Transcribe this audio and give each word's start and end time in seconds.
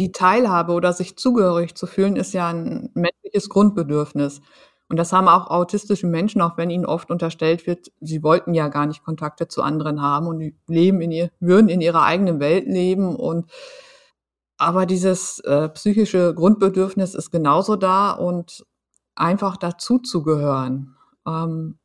die 0.00 0.12
Teilhabe 0.12 0.72
oder 0.72 0.94
sich 0.94 1.16
zugehörig 1.16 1.74
zu 1.74 1.86
fühlen, 1.86 2.16
ist 2.16 2.32
ja 2.32 2.48
ein 2.48 2.90
menschliches 2.94 3.50
Grundbedürfnis. 3.50 4.40
Und 4.88 4.96
das 4.96 5.12
haben 5.12 5.28
auch 5.28 5.48
autistische 5.50 6.06
Menschen, 6.06 6.40
auch 6.40 6.56
wenn 6.56 6.70
ihnen 6.70 6.86
oft 6.86 7.10
unterstellt 7.10 7.66
wird, 7.66 7.92
sie 8.00 8.22
wollten 8.22 8.54
ja 8.54 8.68
gar 8.68 8.86
nicht 8.86 9.04
Kontakte 9.04 9.46
zu 9.46 9.62
anderen 9.62 10.02
haben 10.02 10.26
und 10.26 10.52
leben 10.66 11.00
in 11.02 11.12
ihr, 11.12 11.30
würden 11.38 11.68
in 11.68 11.80
ihrer 11.80 12.02
eigenen 12.02 12.40
Welt 12.40 12.66
leben 12.66 13.14
und 13.14 13.50
aber 14.56 14.84
dieses 14.84 15.38
äh, 15.40 15.68
psychische 15.70 16.34
Grundbedürfnis 16.34 17.14
ist 17.14 17.30
genauso 17.30 17.76
da 17.76 18.10
und 18.10 18.66
einfach 19.14 19.56
dazu 19.56 19.98
zu 19.98 20.22
gehören, 20.22 20.96
ähm, 21.26 21.78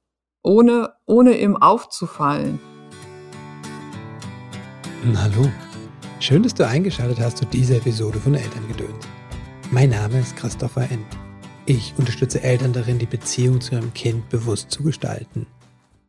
ohne, 0.44 0.94
ohne 1.06 1.38
ihm 1.38 1.56
aufzufallen. 1.56 2.60
Hallo, 5.16 5.50
schön, 6.26 6.42
dass 6.42 6.55
du 6.55 6.66
eingeschaltet 6.66 7.20
hast 7.20 7.38
zu 7.38 7.46
dieser 7.46 7.76
Episode 7.76 8.20
von 8.20 8.34
Elterngedöns. 8.34 9.05
Mein 9.70 9.91
Name 9.91 10.20
ist 10.20 10.36
Christopher 10.36 10.90
End. 10.90 11.05
Ich 11.67 11.94
unterstütze 11.98 12.41
Eltern 12.41 12.73
darin, 12.73 12.98
die 12.98 13.05
Beziehung 13.05 13.62
zu 13.62 13.76
ihrem 13.76 13.94
Kind 13.94 14.27
bewusst 14.30 14.72
zu 14.72 14.81
gestalten. 14.81 15.45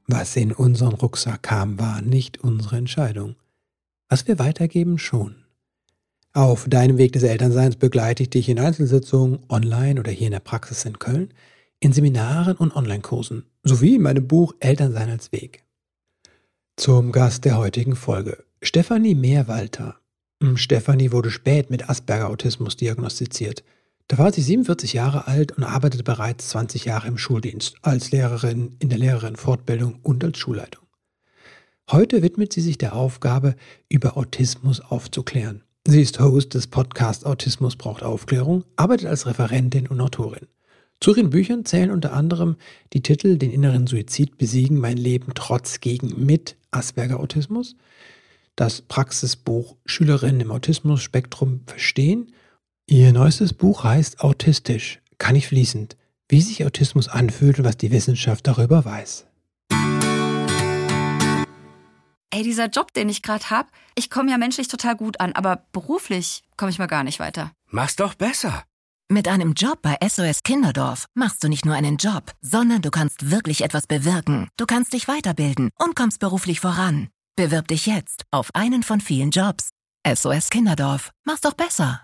Was 0.07 0.35
in 0.37 0.53
unseren 0.53 0.95
Rucksack 0.95 1.43
kam, 1.43 1.79
war 1.79 2.01
nicht 2.01 2.43
unsere 2.43 2.79
Entscheidung. 2.79 3.37
Was 4.09 4.27
wir 4.27 4.39
weitergeben, 4.39 4.97
schon. 4.97 5.37
Auf 6.33 6.67
deinem 6.67 6.97
Weg 6.97 7.13
des 7.13 7.23
Elternseins 7.23 7.77
begleite 7.77 8.23
ich 8.23 8.31
dich 8.31 8.49
in 8.49 8.59
Einzelsitzungen, 8.59 9.41
online 9.51 10.01
oder 10.01 10.13
hier 10.13 10.29
in 10.29 10.33
der 10.33 10.41
Praxis 10.41 10.87
in 10.87 10.99
Köln, 10.99 11.35
in 11.79 11.93
Seminaren 11.93 12.57
und 12.57 12.75
Online-Kursen, 12.75 13.45
sowie 13.65 13.97
in 13.97 14.03
meinem 14.03 14.27
Buch 14.27 14.55
Elternsein 14.61 15.11
als 15.11 15.31
Weg. 15.33 15.67
Zum 16.77 17.13
Gast 17.13 17.45
der 17.45 17.59
heutigen 17.59 17.97
Folge, 17.97 18.45
Stefanie 18.63 19.15
Mehrwalter. 19.15 20.01
Stefanie 20.55 21.13
wurde 21.13 21.31
spät 21.31 21.71
mit 21.71 21.89
Asperger-Autismus 21.89 22.77
diagnostiziert– 22.77 23.65
da 24.09 24.19
war 24.19 24.33
sie 24.33 24.43
47 24.43 24.93
Jahre 24.93 25.27
alt 25.27 25.53
und 25.53 25.65
arbeitete 25.65 26.05
bereits 26.05 26.51
20 26.51 26.85
Jahre 26.85 27.09
im 27.09 27.19
Schuldienst, 27.19 27.77
als 27.83 28.13
Lehrerin 28.13 28.77
in 28.79 28.89
der 28.89 28.99
Lehrerinnenfortbildung 28.99 29.99
und 30.03 30.23
als 30.23 30.39
Schulleitung. 30.39 30.85
Heute 31.91 32.23
widmet 32.23 32.53
sie 32.53 32.61
sich 32.61 32.79
der 32.79 32.95
Aufgabe, 32.95 33.57
über 33.89 34.17
Autismus 34.17 34.81
aufzuklären. 34.81 35.65
Sie 35.89 36.03
ist 36.03 36.21
Host 36.21 36.55
des 36.55 36.69
Podcasts 36.69 37.25
Autismus 37.25 37.75
braucht 37.75 38.05
Aufklärung, 38.05 38.65
arbeitet 38.77 39.09
als 39.09 39.27
Referentin 39.27 39.89
und 39.89 40.01
Autorin. 40.01 40.47
Zu 41.01 41.15
ihren 41.15 41.31
Büchern 41.31 41.65
zählen 41.65 41.91
unter 41.91 42.13
anderem 42.13 42.57
die 42.93 43.03
Titel 43.03 43.39
Den 43.39 43.51
inneren 43.51 43.89
Suizid 43.89 44.39
besiegen, 44.39 44.79
mein 44.79 44.97
Leben 44.97 45.33
trotz 45.35 45.81
gegen 45.81 46.25
mit 46.25 46.57
Asperger 46.71 47.19
Autismus, 47.19 47.75
das 48.57 48.83
Praxisbuch 48.83 49.77
Schülerinnen 49.87 50.41
im 50.41 50.51
Autismus-Spektrum 50.51 51.61
verstehen 51.67 52.33
Ihr 52.89 53.13
neuestes 53.13 53.53
Buch 53.53 53.83
heißt 53.83 54.21
Autistisch, 54.21 55.01
kann 55.19 55.35
ich 55.35 55.49
fließend, 55.49 55.97
wie 56.29 56.41
sich 56.41 56.65
Autismus 56.65 57.09
anfühlt 57.09 57.59
und 57.59 57.65
was 57.65 57.77
die 57.77 57.91
Wissenschaft 57.91 58.47
darüber 58.47 58.85
weiß. 58.85 59.27
Ey, 62.31 62.45
dieser 62.45 62.69
Job, 62.69 62.93
den 62.93 63.09
ich 63.09 63.23
gerade 63.23 63.51
habe, 63.51 63.69
ich 63.97 64.09
komme 64.09 64.31
ja 64.31 64.39
menschlich 64.39 64.69
total 64.69 64.95
gut 64.95 65.19
an, 65.19 65.33
aber 65.33 65.65
beruflich 65.73 66.45
komme 66.57 66.71
ich 66.71 66.79
mal 66.79 66.87
gar 66.87 67.03
nicht 67.03 67.19
weiter. 67.19 67.51
Mach's 67.67 67.97
doch 67.97 68.15
besser. 68.15 68.63
Mit 69.09 69.27
einem 69.27 69.55
Job 69.55 69.81
bei 69.83 69.97
SOS 70.07 70.45
Kinderdorf 70.45 71.07
machst 71.15 71.43
du 71.43 71.49
nicht 71.49 71.65
nur 71.65 71.75
einen 71.75 71.97
Job, 71.97 72.35
sondern 72.41 72.83
du 72.83 72.91
kannst 72.91 73.33
wirklich 73.33 73.65
etwas 73.65 73.89
bewirken. 73.89 74.49
Du 74.57 74.67
kannst 74.67 74.93
dich 74.93 75.09
weiterbilden 75.09 75.71
und 75.77 75.97
kommst 75.97 76.21
beruflich 76.21 76.61
voran. 76.61 77.09
Bewirb 77.39 77.69
dich 77.69 77.85
jetzt 77.85 78.25
auf 78.31 78.49
einen 78.55 78.83
von 78.83 78.99
vielen 78.99 79.29
Jobs. 79.29 79.69
SOS 80.09 80.49
Kinderdorf. 80.49 81.11
Mach's 81.27 81.43
doch 81.43 81.53
besser. 81.53 82.01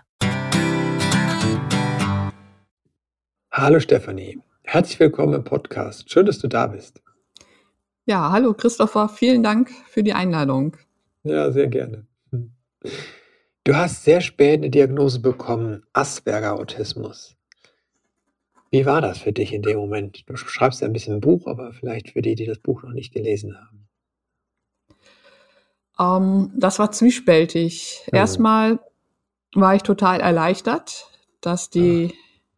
Hallo 3.51 3.79
Stefanie, 3.79 4.39
herzlich 4.61 4.99
willkommen 4.99 5.33
im 5.33 5.43
Podcast. 5.43 6.11
Schön, 6.11 6.27
dass 6.27 6.37
du 6.37 6.47
da 6.47 6.67
bist. 6.67 7.01
Ja, 8.05 8.31
hallo 8.31 8.53
Christopher, 8.53 9.09
vielen 9.09 9.41
Dank 9.41 9.71
für 9.87 10.03
die 10.03 10.13
Einladung. 10.13 10.77
Ja, 11.23 11.51
sehr 11.51 11.67
gerne. 11.67 12.05
Du 12.29 13.75
hast 13.75 14.03
sehr 14.03 14.21
spät 14.21 14.59
eine 14.59 14.69
Diagnose 14.69 15.19
bekommen, 15.19 15.83
Asperger-Autismus. 15.93 17.35
Wie 18.69 18.85
war 18.85 19.01
das 19.01 19.17
für 19.17 19.33
dich 19.33 19.51
in 19.51 19.63
dem 19.63 19.77
Moment? 19.77 20.29
Du 20.29 20.37
schreibst 20.37 20.81
ja 20.81 20.87
ein 20.87 20.93
bisschen 20.93 21.15
ein 21.15 21.21
Buch, 21.21 21.47
aber 21.47 21.73
vielleicht 21.73 22.11
für 22.11 22.21
die, 22.21 22.35
die 22.35 22.45
das 22.45 22.59
Buch 22.59 22.83
noch 22.83 22.93
nicht 22.93 23.15
gelesen 23.15 23.57
haben. 23.59 23.82
Ähm, 26.03 26.51
das 26.55 26.79
war 26.79 26.91
zwiespältig. 26.91 28.03
Mhm. 28.11 28.17
Erstmal 28.17 28.79
war 29.53 29.75
ich 29.75 29.83
total 29.83 30.19
erleichtert, 30.19 31.07
dass 31.41 31.69
die 31.69 32.13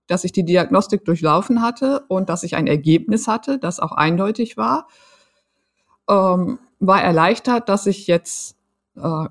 dass 0.07 0.23
ich 0.23 0.31
die 0.31 0.45
Diagnostik 0.45 1.03
durchlaufen 1.06 1.61
hatte 1.61 2.03
und 2.07 2.29
dass 2.29 2.44
ich 2.44 2.55
ein 2.55 2.67
Ergebnis 2.67 3.28
hatte, 3.28 3.57
das 3.57 3.79
auch 3.79 3.91
eindeutig 3.91 4.57
war. 4.57 4.88
Ähm, 6.07 6.59
war 6.79 7.01
erleichtert, 7.01 7.69
dass 7.69 7.88
ich 7.88 8.05
jetzt 8.05 8.55
äh, 8.95 9.25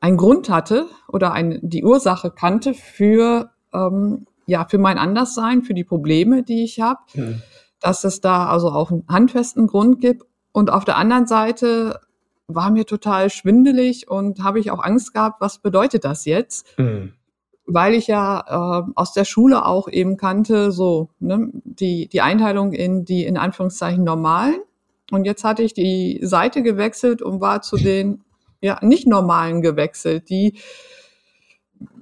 einen 0.00 0.16
Grund 0.16 0.48
hatte 0.48 0.86
oder 1.08 1.32
ein, 1.32 1.58
die 1.62 1.84
Ursache 1.84 2.30
kannte 2.30 2.74
für, 2.74 3.50
ähm, 3.72 4.26
ja, 4.46 4.66
für 4.68 4.78
mein 4.78 4.98
Anderssein, 4.98 5.62
für 5.62 5.74
die 5.74 5.84
Probleme, 5.84 6.42
die 6.42 6.62
ich 6.62 6.80
habe, 6.80 7.00
mhm. 7.14 7.42
dass 7.80 8.04
es 8.04 8.20
da 8.20 8.46
also 8.46 8.70
auch 8.70 8.90
einen 8.90 9.04
handfesten 9.08 9.66
Grund 9.66 10.00
gibt. 10.00 10.26
Und 10.52 10.70
auf 10.70 10.84
der 10.84 10.96
anderen 10.96 11.26
Seite 11.26 12.00
war 12.54 12.70
mir 12.70 12.86
total 12.86 13.30
schwindelig 13.30 14.08
und 14.08 14.42
habe 14.42 14.60
ich 14.60 14.70
auch 14.70 14.82
Angst 14.82 15.12
gehabt, 15.12 15.40
was 15.40 15.58
bedeutet 15.58 16.04
das 16.04 16.24
jetzt? 16.24 16.78
Mhm 16.78 17.12
weil 17.72 17.94
ich 17.94 18.06
ja 18.06 18.44
äh, 18.86 18.92
aus 18.94 19.12
der 19.12 19.24
Schule 19.24 19.64
auch 19.64 19.88
eben 19.88 20.16
kannte, 20.16 20.72
so 20.72 21.10
ne, 21.20 21.50
die, 21.64 22.08
die 22.08 22.20
Einteilung 22.20 22.72
in 22.72 23.04
die 23.04 23.24
in 23.24 23.36
Anführungszeichen 23.36 24.04
normalen. 24.04 24.60
Und 25.10 25.24
jetzt 25.24 25.44
hatte 25.44 25.62
ich 25.62 25.74
die 25.74 26.20
Seite 26.22 26.62
gewechselt 26.62 27.22
und 27.22 27.40
war 27.40 27.62
zu 27.62 27.76
den 27.76 28.22
ja 28.60 28.78
nicht 28.82 29.06
normalen 29.06 29.62
gewechselt, 29.62 30.28
die 30.30 30.58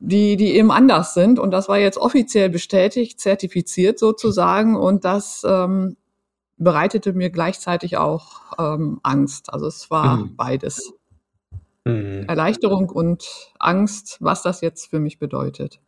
die 0.01 0.37
die 0.37 0.57
eben 0.57 0.71
anders 0.71 1.15
sind. 1.15 1.39
Und 1.39 1.53
das 1.53 1.69
war 1.69 1.79
jetzt 1.79 1.99
offiziell 1.99 2.51
bestätigt, 2.51 3.21
zertifiziert 3.21 3.99
sozusagen. 3.99 4.77
Und 4.77 5.05
das 5.05 5.45
ähm, 5.49 5.97
bereitete 6.59 7.13
mir 7.13 7.31
gleichzeitig 7.31 7.97
auch 7.97 8.41
ähm, 8.59 9.01
Angst. 9.03 9.53
Also 9.53 9.67
es 9.67 9.91
war 9.91 10.19
mhm. 10.19 10.37
beides. 10.37 10.93
Mhm. 11.85 12.25
Erleichterung 12.29 12.91
und 12.91 13.53
Angst, 13.59 14.19
was 14.21 14.43
das 14.43 14.61
jetzt 14.61 14.91
für 14.91 15.01
mich 15.01 15.19
bedeutet. 15.19 15.81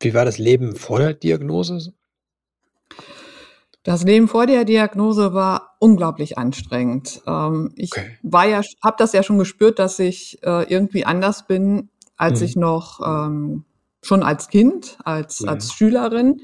Wie 0.00 0.14
war 0.14 0.24
das 0.24 0.38
Leben 0.38 0.76
vor 0.76 0.98
der 0.98 1.14
Diagnose? 1.14 1.92
Das 3.82 4.02
Leben 4.02 4.26
vor 4.26 4.46
der 4.46 4.64
Diagnose 4.64 5.32
war 5.32 5.76
unglaublich 5.78 6.38
anstrengend. 6.38 7.22
Ähm, 7.26 7.72
ich 7.76 7.92
okay. 7.92 8.18
war 8.22 8.46
ja, 8.46 8.60
habe 8.82 8.96
das 8.98 9.12
ja 9.12 9.22
schon 9.22 9.38
gespürt, 9.38 9.78
dass 9.78 9.98
ich 9.98 10.42
äh, 10.42 10.64
irgendwie 10.64 11.04
anders 11.04 11.46
bin, 11.46 11.88
als 12.16 12.40
mhm. 12.40 12.46
ich 12.46 12.56
noch 12.56 13.00
ähm, 13.06 13.64
schon 14.02 14.22
als 14.22 14.48
Kind, 14.48 14.98
als 15.04 15.40
mhm. 15.40 15.50
als 15.50 15.72
Schülerin. 15.72 16.40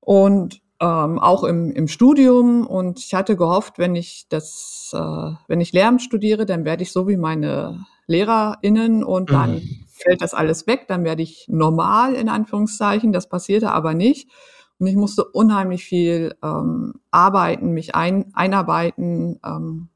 Und 0.00 0.60
ähm, 0.84 1.18
auch 1.18 1.44
im, 1.44 1.72
im 1.72 1.88
Studium. 1.88 2.66
Und 2.66 2.98
ich 2.98 3.14
hatte 3.14 3.36
gehofft, 3.36 3.78
wenn 3.78 3.96
ich 3.96 4.26
das, 4.28 4.92
äh, 4.94 5.32
wenn 5.48 5.60
ich 5.60 5.72
Lehramt 5.72 6.02
studiere, 6.02 6.44
dann 6.44 6.66
werde 6.66 6.82
ich 6.82 6.92
so 6.92 7.08
wie 7.08 7.16
meine 7.16 7.86
LehrerInnen 8.06 9.02
und 9.02 9.30
dann 9.30 9.54
mhm. 9.54 9.84
fällt 9.88 10.20
das 10.20 10.34
alles 10.34 10.66
weg, 10.66 10.84
dann 10.88 11.04
werde 11.04 11.22
ich 11.22 11.46
normal 11.48 12.14
in 12.14 12.28
Anführungszeichen. 12.28 13.12
Das 13.12 13.30
passierte 13.30 13.72
aber 13.72 13.94
nicht. 13.94 14.30
Und 14.78 14.86
ich 14.88 14.96
musste 14.96 15.24
unheimlich 15.24 15.84
viel 15.84 16.34
ähm, 16.42 16.94
arbeiten, 17.10 17.70
mich 17.70 17.94
ein, 17.94 18.26
einarbeiten, 18.34 19.40
ähm, 19.44 19.88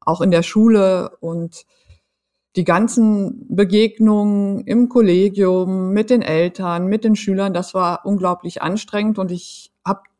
auch 0.00 0.20
in 0.20 0.30
der 0.30 0.44
Schule 0.44 1.16
und 1.20 1.64
die 2.54 2.64
ganzen 2.64 3.46
Begegnungen 3.48 4.60
im 4.66 4.88
Kollegium 4.88 5.90
mit 5.92 6.10
den 6.10 6.20
Eltern, 6.20 6.86
mit 6.86 7.02
den 7.02 7.16
Schülern, 7.16 7.54
das 7.54 7.72
war 7.72 8.04
unglaublich 8.04 8.60
anstrengend 8.60 9.18
und 9.18 9.32
ich 9.32 9.71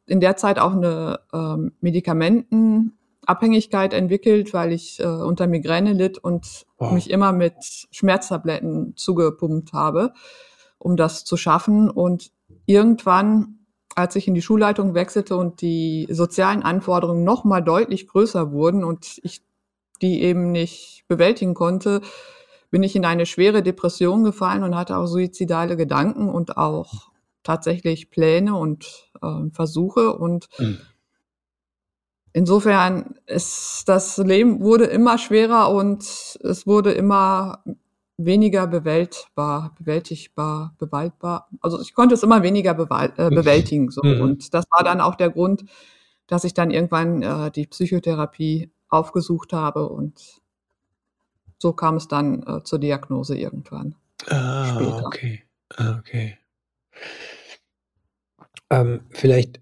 in 0.06 0.20
der 0.20 0.37
Zeit 0.37 0.58
auch 0.58 0.72
eine 0.72 1.20
ähm, 1.32 1.72
Medikamentenabhängigkeit 1.81 3.94
entwickelt, 3.94 4.52
weil 4.52 4.72
ich 4.72 5.00
äh, 5.00 5.06
unter 5.06 5.46
Migräne 5.46 5.93
litt 5.93 6.19
und 6.19 6.66
wow. 6.78 6.90
mich 6.93 7.10
immer 7.10 7.32
mit 7.32 7.54
Schmerztabletten 7.90 8.94
zugepumpt 8.96 9.72
habe, 9.72 10.12
um 10.78 10.96
das 10.96 11.25
zu 11.25 11.37
schaffen. 11.37 11.90
Und 11.90 12.31
irgendwann, 12.66 13.60
als 13.94 14.16
ich 14.16 14.26
in 14.28 14.34
die 14.34 14.43
Schulleitung 14.43 14.94
wechselte 14.94 15.37
und 15.37 15.60
die 15.60 16.08
sozialen 16.10 16.62
Anforderungen 16.62 17.25
noch 17.25 17.44
mal 17.44 17.60
deutlich 17.60 18.08
größer 18.08 18.52
wurden 18.52 18.84
und 18.84 19.20
ich 19.22 19.43
die 20.02 20.22
eben 20.22 20.50
nicht 20.50 21.04
bewältigen 21.08 21.54
konnte, 21.54 22.02
bin 22.70 22.82
ich 22.82 22.96
in 22.96 23.04
eine 23.04 23.26
schwere 23.26 23.62
Depression 23.62 24.25
gefallen 24.25 24.64
und 24.64 24.75
hatte 24.75 24.96
auch 24.96 25.06
suizidale 25.06 25.76
Gedanken 25.76 26.28
und 26.28 26.56
auch 26.56 27.10
tatsächlich 27.43 28.10
Pläne 28.10 28.56
und 28.56 29.10
äh, 29.22 29.50
Versuche 29.52 30.14
und 30.14 30.48
mhm. 30.58 30.78
insofern 32.32 33.14
ist 33.26 33.84
das 33.86 34.19
Leben 34.19 34.60
wurde 34.60 34.84
immer 34.84 35.19
schwerer 35.19 35.70
und 35.70 36.02
es 36.42 36.66
wurde 36.66 36.92
immer 36.92 37.62
weniger 38.16 38.66
bewältbar, 38.66 39.74
bewältigbar, 39.78 40.74
bewaldbar. 40.78 41.48
Also 41.60 41.80
ich 41.80 41.94
konnte 41.94 42.14
es 42.14 42.22
immer 42.22 42.42
weniger 42.42 42.72
äh, 42.72 43.30
bewältigen. 43.30 43.90
So. 43.90 44.02
Mhm. 44.02 44.20
Und 44.20 44.54
das 44.54 44.64
war 44.70 44.84
dann 44.84 45.00
auch 45.00 45.14
der 45.14 45.30
Grund, 45.30 45.64
dass 46.26 46.44
ich 46.44 46.54
dann 46.54 46.70
irgendwann 46.70 47.22
äh, 47.22 47.50
die 47.50 47.66
Psychotherapie 47.66 48.70
aufgesucht 48.88 49.52
habe 49.52 49.88
und 49.88 50.40
so 51.58 51.72
kam 51.72 51.96
es 51.96 52.08
dann 52.08 52.42
äh, 52.42 52.62
zur 52.64 52.78
Diagnose 52.78 53.36
irgendwann. 53.36 53.94
Ah, 54.28 54.66
später. 54.66 55.06
okay. 55.06 55.42
Ah, 55.76 55.96
okay. 55.98 56.38
Ähm, 58.72 59.02
vielleicht 59.10 59.60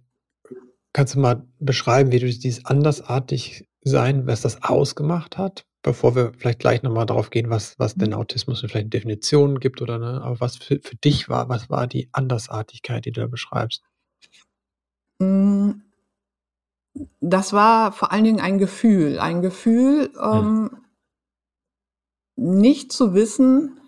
kannst 0.92 1.16
du 1.16 1.18
mal 1.18 1.44
beschreiben, 1.58 2.12
wie 2.12 2.20
du 2.20 2.26
dieses 2.26 2.64
andersartig 2.64 3.68
sein, 3.82 4.28
was 4.28 4.42
das 4.42 4.62
ausgemacht 4.62 5.36
hat, 5.36 5.66
bevor 5.82 6.14
wir 6.14 6.32
vielleicht 6.38 6.60
gleich 6.60 6.84
nochmal 6.84 7.06
darauf 7.06 7.30
gehen, 7.30 7.50
was, 7.50 7.76
was 7.78 7.96
denn 7.96 8.10
mhm. 8.10 8.16
Autismus 8.16 8.60
vielleicht 8.60 8.92
Definitionen 8.92 9.58
gibt 9.58 9.82
oder 9.82 9.98
ne, 9.98 10.22
aber 10.22 10.38
was 10.38 10.58
für, 10.58 10.78
für 10.80 10.94
dich 10.94 11.28
war, 11.28 11.48
was 11.48 11.68
war 11.68 11.88
die 11.88 12.08
Andersartigkeit, 12.12 13.04
die 13.04 13.10
du 13.10 13.22
da 13.22 13.26
beschreibst? 13.26 13.82
Hm, 15.20 15.82
das 17.20 17.52
war 17.52 17.90
vor 17.90 18.12
allen 18.12 18.24
Dingen 18.24 18.40
ein 18.40 18.58
Gefühl, 18.58 19.18
ein 19.18 19.42
Gefühl, 19.42 20.12
hm. 20.16 20.20
ähm, 20.22 20.70
nicht 22.36 22.92
zu 22.92 23.12
wissen, 23.12 23.80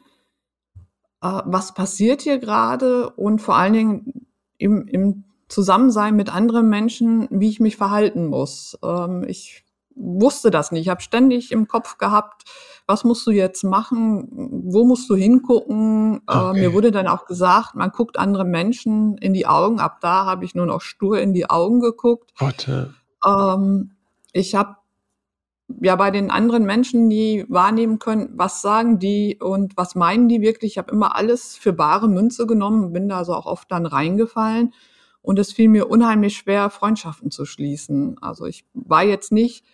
äh, 1.23 1.43
was 1.45 1.75
passiert 1.75 2.23
hier 2.23 2.39
gerade 2.39 3.11
und 3.11 3.41
vor 3.41 3.55
allen 3.57 3.73
Dingen 3.73 4.27
im, 4.63 4.87
im 4.87 5.25
Zusammensein 5.49 6.17
mit 6.17 6.35
anderen 6.35 6.69
Menschen, 6.69 7.29
wie 7.31 7.51
ich 7.51 7.61
mich 7.61 7.77
verhalten 7.77 8.27
muss. 8.27 8.79
Ähm, 8.83 9.25
ich 9.27 9.65
wusste 9.95 10.51
das 10.51 10.73
nicht. 10.73 10.83
Ich 10.83 10.89
habe 10.89 11.03
ständig 11.03 11.53
im 11.53 11.69
Kopf 11.69 11.99
gehabt, 11.99 12.45
was 12.87 13.05
musst 13.05 13.27
du 13.27 13.31
jetzt 13.31 13.63
machen? 13.63 14.29
Wo 14.65 14.85
musst 14.85 15.09
du 15.11 15.15
hingucken? 15.15 16.23
Äh, 16.29 16.37
okay. 16.37 16.59
Äh, 16.59 16.61
mir 16.61 16.73
wurde 16.73 16.91
dann 16.91 17.07
auch 17.07 17.27
gesagt, 17.27 17.75
man 17.75 17.91
guckt 17.91 18.19
andere 18.19 18.45
Menschen 18.45 19.19
in 19.19 19.35
die 19.35 19.47
Augen. 19.47 19.79
Ab 19.79 19.99
da 20.01 20.25
habe 20.25 20.45
ich 20.45 20.55
nur 20.55 20.67
noch 20.67 20.81
stur 20.81 21.21
in 21.21 21.35
die 21.35 21.49
Augen 21.49 21.81
geguckt. 21.81 22.31
Warte. 22.39 22.95
Ähm, 23.25 23.93
ich 24.33 24.55
habe 24.55 24.77
ja 25.81 25.97
bei 25.97 26.11
den 26.11 26.31
anderen 26.31 26.65
Menschen 26.65 27.09
nie 27.09 27.45
wahrnehmen 27.49 27.99
können, 27.99 28.31
was 28.35 28.63
sagen 28.63 28.99
die 28.99 29.39
und 29.41 29.77
was 29.77 29.95
meinen 29.95 30.29
die 30.29 30.41
wirklich. 30.41 30.73
Ich 30.73 30.79
habe 30.79 30.93
immer 30.93 31.17
alles 31.17 31.57
für 31.57 31.73
bare 31.73 32.09
Münze 32.09 32.47
genommen, 32.47 32.93
bin 32.93 33.09
da 33.09 33.19
also 33.19 33.35
auch 33.35 33.47
oft 33.47 33.71
dann 33.71 33.87
reingefallen. 33.87 34.73
Und 35.23 35.39
es 35.39 35.53
fiel 35.53 35.69
mir 35.69 35.89
unheimlich 35.89 36.37
schwer, 36.37 36.69
Freundschaften 36.69 37.31
zu 37.31 37.45
schließen. 37.45 38.17
Also 38.21 38.45
ich 38.45 38.65
war 38.75 39.05
jetzt 39.05 39.31
nicht 39.31 39.65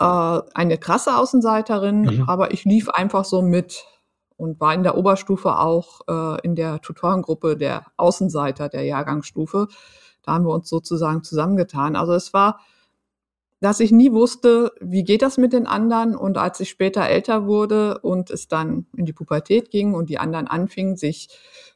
äh, 0.00 0.04
eine 0.54 0.78
krasse 0.78 1.16
Außenseiterin, 1.16 2.02
mhm. 2.02 2.24
aber 2.26 2.52
ich 2.52 2.64
lief 2.64 2.88
einfach 2.88 3.24
so 3.24 3.42
mit 3.42 3.84
und 4.36 4.58
war 4.58 4.72
in 4.72 4.82
der 4.82 4.96
Oberstufe 4.96 5.58
auch 5.58 6.00
äh, 6.08 6.40
in 6.42 6.56
der 6.56 6.80
Tutorengruppe 6.80 7.58
der 7.58 7.84
Außenseiter 7.98 8.70
der 8.70 8.84
Jahrgangsstufe. 8.84 9.68
Da 10.22 10.32
haben 10.32 10.46
wir 10.46 10.54
uns 10.54 10.68
sozusagen 10.70 11.22
zusammengetan. 11.22 11.94
Also 11.94 12.14
es 12.14 12.32
war, 12.32 12.60
dass 13.60 13.80
ich 13.80 13.92
nie 13.92 14.12
wusste, 14.12 14.72
wie 14.80 15.04
geht 15.04 15.22
das 15.22 15.36
mit 15.36 15.52
den 15.52 15.66
anderen. 15.66 16.16
Und 16.16 16.38
als 16.38 16.60
ich 16.60 16.70
später 16.70 17.02
älter 17.02 17.46
wurde 17.46 17.98
und 17.98 18.30
es 18.30 18.48
dann 18.48 18.86
in 18.96 19.04
die 19.04 19.12
Pubertät 19.12 19.70
ging 19.70 19.94
und 19.94 20.08
die 20.08 20.18
anderen 20.18 20.48
anfingen, 20.48 20.96
sich 20.96 21.28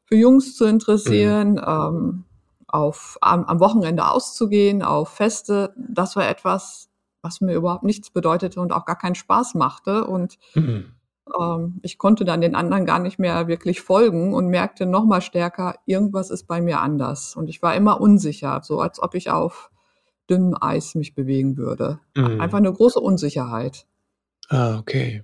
für 0.05 0.17
Jungs 0.17 0.57
zu 0.57 0.65
interessieren, 0.65 1.53
mhm. 1.53 1.65
ähm, 1.67 2.25
auf, 2.69 3.19
am, 3.21 3.45
am 3.45 3.61
Wochenende 3.61 4.11
auszugehen, 4.11 4.83
auf 4.83 5.11
Feste, 5.11 5.75
das 5.77 6.17
war 6.17 6.29
etwas, 6.29 6.89
was 7.23 7.41
mir 7.41 7.55
überhaupt 7.55 7.85
nichts 7.85 8.11
bedeutete 8.11 8.61
und 8.61 8.73
auch 8.73 8.85
gar 8.85 8.99
keinen 8.99 9.15
Spaß 9.15 9.55
machte. 9.55 10.07
Und 10.07 10.39
mhm. 10.55 10.95
ähm, 11.39 11.81
ich 11.83 11.99
konnte 11.99 12.25
dann 12.25 12.41
den 12.41 12.55
anderen 12.55 12.87
gar 12.87 12.99
nicht 12.99 13.19
mehr 13.19 13.47
wirklich 13.47 13.83
folgen 13.83 14.33
und 14.33 14.49
merkte 14.49 14.87
noch 14.87 15.05
mal 15.05 15.21
stärker, 15.21 15.77
irgendwas 15.85 16.31
ist 16.31 16.47
bei 16.47 16.63
mir 16.63 16.81
anders. 16.81 17.37
Und 17.37 17.49
ich 17.49 17.61
war 17.63 17.75
immer 17.75 18.01
unsicher, 18.01 18.61
so 18.63 18.81
als 18.81 19.03
ob 19.03 19.15
ich 19.15 19.31
auf 19.31 19.71
dünnem 20.29 20.57
Eis 20.61 20.95
mich 20.95 21.15
bewegen 21.15 21.57
würde. 21.57 22.01
Mhm. 22.17 22.41
Einfach 22.41 22.59
eine 22.59 22.73
große 22.73 23.01
Unsicherheit. 23.01 23.87
Ah, 24.49 24.79
okay. 24.79 25.23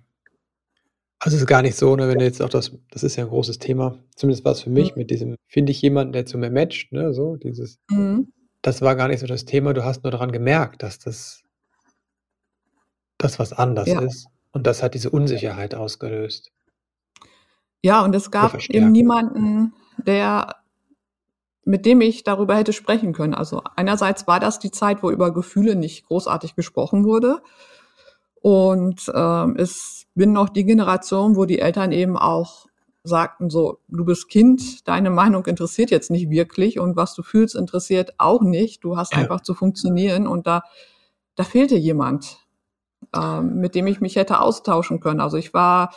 Also 1.19 1.37
es 1.37 1.43
ist 1.43 1.47
gar 1.47 1.63
nicht 1.63 1.77
so, 1.77 1.95
ne, 1.97 2.09
wenn 2.09 2.19
du 2.19 2.25
jetzt 2.25 2.41
auch 2.41 2.49
das, 2.49 2.73
das 2.91 3.03
ist 3.03 3.17
ja 3.17 3.25
ein 3.25 3.31
großes 3.31 3.59
Thema, 3.59 3.99
zumindest 4.17 4.45
war 4.45 4.53
es 4.53 4.63
für 4.63 4.71
mich 4.71 4.95
mhm. 4.95 5.01
mit 5.01 5.11
diesem, 5.11 5.37
finde 5.49 5.73
ich 5.73 5.83
jemanden, 5.83 6.15
der 6.15 6.25
zu 6.25 6.39
mir 6.39 6.51
matcht, 6.51 6.93
ne, 6.93 7.13
so, 7.13 7.37
dieses, 7.37 7.79
mhm. 7.91 8.33
das 8.63 8.81
war 8.81 8.97
gar 8.97 9.09
nicht 9.09 9.21
so 9.21 9.27
das 9.27 9.45
Thema, 9.45 9.75
du 9.75 9.85
hast 9.85 10.03
nur 10.03 10.11
daran 10.11 10.33
gemerkt, 10.33 10.83
dass 10.83 10.99
das, 10.99 11.43
das 13.19 13.39
was 13.39 13.53
anders 13.53 13.89
ja. 13.89 14.01
ist. 14.01 14.29
Und 14.53 14.67
das 14.67 14.83
hat 14.83 14.95
diese 14.95 15.11
Unsicherheit 15.11 15.75
ausgelöst. 15.75 16.51
Ja, 17.83 18.03
und 18.03 18.15
es 18.15 18.31
gab 18.31 18.59
eben 18.69 18.91
niemanden, 18.91 19.75
der, 19.99 20.57
mit 21.65 21.87
dem 21.87 22.01
ich 22.01 22.25
darüber 22.25 22.57
hätte 22.57 22.73
sprechen 22.73 23.13
können. 23.13 23.35
Also 23.35 23.63
einerseits 23.77 24.27
war 24.27 24.41
das 24.41 24.59
die 24.59 24.71
Zeit, 24.71 25.03
wo 25.03 25.11
über 25.11 25.33
Gefühle 25.33 25.77
nicht 25.77 26.07
großartig 26.07 26.57
gesprochen 26.57 27.05
wurde. 27.05 27.43
Und 28.41 29.11
ähm, 29.15 29.57
es 29.57 30.07
bin 30.15 30.33
noch 30.33 30.49
die 30.49 30.65
Generation, 30.65 31.37
wo 31.37 31.45
die 31.45 31.59
Eltern 31.59 31.93
eben 31.93 32.17
auch 32.17 32.67
sagten 33.03 33.49
so, 33.49 33.79
du 33.89 34.05
bist 34.05 34.29
Kind, 34.29 34.87
deine 34.87 35.11
Meinung 35.11 35.47
interessiert 35.47 35.91
jetzt 35.91 36.11
nicht 36.11 36.31
wirklich 36.31 36.79
und 36.79 36.97
was 36.97 37.15
du 37.15 37.23
fühlst 37.23 37.55
interessiert 37.55 38.15
auch 38.19 38.43
nicht. 38.43 38.85
Du 38.85 38.97
hast 38.97 39.17
einfach 39.17 39.41
zu 39.41 39.55
funktionieren 39.55 40.27
und 40.27 40.47
da, 40.47 40.63
da 41.35 41.45
fehlte 41.45 41.77
jemand, 41.77 42.39
ähm, 43.15 43.57
mit 43.57 43.75
dem 43.75 43.87
ich 43.87 44.01
mich 44.01 44.17
hätte 44.17 44.41
austauschen 44.41 45.01
können. 45.01 45.21
Also 45.21 45.39
ich 45.39 45.55
war 45.55 45.95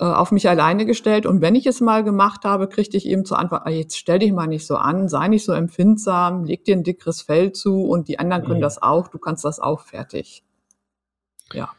äh, 0.00 0.04
auf 0.04 0.30
mich 0.30 0.48
alleine 0.48 0.86
gestellt 0.86 1.26
und 1.26 1.40
wenn 1.40 1.54
ich 1.54 1.66
es 1.66 1.80
mal 1.80 2.04
gemacht 2.04 2.44
habe, 2.44 2.68
kriegte 2.68 2.96
ich 2.96 3.06
eben 3.06 3.24
zur 3.24 3.38
Antwort, 3.38 3.62
ah, 3.64 3.70
jetzt 3.70 3.98
stell 3.98 4.18
dich 4.18 4.32
mal 4.32 4.46
nicht 4.46 4.66
so 4.66 4.76
an, 4.76 5.08
sei 5.08 5.28
nicht 5.28 5.44
so 5.44 5.52
empfindsam, 5.52 6.44
leg 6.44 6.64
dir 6.64 6.76
ein 6.76 6.84
dickeres 6.84 7.22
Fell 7.22 7.52
zu 7.52 7.84
und 7.84 8.08
die 8.08 8.18
anderen 8.18 8.44
können 8.44 8.58
mhm. 8.58 8.62
das 8.62 8.80
auch, 8.80 9.08
du 9.08 9.18
kannst 9.18 9.44
das 9.44 9.60
auch 9.60 9.80
fertig. 9.80 10.44
Ja. 11.52 11.70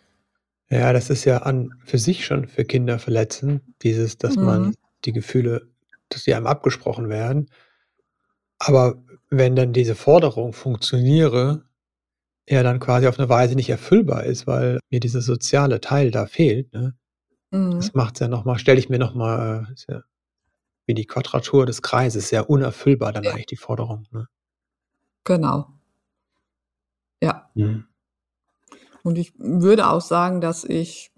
Ja, 0.69 0.93
das 0.93 1.09
ist 1.09 1.25
ja 1.25 1.39
an 1.39 1.73
für 1.83 1.97
sich 1.97 2.25
schon 2.25 2.47
für 2.47 2.63
Kinder 2.63 2.99
verletzend, 2.99 3.63
dieses, 3.81 4.17
dass 4.17 4.35
mhm. 4.35 4.45
man 4.45 4.75
die 5.05 5.13
Gefühle, 5.13 5.67
dass 6.09 6.23
die 6.23 6.33
einem 6.33 6.47
abgesprochen 6.47 7.09
werden. 7.09 7.49
Aber 8.59 9.01
wenn 9.29 9.55
dann 9.55 9.73
diese 9.73 9.95
Forderung 9.95 10.53
funktioniere, 10.53 11.63
ja 12.49 12.63
dann 12.63 12.79
quasi 12.79 13.07
auf 13.07 13.19
eine 13.19 13.29
Weise 13.29 13.55
nicht 13.55 13.69
erfüllbar 13.69 14.25
ist, 14.25 14.47
weil 14.47 14.79
mir 14.89 14.99
dieser 14.99 15.21
soziale 15.21 15.81
Teil 15.81 16.11
da 16.11 16.25
fehlt, 16.25 16.73
ne? 16.73 16.95
Mhm. 17.51 17.71
Das 17.75 17.93
macht 17.93 18.15
es 18.15 18.19
ja 18.19 18.27
nochmal, 18.27 18.59
stelle 18.59 18.79
ich 18.79 18.89
mir 18.89 18.99
nochmal, 18.99 19.67
äh, 19.69 19.93
ja 19.93 20.01
wie 20.89 20.95
die 20.95 21.05
Quadratur 21.05 21.67
des 21.67 21.83
Kreises, 21.83 22.29
sehr 22.29 22.49
unerfüllbar 22.49 23.13
dann 23.13 23.23
ja. 23.23 23.29
eigentlich 23.29 23.45
die 23.45 23.57
Forderung. 23.57 24.07
Ne? 24.09 24.27
Genau. 25.23 25.67
Ja. 27.21 27.51
Mhm. 27.53 27.85
Und 29.03 29.19
ich 29.19 29.31
würde 29.37 29.87
auch 29.87 30.01
sagen, 30.01 30.41
dass 30.41 30.63
ich 30.63 31.11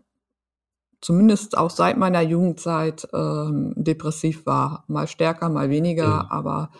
zumindest 0.99 1.57
auch 1.57 1.69
seit 1.69 1.95
meiner 1.95 2.19
Jugendzeit 2.19 3.07
ähm, 3.13 3.73
depressiv 3.77 4.45
war. 4.45 4.83
Mal 4.89 5.07
stärker, 5.07 5.47
mal 5.47 5.69
weniger, 5.69 6.03
ja. 6.03 6.27
aber 6.29 6.71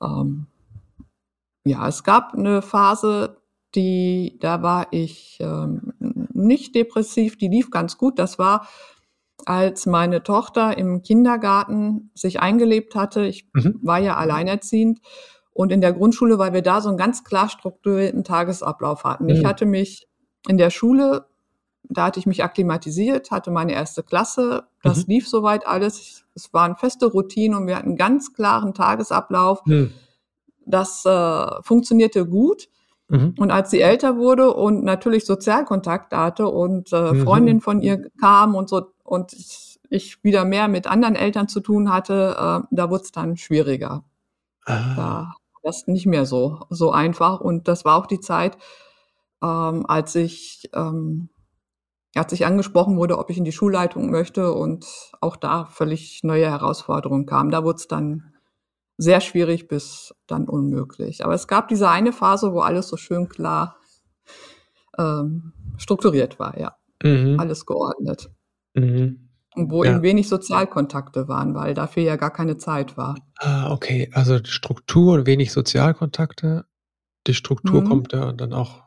ähm, 0.00 0.46
ja, 1.64 1.88
es 1.88 2.04
gab 2.04 2.32
eine 2.34 2.62
Phase, 2.62 3.37
die, 3.74 4.38
da 4.40 4.62
war 4.62 4.88
ich 4.90 5.38
ähm, 5.40 5.92
nicht 6.32 6.74
depressiv, 6.74 7.36
die 7.36 7.48
lief 7.48 7.70
ganz 7.70 7.98
gut. 7.98 8.18
Das 8.18 8.38
war, 8.38 8.66
als 9.44 9.86
meine 9.86 10.22
Tochter 10.22 10.76
im 10.78 11.02
Kindergarten 11.02 12.10
sich 12.14 12.40
eingelebt 12.40 12.94
hatte. 12.94 13.26
Ich 13.26 13.48
mhm. 13.52 13.78
war 13.82 13.98
ja 13.98 14.16
alleinerziehend 14.16 15.00
und 15.52 15.72
in 15.72 15.80
der 15.80 15.92
Grundschule, 15.92 16.38
weil 16.38 16.52
wir 16.52 16.62
da 16.62 16.80
so 16.80 16.88
einen 16.88 16.98
ganz 16.98 17.24
klar 17.24 17.48
strukturierten 17.48 18.24
Tagesablauf 18.24 19.04
hatten. 19.04 19.24
Mhm. 19.24 19.30
Ich 19.30 19.44
hatte 19.44 19.66
mich 19.66 20.08
in 20.46 20.56
der 20.56 20.70
Schule, 20.70 21.26
da 21.82 22.04
hatte 22.04 22.20
ich 22.20 22.26
mich 22.26 22.44
akklimatisiert, 22.44 23.30
hatte 23.30 23.50
meine 23.50 23.72
erste 23.72 24.02
Klasse. 24.02 24.64
Das 24.82 25.06
mhm. 25.06 25.14
lief 25.14 25.28
soweit 25.28 25.66
alles. 25.66 26.24
Es 26.34 26.52
waren 26.54 26.76
feste 26.76 27.06
Routinen 27.06 27.58
und 27.58 27.66
wir 27.66 27.76
hatten 27.76 27.88
einen 27.88 27.96
ganz 27.96 28.32
klaren 28.32 28.72
Tagesablauf. 28.72 29.64
Mhm. 29.66 29.92
Das 30.64 31.04
äh, 31.04 31.62
funktionierte 31.62 32.26
gut. 32.26 32.68
Mhm. 33.08 33.34
Und 33.38 33.50
als 33.50 33.70
sie 33.70 33.80
älter 33.80 34.16
wurde 34.16 34.52
und 34.52 34.84
natürlich 34.84 35.24
Sozialkontakt 35.24 36.14
hatte 36.14 36.48
und 36.48 36.92
äh, 36.92 37.12
mhm. 37.12 37.24
Freundin 37.24 37.60
von 37.60 37.80
ihr 37.80 38.10
kam 38.20 38.54
und 38.54 38.68
so 38.68 38.92
und 39.02 39.32
ich, 39.32 39.80
ich 39.88 40.22
wieder 40.22 40.44
mehr 40.44 40.68
mit 40.68 40.86
anderen 40.86 41.16
Eltern 41.16 41.48
zu 41.48 41.60
tun 41.60 41.92
hatte, 41.92 42.36
äh, 42.38 42.66
da 42.70 42.90
wurde 42.90 43.04
es 43.04 43.12
dann 43.12 43.36
schwieriger. 43.36 44.04
Ah. 44.66 44.94
Da 44.96 45.34
das 45.62 45.86
nicht 45.86 46.06
mehr 46.06 46.26
so, 46.26 46.60
so 46.70 46.90
einfach. 46.90 47.40
Und 47.40 47.68
das 47.68 47.84
war 47.84 47.96
auch 47.96 48.06
die 48.06 48.20
Zeit, 48.20 48.56
ähm, 49.42 49.84
als 49.86 50.14
ich 50.14 50.70
ähm, 50.74 51.28
als 52.14 52.32
ich 52.32 52.46
angesprochen 52.46 52.96
wurde, 52.96 53.18
ob 53.18 53.30
ich 53.30 53.38
in 53.38 53.44
die 53.44 53.52
Schulleitung 53.52 54.10
möchte 54.10 54.52
und 54.52 54.86
auch 55.20 55.36
da 55.36 55.66
völlig 55.66 56.24
neue 56.24 56.50
Herausforderungen 56.50 57.26
kamen. 57.26 57.50
Da 57.50 57.62
wurde 57.62 57.76
es 57.76 57.86
dann 57.86 58.32
sehr 58.98 59.20
schwierig 59.20 59.68
bis 59.68 60.14
dann 60.26 60.48
unmöglich. 60.48 61.24
Aber 61.24 61.32
es 61.32 61.46
gab 61.46 61.68
diese 61.68 61.88
eine 61.88 62.12
Phase, 62.12 62.52
wo 62.52 62.60
alles 62.60 62.88
so 62.88 62.96
schön 62.96 63.28
klar 63.28 63.76
ähm, 64.98 65.52
strukturiert 65.78 66.38
war, 66.38 66.58
ja. 66.58 66.76
Mhm. 67.02 67.38
Alles 67.38 67.64
geordnet. 67.64 68.28
Mhm. 68.74 69.30
wo 69.56 69.82
ja. 69.82 69.92
eben 69.92 70.02
wenig 70.02 70.28
Sozialkontakte 70.28 71.26
waren, 71.26 71.54
weil 71.54 71.74
dafür 71.74 72.02
ja 72.02 72.16
gar 72.16 72.32
keine 72.32 72.58
Zeit 72.58 72.96
war. 72.96 73.16
Ah, 73.36 73.72
okay. 73.72 74.10
Also 74.12 74.38
Struktur 74.44 75.14
und 75.14 75.26
wenig 75.26 75.52
Sozialkontakte. 75.52 76.64
Die 77.26 77.34
Struktur 77.34 77.80
mhm. 77.80 77.88
kommt 77.88 78.12
ja 78.12 78.32
dann 78.32 78.52
auch, 78.52 78.82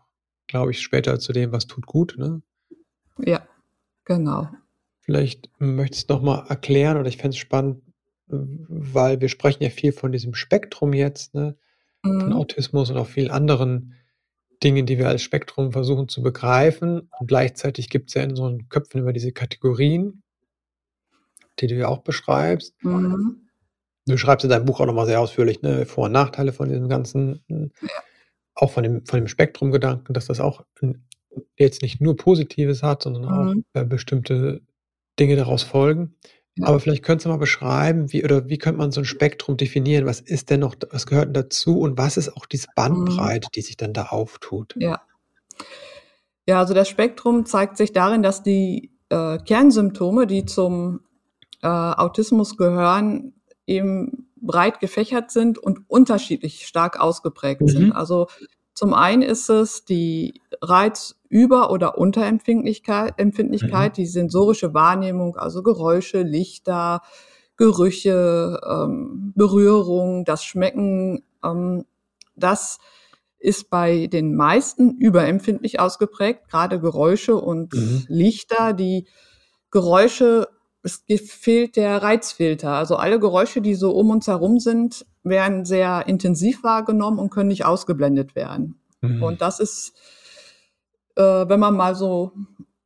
glaube 0.47 0.71
ich, 0.71 0.81
später 0.81 1.19
zu 1.19 1.33
dem, 1.33 1.51
was 1.51 1.67
tut 1.67 1.85
gut, 1.85 2.15
ne? 2.17 2.41
Ja, 3.17 3.41
genau. 4.05 4.49
Vielleicht 5.01 5.49
möchtest 5.59 6.09
du 6.09 6.13
noch 6.13 6.21
mal 6.21 6.45
erklären, 6.47 6.97
oder 6.97 7.09
ich 7.09 7.17
fände 7.17 7.35
es 7.35 7.37
spannend, 7.37 7.81
weil 8.31 9.21
wir 9.21 9.29
sprechen 9.29 9.63
ja 9.63 9.69
viel 9.69 9.91
von 9.91 10.11
diesem 10.11 10.33
Spektrum 10.33 10.93
jetzt, 10.93 11.33
ne? 11.33 11.55
Von 12.03 12.27
mhm. 12.27 12.33
Autismus 12.33 12.89
und 12.89 12.97
auch 12.97 13.07
vielen 13.07 13.29
anderen 13.29 13.93
Dingen, 14.63 14.85
die 14.85 14.97
wir 14.97 15.07
als 15.07 15.21
Spektrum 15.21 15.71
versuchen 15.71 16.07
zu 16.07 16.21
begreifen. 16.21 17.09
Und 17.19 17.27
gleichzeitig 17.27 17.89
gibt 17.89 18.09
es 18.09 18.15
ja 18.15 18.23
in 18.23 18.31
unseren 18.31 18.69
Köpfen 18.69 19.01
über 19.01 19.13
diese 19.13 19.31
Kategorien, 19.31 20.23
die 21.59 21.67
du 21.67 21.75
ja 21.75 21.87
auch 21.87 21.99
beschreibst. 21.99 22.75
Mhm. 22.83 23.47
Du 24.07 24.17
schreibst 24.17 24.43
in 24.43 24.49
deinem 24.49 24.65
Buch 24.65 24.79
auch 24.79 24.87
nochmal 24.87 25.05
sehr 25.05 25.19
ausführlich, 25.19 25.61
ne, 25.61 25.85
Vor- 25.85 26.05
und 26.05 26.11
Nachteile 26.11 26.53
von 26.53 26.69
diesem 26.69 26.89
ganzen, 26.89 27.43
ja. 27.47 27.87
auch 28.55 28.71
von 28.71 28.83
dem, 28.83 29.05
von 29.05 29.19
dem 29.19 29.27
Spektrumgedanken, 29.27 30.13
dass 30.13 30.25
das 30.25 30.39
auch 30.39 30.65
jetzt 31.57 31.81
nicht 31.81 32.01
nur 32.01 32.15
Positives 32.15 32.83
hat, 32.83 33.03
sondern 33.03 33.25
auch 33.25 33.53
mhm. 33.53 33.65
äh, 33.73 33.85
bestimmte 33.85 34.61
Dinge 35.19 35.35
daraus 35.35 35.63
folgen. 35.63 36.15
Aber 36.59 36.79
vielleicht 36.79 37.03
könntest 37.03 37.25
du 37.25 37.29
mal 37.29 37.37
beschreiben, 37.37 38.11
wie 38.11 38.23
oder 38.23 38.49
wie 38.49 38.57
könnte 38.57 38.77
man 38.77 38.91
so 38.91 39.01
ein 39.01 39.05
Spektrum 39.05 39.55
definieren? 39.55 40.05
Was 40.05 40.19
ist 40.19 40.49
denn 40.49 40.59
noch, 40.59 40.75
was 40.89 41.05
gehört 41.05 41.27
denn 41.27 41.33
dazu 41.33 41.79
und 41.79 41.97
was 41.97 42.17
ist 42.17 42.35
auch 42.35 42.45
diese 42.45 42.67
mhm. 42.67 42.73
Bandbreite, 42.75 43.49
die 43.55 43.61
sich 43.61 43.77
dann 43.77 43.93
da 43.93 44.07
auftut? 44.07 44.75
Ja. 44.77 45.01
Ja, 46.47 46.59
also 46.59 46.73
das 46.73 46.89
Spektrum 46.89 47.45
zeigt 47.45 47.77
sich 47.77 47.93
darin, 47.93 48.23
dass 48.23 48.43
die 48.43 48.91
äh, 49.09 49.37
Kernsymptome, 49.37 50.27
die 50.27 50.45
zum 50.45 51.01
äh, 51.61 51.67
Autismus 51.67 52.57
gehören, 52.57 53.33
eben 53.67 54.27
breit 54.41 54.79
gefächert 54.79 55.31
sind 55.31 55.57
und 55.59 55.87
unterschiedlich 55.87 56.67
stark 56.67 56.99
ausgeprägt 56.99 57.61
mhm. 57.61 57.67
sind. 57.67 57.91
Also 57.93 58.27
zum 58.73 58.93
einen 58.93 59.21
ist 59.21 59.49
es 59.49 59.85
die 59.85 60.41
Reizüber- 60.61 61.71
oder 61.71 61.97
Unterempfindlichkeit, 61.97 63.13
Empfindlichkeit, 63.17 63.93
mhm. 63.93 63.95
die 63.95 64.05
sensorische 64.07 64.73
Wahrnehmung, 64.73 65.35
also 65.35 65.61
Geräusche, 65.61 66.21
Lichter, 66.21 67.01
Gerüche, 67.57 68.59
ähm, 68.67 69.33
Berührung, 69.35 70.25
das 70.25 70.43
Schmecken. 70.43 71.23
Ähm, 71.43 71.85
das 72.35 72.79
ist 73.37 73.69
bei 73.69 74.07
den 74.07 74.35
meisten 74.35 74.97
überempfindlich 74.97 75.79
ausgeprägt, 75.79 76.49
gerade 76.49 76.79
Geräusche 76.79 77.35
und 77.35 77.73
mhm. 77.73 78.05
Lichter. 78.07 78.73
Die 78.73 79.07
Geräusche 79.69 80.47
es 80.83 81.03
fehlt 81.29 81.75
der 81.75 82.01
Reizfilter. 82.01 82.71
Also 82.71 82.95
alle 82.95 83.19
Geräusche, 83.19 83.61
die 83.61 83.75
so 83.75 83.91
um 83.91 84.09
uns 84.09 84.27
herum 84.27 84.59
sind, 84.59 85.05
werden 85.23 85.65
sehr 85.65 86.07
intensiv 86.07 86.63
wahrgenommen 86.63 87.19
und 87.19 87.29
können 87.29 87.49
nicht 87.49 87.65
ausgeblendet 87.65 88.35
werden. 88.35 88.79
Mhm. 89.01 89.21
Und 89.21 89.41
das 89.41 89.59
ist, 89.59 89.93
äh, 91.15 91.21
wenn 91.21 91.59
man 91.59 91.75
mal 91.75 91.95
so 91.95 92.31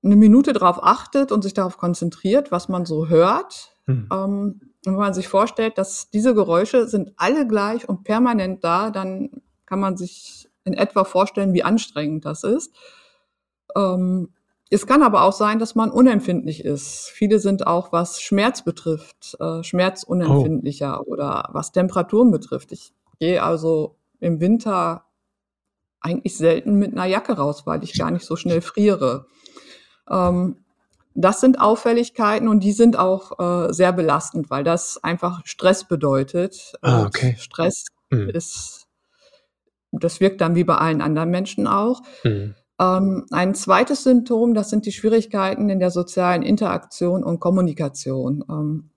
eine 0.04 0.16
Minute 0.16 0.54
drauf 0.54 0.84
achtet 0.84 1.32
und 1.32 1.42
sich 1.42 1.54
darauf 1.54 1.78
konzentriert, 1.78 2.52
was 2.52 2.70
man 2.70 2.86
so 2.86 3.08
hört, 3.08 3.76
mhm. 3.88 4.10
ähm, 4.12 4.62
wenn 4.86 4.96
man 4.96 5.14
sich 5.14 5.28
vorstellt, 5.28 5.78
dass 5.78 6.10
diese 6.12 6.36
Geräusche 6.36 6.88
sind 6.88 7.14
alle 7.18 7.48
gleich 7.48 7.90
und 7.90 8.04
permanent 8.04 8.64
da, 8.64 8.92
dann 8.92 9.42
kann 9.66 9.80
man 9.80 9.98
sich 9.98 10.48
in 10.64 10.74
etwa 10.74 11.04
vorstellen, 11.06 11.54
wie 11.54 11.64
anstrengend 11.64 12.26
das 12.26 12.44
ist. 12.44 12.76
Ähm, 13.76 14.30
es 14.76 14.86
kann 14.88 15.04
aber 15.04 15.24
auch 15.24 15.32
sein, 15.32 15.58
dass 15.58 15.74
man 15.74 15.90
unempfindlich 15.90 16.64
ist. 16.64 17.10
Viele 17.14 17.40
sind 17.40 17.66
auch, 17.66 17.94
was 17.94 18.22
Schmerz 18.22 18.62
betrifft, 18.62 19.38
äh, 19.40 19.64
schmerzunempfindlicher 19.64 21.00
oh. 21.00 21.12
oder 21.12 21.50
was 21.54 21.72
Temperaturen 21.72 22.30
betrifft. 22.30 22.74
Ich 22.74 22.94
gehe 23.20 23.42
also 23.42 23.96
im 24.20 24.42
Winter 24.42 25.06
eigentlich 26.02 26.36
selten 26.36 26.76
mit 26.76 26.92
einer 26.92 27.06
Jacke 27.06 27.38
raus, 27.38 27.66
weil 27.66 27.86
ich 27.86 27.98
gar 27.98 28.12
nicht 28.12 28.26
so 28.26 28.36
schnell 28.36 28.60
friere. 28.60 29.28
Ähm, 30.10 30.58
das 31.14 31.40
sind 31.40 31.62
Auffälligkeiten 31.62 32.50
und 32.50 32.60
die 32.62 32.74
sind 32.74 33.00
auch 33.00 33.40
äh, 33.40 33.74
sehr 33.74 33.94
belastend, 33.94 34.50
weil 34.50 34.66
das 34.66 35.02
einfach 35.02 35.40
Stress 35.46 35.88
bedeutet. 35.88 36.74
Ah, 36.82 37.06
okay. 37.06 37.36
Stress 37.40 37.86
mhm. 38.10 38.30
ist, 38.30 38.88
das 39.94 40.20
wirkt 40.20 40.42
dann 40.42 40.56
wie 40.56 40.66
bei 40.66 40.76
allen 40.76 41.02
anderen 41.02 41.30
Menschen 41.30 41.66
auch. 41.66 42.02
Mhm. 42.26 42.56
Ähm, 42.80 43.26
ein 43.32 43.56
zweites 43.56 44.04
Symptom, 44.04 44.54
das 44.54 44.70
sind 44.70 44.86
die 44.86 44.92
Schwierigkeiten 44.92 45.70
in 45.70 45.80
der 45.80 45.92
sozialen 45.92 46.44
Interaktion 46.44 47.24
und 47.24 47.40
Kommunikation. 47.40 48.44
Ähm, 48.50 48.90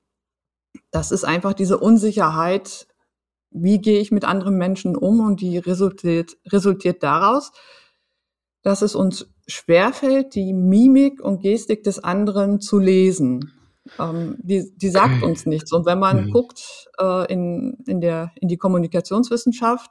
das 0.91 1.13
ist 1.13 1.25
einfach 1.25 1.53
diese 1.53 1.79
Unsicherheit, 1.79 2.87
wie 3.51 3.81
gehe 3.81 4.01
ich 4.01 4.11
mit 4.11 4.25
anderen 4.25 4.57
Menschen 4.59 4.97
um 4.97 5.21
und 5.21 5.41
die 5.41 5.59
resultiert, 5.59 6.37
resultiert 6.47 7.03
daraus, 7.03 7.53
dass 8.63 8.83
es 8.83 8.95
uns 8.95 9.29
schwerfällt, 9.47 10.35
die 10.35 10.53
Mimik 10.53 11.23
und 11.23 11.41
Gestik 11.41 11.85
des 11.85 12.03
anderen 12.03 12.61
zu 12.61 12.79
lesen. 12.79 13.53
Ähm, 13.99 14.37
die, 14.41 14.71
die 14.77 14.91
sagt 14.91 15.23
uns 15.23 15.47
nichts. 15.47 15.73
Und 15.73 15.87
wenn 15.87 15.99
man 15.99 16.27
mhm. 16.27 16.31
guckt 16.33 16.91
äh, 16.99 17.33
in, 17.33 17.79
in, 17.87 18.01
der, 18.01 18.33
in 18.35 18.49
die 18.49 18.59
Kommunikationswissenschaft, 18.59 19.91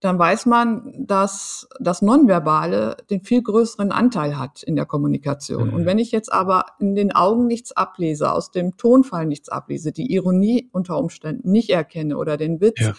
dann 0.00 0.18
weiß 0.18 0.46
man, 0.46 0.94
dass 0.96 1.68
das 1.78 2.00
Nonverbale 2.00 2.96
den 3.10 3.20
viel 3.20 3.42
größeren 3.42 3.92
Anteil 3.92 4.38
hat 4.38 4.62
in 4.62 4.74
der 4.74 4.86
Kommunikation. 4.86 5.68
Mhm. 5.68 5.74
Und 5.74 5.86
wenn 5.86 5.98
ich 5.98 6.10
jetzt 6.10 6.32
aber 6.32 6.64
in 6.78 6.94
den 6.94 7.12
Augen 7.12 7.46
nichts 7.46 7.72
ablese, 7.72 8.32
aus 8.32 8.50
dem 8.50 8.78
Tonfall 8.78 9.26
nichts 9.26 9.50
ablese, 9.50 9.92
die 9.92 10.10
Ironie 10.10 10.70
unter 10.72 10.96
Umständen 10.96 11.50
nicht 11.50 11.68
erkenne 11.68 12.16
oder 12.16 12.38
den 12.38 12.62
Witz, 12.62 12.80
ja. 12.80 12.94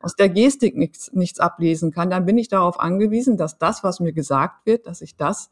aus 0.00 0.16
der 0.16 0.30
Gestik 0.30 0.74
nichts, 0.74 1.12
nichts 1.12 1.38
ablesen 1.38 1.92
kann, 1.92 2.08
dann 2.08 2.24
bin 2.24 2.38
ich 2.38 2.48
darauf 2.48 2.80
angewiesen, 2.80 3.36
dass 3.36 3.58
das, 3.58 3.84
was 3.84 4.00
mir 4.00 4.14
gesagt 4.14 4.64
wird, 4.64 4.86
dass 4.86 5.02
ich 5.02 5.16
das, 5.16 5.50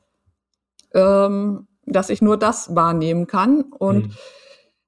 ähm, 0.94 1.66
dass 1.84 2.08
ich 2.08 2.22
nur 2.22 2.38
das 2.38 2.74
wahrnehmen 2.74 3.26
kann. 3.26 3.62
Und 3.64 4.06
mhm. 4.06 4.12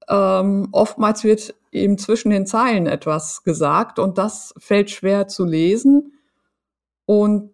Ähm, 0.08 0.68
oftmals 0.72 1.24
wird 1.24 1.54
eben 1.70 1.98
zwischen 1.98 2.30
den 2.30 2.46
Zeilen 2.46 2.86
etwas 2.86 3.44
gesagt 3.44 3.98
und 3.98 4.18
das 4.18 4.54
fällt 4.58 4.90
schwer 4.90 5.28
zu 5.28 5.44
lesen. 5.44 6.12
Und 7.06 7.52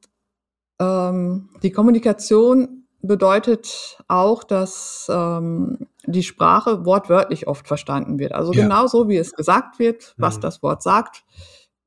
ähm, 0.81 1.51
die 1.63 1.71
Kommunikation 1.71 2.85
bedeutet 3.03 3.99
auch, 4.09 4.45
dass 4.45 5.07
ähm, 5.11 5.87
die 6.07 6.23
Sprache 6.23 6.85
wortwörtlich 6.85 7.47
oft 7.47 7.67
verstanden 7.67 8.19
wird. 8.19 8.33
Also 8.33 8.53
ja. 8.53 8.63
genau 8.63 8.87
so, 8.87 9.09
wie 9.09 9.17
es 9.17 9.33
gesagt 9.33 9.79
wird, 9.79 10.15
was 10.17 10.37
mhm. 10.37 10.41
das 10.43 10.63
Wort 10.63 10.83
sagt, 10.83 11.25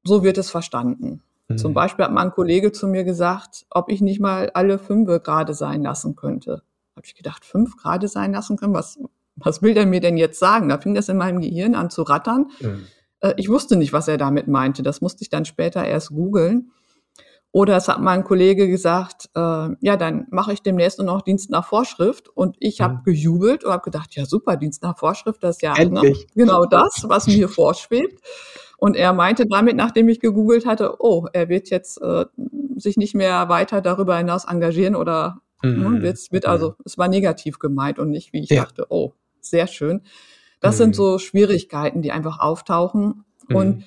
so 0.04 0.24
wird 0.24 0.38
es 0.38 0.50
verstanden. 0.50 1.24
Mhm. 1.48 1.58
Zum 1.58 1.74
Beispiel 1.74 2.06
hat 2.06 2.12
mal 2.12 2.24
ein 2.24 2.32
Kollege 2.32 2.72
zu 2.72 2.88
mir 2.88 3.04
gesagt, 3.04 3.66
ob 3.70 3.90
ich 3.90 4.02
nicht 4.02 4.20
mal 4.20 4.52
alle 4.54 4.80
fünf 4.80 5.08
gerade 5.24 5.54
sein 5.54 5.82
lassen 5.82 6.16
könnte. 6.16 6.62
Habe 6.96 7.06
ich 7.06 7.16
gedacht, 7.16 7.46
fünf 7.46 7.78
gerade 7.78 8.08
sein 8.08 8.34
lassen 8.34 8.58
können? 8.58 8.74
Was, 8.74 9.00
was 9.38 9.62
will 9.62 9.74
der 9.74 9.86
mir 9.86 10.02
denn 10.02 10.18
jetzt 10.18 10.40
sagen? 10.40 10.70
Da 10.70 10.78
fing 10.78 10.96
das 10.96 11.10
in 11.10 11.18
meinem 11.18 11.42
Gehirn 11.42 11.76
an 11.76 11.90
zu 11.90 12.04
rattern. 12.04 12.48
Mhm. 12.60 12.88
Äh, 13.22 13.34
ich 13.38 13.50
wusste 13.50 13.76
nicht, 13.76 13.94
was 13.94 14.08
er 14.08 14.18
damit 14.18 14.48
meinte. 14.48 14.84
Das 14.84 15.02
musste 15.02 15.24
ich 15.24 15.30
dann 15.30 15.46
später 15.46 15.86
erst 15.86 16.10
googeln. 16.10 16.72
Oder 17.52 17.78
es 17.78 17.88
hat 17.88 18.02
mein 18.02 18.24
Kollege 18.24 18.68
gesagt, 18.68 19.30
äh, 19.34 19.40
ja, 19.80 19.98
dann 19.98 20.28
mache 20.30 20.54
ich 20.54 20.62
demnächst 20.62 21.00
nur 21.00 21.08
noch 21.08 21.22
Dienst 21.22 21.50
nach 21.50 21.66
Vorschrift. 21.66 22.30
Und 22.30 22.58
ich 22.60 22.82
habe 22.82 22.96
mhm. 22.96 23.04
gejubelt 23.04 23.64
und 23.64 23.72
habe 23.72 23.84
gedacht, 23.84 24.16
ja 24.16 24.26
super, 24.26 24.58
Dienst 24.58 24.84
nach 24.84 24.98
Vorschrift, 24.98 25.44
das 25.44 25.56
ist 25.56 25.62
ja 25.62 25.74
ne, 25.74 26.14
genau 26.36 26.66
das, 26.66 27.06
was 27.08 27.28
mir 27.28 27.48
vorschwebt. 27.50 28.22
Und 28.78 28.96
er 28.96 29.14
meinte 29.14 29.48
damit, 29.48 29.76
nachdem 29.76 30.08
ich 30.08 30.20
gegoogelt 30.20 30.68
hatte, 30.68 30.98
oh, 31.00 31.26
er 31.34 31.50
wird 31.50 31.70
jetzt 31.70 32.00
äh, 32.02 32.26
sich 32.76 32.96
nicht 32.96 33.16
mehr 33.16 33.50
weiter 33.50 33.82
darüber 33.82 34.18
hinaus 34.18 34.46
engagieren 34.46 34.96
oder 34.96 35.42
ne, 35.64 35.72
mhm. 35.72 36.02
wird, 36.04 36.20
wird 36.32 36.46
also, 36.46 36.76
es 36.86 36.98
war 36.98 37.08
negativ 37.08 37.58
gemeint 37.58 37.98
und 37.98 38.12
nicht, 38.12 38.34
wie 38.34 38.42
ich 38.42 38.50
ja. 38.50 38.64
dachte, 38.64 38.86
oh, 38.90 39.14
sehr 39.42 39.68
schön. 39.68 40.02
Das 40.60 40.76
mhm. 40.76 40.78
sind 40.78 40.96
so 40.96 41.20
Schwierigkeiten, 41.20 42.02
die 42.02 42.12
einfach 42.12 42.40
auftauchen. 42.40 43.26
Mhm. 43.48 43.56
Und 43.56 43.84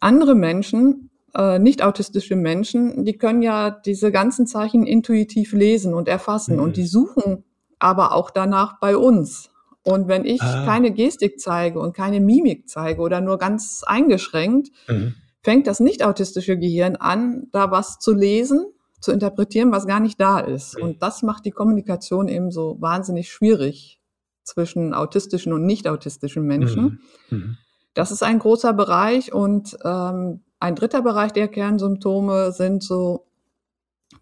andere 0.00 0.34
Menschen, 0.34 1.10
äh, 1.34 1.58
nicht 1.58 1.82
autistische 1.82 2.36
Menschen, 2.36 3.04
die 3.04 3.18
können 3.18 3.42
ja 3.42 3.70
diese 3.70 4.10
ganzen 4.10 4.46
Zeichen 4.46 4.86
intuitiv 4.86 5.52
lesen 5.52 5.94
und 5.94 6.08
erfassen. 6.08 6.56
Mhm. 6.56 6.62
Und 6.62 6.76
die 6.76 6.86
suchen 6.86 7.44
aber 7.78 8.12
auch 8.12 8.30
danach 8.30 8.80
bei 8.80 8.96
uns. 8.96 9.50
Und 9.82 10.08
wenn 10.08 10.24
ich 10.24 10.42
ah. 10.42 10.64
keine 10.64 10.90
Gestik 10.90 11.38
zeige 11.38 11.78
und 11.78 11.94
keine 11.94 12.20
Mimik 12.20 12.68
zeige 12.68 13.00
oder 13.00 13.20
nur 13.20 13.38
ganz 13.38 13.84
eingeschränkt, 13.86 14.70
mhm. 14.88 15.14
fängt 15.42 15.66
das 15.66 15.78
nicht 15.78 16.02
autistische 16.02 16.58
Gehirn 16.58 16.96
an, 16.96 17.48
da 17.52 17.70
was 17.70 17.98
zu 17.98 18.12
lesen, 18.12 18.66
zu 19.00 19.12
interpretieren, 19.12 19.70
was 19.70 19.86
gar 19.86 20.00
nicht 20.00 20.20
da 20.20 20.40
ist. 20.40 20.76
Mhm. 20.76 20.82
Und 20.82 21.02
das 21.02 21.22
macht 21.22 21.44
die 21.44 21.52
Kommunikation 21.52 22.26
eben 22.28 22.50
so 22.50 22.76
wahnsinnig 22.80 23.30
schwierig 23.30 24.00
zwischen 24.46 24.94
autistischen 24.94 25.52
und 25.52 25.66
nicht 25.66 25.88
autistischen 25.88 26.44
Menschen. 26.44 27.00
Mhm. 27.28 27.38
Mhm. 27.38 27.58
Das 27.94 28.10
ist 28.10 28.22
ein 28.22 28.38
großer 28.38 28.72
Bereich 28.72 29.32
und 29.32 29.76
ähm, 29.84 30.40
ein 30.60 30.74
dritter 30.74 31.02
Bereich 31.02 31.32
der 31.32 31.48
Kernsymptome 31.48 32.52
sind 32.52 32.82
so, 32.82 33.26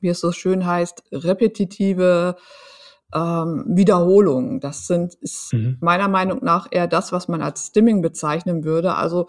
wie 0.01 0.09
es 0.09 0.21
so 0.21 0.33
schön 0.33 0.67
heißt, 0.67 1.03
repetitive 1.13 2.37
ähm, 3.15 3.65
Wiederholungen. 3.69 4.61
Das 4.61 4.87
sind 4.87 5.15
ist 5.15 5.53
mhm. 5.53 5.77
meiner 5.81 6.09
Meinung 6.09 6.41
nach 6.43 6.69
eher 6.71 6.87
das, 6.87 7.13
was 7.13 7.29
man 7.29 7.43
als 7.43 7.67
Stimming 7.67 8.01
bezeichnen 8.03 8.65
würde. 8.65 8.95
Also 8.95 9.29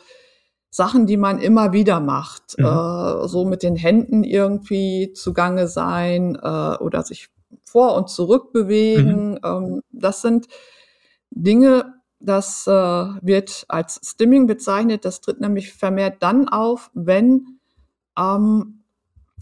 Sachen, 0.69 1.05
die 1.05 1.17
man 1.17 1.39
immer 1.39 1.73
wieder 1.73 1.99
macht, 1.99 2.57
mhm. 2.57 2.65
äh, 2.65 3.27
so 3.27 3.45
mit 3.45 3.63
den 3.63 3.75
Händen 3.75 4.23
irgendwie 4.23 5.13
zugange 5.13 5.67
sein 5.67 6.35
äh, 6.41 6.77
oder 6.77 7.03
sich 7.03 7.29
vor 7.63 7.95
und 7.95 8.09
zurück 8.09 8.51
bewegen. 8.51 9.31
Mhm. 9.31 9.39
Ähm, 9.43 9.81
das 9.91 10.21
sind 10.21 10.47
Dinge, 11.35 11.93
das 12.19 12.65
äh, 12.65 12.71
wird 12.71 13.65
als 13.67 13.99
Stimming 14.03 14.47
bezeichnet. 14.47 15.05
Das 15.05 15.21
tritt 15.21 15.39
nämlich 15.39 15.73
vermehrt 15.73 16.17
dann 16.21 16.49
auf, 16.49 16.89
wenn 16.93 17.59
ähm, 18.17 18.81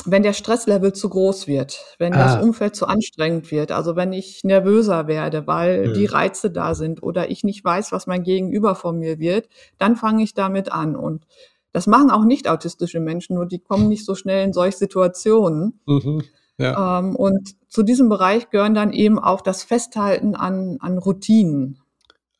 wenn 0.05 0.23
der 0.23 0.33
Stresslevel 0.33 0.93
zu 0.93 1.07
groß 1.09 1.47
wird, 1.47 1.79
wenn 1.99 2.13
ah. 2.13 2.17
das 2.17 2.43
Umfeld 2.43 2.75
zu 2.75 2.87
anstrengend 2.87 3.51
wird, 3.51 3.71
also 3.71 3.95
wenn 3.95 4.11
ich 4.11 4.43
nervöser 4.43 5.07
werde, 5.07 5.47
weil 5.47 5.89
mhm. 5.89 5.93
die 5.93 6.05
Reize 6.05 6.51
da 6.51 6.75
sind 6.75 7.03
oder 7.03 7.29
ich 7.29 7.43
nicht 7.43 7.63
weiß, 7.63 7.91
was 7.91 8.07
mein 8.07 8.23
Gegenüber 8.23 8.75
von 8.75 8.97
mir 8.97 9.19
wird, 9.19 9.47
dann 9.77 9.95
fange 9.95 10.23
ich 10.23 10.33
damit 10.33 10.71
an. 10.71 10.95
Und 10.95 11.25
das 11.71 11.87
machen 11.87 12.09
auch 12.09 12.25
nicht 12.25 12.49
autistische 12.49 12.99
Menschen, 12.99 13.35
nur 13.35 13.45
die 13.45 13.59
kommen 13.59 13.87
nicht 13.87 14.05
so 14.05 14.15
schnell 14.15 14.43
in 14.43 14.53
solche 14.53 14.77
Situationen. 14.77 15.79
Mhm. 15.85 16.23
Ja. 16.57 16.99
Ähm, 16.99 17.15
und 17.15 17.55
zu 17.67 17.83
diesem 17.83 18.09
Bereich 18.09 18.49
gehören 18.49 18.75
dann 18.75 18.93
eben 18.93 19.19
auch 19.19 19.41
das 19.41 19.63
Festhalten 19.63 20.35
an, 20.35 20.77
an 20.81 20.97
Routinen. 20.97 21.79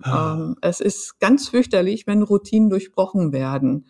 Ah. 0.03 0.35
Ähm, 0.35 0.55
es 0.61 0.79
ist 0.79 1.19
ganz 1.19 1.49
fürchterlich, 1.49 2.07
wenn 2.07 2.23
Routinen 2.23 2.69
durchbrochen 2.69 3.31
werden 3.31 3.85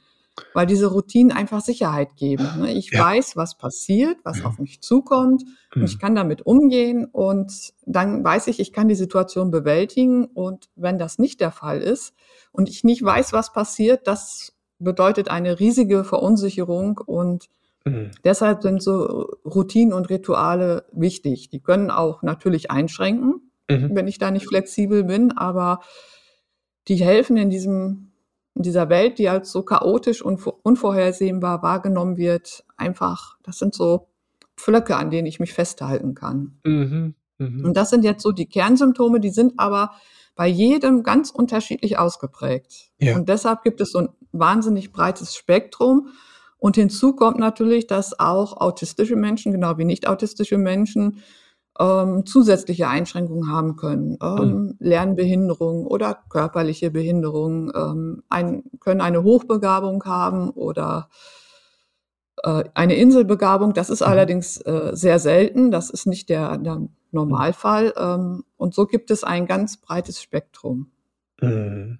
weil 0.53 0.65
diese 0.65 0.87
Routinen 0.87 1.31
einfach 1.31 1.61
Sicherheit 1.61 2.15
geben. 2.15 2.47
Ne? 2.57 2.73
Ich 2.73 2.91
ja. 2.91 3.03
weiß, 3.03 3.35
was 3.35 3.57
passiert, 3.57 4.17
was 4.23 4.39
mhm. 4.39 4.45
auf 4.45 4.59
mich 4.59 4.81
zukommt 4.81 5.43
mhm. 5.73 5.81
und 5.81 5.89
ich 5.89 5.99
kann 5.99 6.15
damit 6.15 6.45
umgehen 6.45 7.05
und 7.05 7.73
dann 7.85 8.23
weiß 8.23 8.47
ich, 8.47 8.59
ich 8.59 8.73
kann 8.73 8.87
die 8.87 8.95
Situation 8.95 9.51
bewältigen 9.51 10.25
und 10.25 10.69
wenn 10.75 10.97
das 10.97 11.19
nicht 11.19 11.39
der 11.39 11.51
Fall 11.51 11.81
ist 11.81 12.13
und 12.51 12.69
ich 12.69 12.83
nicht 12.83 13.03
weiß, 13.03 13.33
was 13.33 13.53
passiert, 13.53 14.07
das 14.07 14.53
bedeutet 14.79 15.29
eine 15.29 15.59
riesige 15.59 16.03
Verunsicherung 16.03 16.99
und 17.05 17.49
mhm. 17.85 18.11
deshalb 18.23 18.63
sind 18.63 18.81
so 18.81 19.29
Routinen 19.45 19.93
und 19.93 20.09
Rituale 20.09 20.85
wichtig. 20.91 21.49
Die 21.49 21.61
können 21.61 21.91
auch 21.91 22.23
natürlich 22.23 22.71
einschränken, 22.71 23.51
mhm. 23.77 23.95
wenn 23.95 24.07
ich 24.07 24.17
da 24.17 24.31
nicht 24.31 24.47
flexibel 24.47 25.03
bin, 25.03 25.31
aber 25.31 25.79
die 26.87 26.95
helfen 26.95 27.37
in 27.37 27.49
diesem 27.49 28.13
in 28.55 28.61
dieser 28.61 28.89
Welt, 28.89 29.17
die 29.17 29.29
als 29.29 29.51
so 29.51 29.63
chaotisch 29.63 30.21
und 30.21 30.45
unvorhersehbar 30.45 31.63
wahrgenommen 31.63 32.17
wird, 32.17 32.63
einfach, 32.77 33.37
das 33.41 33.57
sind 33.57 33.73
so 33.73 34.09
Pflöcke, 34.55 34.95
an 34.95 35.09
denen 35.09 35.25
ich 35.25 35.39
mich 35.39 35.53
festhalten 35.53 36.13
kann. 36.13 36.59
Mhm, 36.63 37.15
mh. 37.39 37.67
Und 37.67 37.75
das 37.75 37.89
sind 37.89 38.03
jetzt 38.03 38.21
so 38.21 38.31
die 38.31 38.45
Kernsymptome, 38.45 39.19
die 39.19 39.31
sind 39.31 39.53
aber 39.57 39.93
bei 40.35 40.47
jedem 40.47 41.03
ganz 41.03 41.31
unterschiedlich 41.31 41.97
ausgeprägt. 41.97 42.91
Ja. 42.99 43.15
Und 43.15 43.29
deshalb 43.29 43.63
gibt 43.63 43.81
es 43.81 43.91
so 43.91 43.99
ein 43.99 44.09
wahnsinnig 44.31 44.91
breites 44.91 45.35
Spektrum. 45.35 46.09
Und 46.57 46.75
hinzu 46.75 47.13
kommt 47.15 47.39
natürlich, 47.39 47.87
dass 47.87 48.19
auch 48.19 48.57
autistische 48.57 49.15
Menschen, 49.15 49.51
genau 49.51 49.77
wie 49.77 49.85
nicht 49.85 50.07
autistische 50.07 50.57
Menschen, 50.57 51.19
ähm, 51.79 52.25
zusätzliche 52.25 52.87
Einschränkungen 52.87 53.51
haben 53.51 53.75
können, 53.75 54.17
ähm, 54.21 54.37
mhm. 54.37 54.75
Lernbehinderung 54.79 55.85
oder 55.85 56.17
körperliche 56.29 56.91
Behinderung, 56.91 57.71
ähm, 57.75 58.23
ein, 58.29 58.63
können 58.79 59.01
eine 59.01 59.23
Hochbegabung 59.23 60.03
haben 60.05 60.51
oder 60.51 61.09
äh, 62.43 62.63
eine 62.73 62.95
Inselbegabung. 62.95 63.73
Das 63.73 63.89
ist 63.89 64.01
mhm. 64.01 64.07
allerdings 64.07 64.57
äh, 64.61 64.91
sehr 64.93 65.19
selten. 65.19 65.71
Das 65.71 65.89
ist 65.89 66.05
nicht 66.05 66.29
der, 66.29 66.57
der 66.57 66.87
Normalfall. 67.11 67.93
Ähm, 67.97 68.43
und 68.57 68.73
so 68.73 68.85
gibt 68.85 69.11
es 69.11 69.23
ein 69.23 69.45
ganz 69.45 69.77
breites 69.77 70.21
Spektrum. 70.21 70.91
Mhm. 71.41 71.99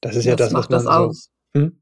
Das 0.00 0.16
ist 0.16 0.24
ja 0.24 0.36
das, 0.36 0.50
das 0.50 0.58
was 0.58 0.68
man 0.68 0.76
das 0.76 0.84
so, 0.84 0.90
aus. 0.90 1.30
Hm? 1.56 1.81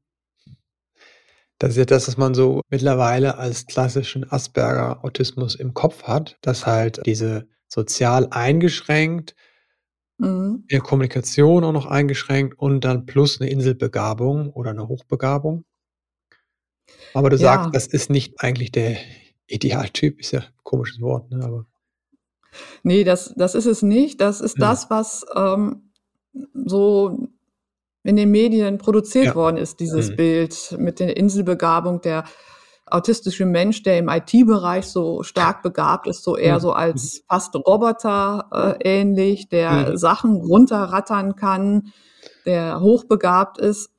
Das 1.61 1.73
ist 1.73 1.77
ja 1.77 1.85
das, 1.85 2.07
was 2.07 2.17
man 2.17 2.33
so 2.33 2.61
mittlerweile 2.71 3.37
als 3.37 3.67
klassischen 3.67 4.27
Asperger-Autismus 4.27 5.53
im 5.53 5.75
Kopf 5.75 6.05
hat, 6.05 6.39
dass 6.41 6.65
halt 6.65 6.99
diese 7.05 7.47
sozial 7.67 8.27
eingeschränkt, 8.31 9.35
mhm. 10.17 10.63
in 10.67 10.67
der 10.71 10.81
Kommunikation 10.81 11.63
auch 11.63 11.71
noch 11.71 11.85
eingeschränkt 11.85 12.57
und 12.57 12.83
dann 12.83 13.05
plus 13.05 13.39
eine 13.39 13.51
Inselbegabung 13.51 14.49
oder 14.49 14.71
eine 14.71 14.87
Hochbegabung. 14.87 15.63
Aber 17.13 17.29
du 17.29 17.35
ja. 17.35 17.41
sagst, 17.43 17.75
das 17.75 17.85
ist 17.85 18.09
nicht 18.09 18.41
eigentlich 18.41 18.71
der 18.71 18.97
Idealtyp, 19.45 20.19
ist 20.19 20.31
ja 20.31 20.39
ein 20.39 20.47
komisches 20.63 20.99
Wort, 20.99 21.29
ne? 21.29 21.45
Aber 21.45 21.67
nee, 22.81 23.03
das, 23.03 23.35
das 23.37 23.53
ist 23.53 23.67
es 23.67 23.83
nicht. 23.83 24.19
Das 24.19 24.41
ist 24.41 24.57
ja. 24.57 24.67
das, 24.67 24.89
was 24.89 25.27
ähm, 25.35 25.91
so 26.55 27.27
in 28.03 28.15
den 28.15 28.31
Medien 28.31 28.77
produziert 28.77 29.25
ja. 29.25 29.35
worden 29.35 29.57
ist, 29.57 29.79
dieses 29.79 30.11
mhm. 30.11 30.15
Bild 30.15 30.75
mit 30.77 30.99
der 30.99 31.17
Inselbegabung, 31.17 32.01
der 32.01 32.23
autistische 32.85 33.45
Mensch, 33.45 33.83
der 33.83 33.99
im 33.99 34.09
IT-Bereich 34.09 34.85
so 34.85 35.23
stark 35.23 35.61
begabt 35.63 36.07
ist, 36.07 36.23
so 36.23 36.35
eher 36.35 36.59
so 36.59 36.73
als 36.73 37.15
mhm. 37.15 37.23
fast 37.29 37.55
Roboter 37.55 38.77
äh, 38.83 38.99
ähnlich, 39.01 39.49
der 39.49 39.91
mhm. 39.91 39.97
Sachen 39.97 40.35
runterrattern 40.35 41.35
kann, 41.35 41.91
der 42.45 42.81
hochbegabt 42.81 43.57
ist. 43.57 43.91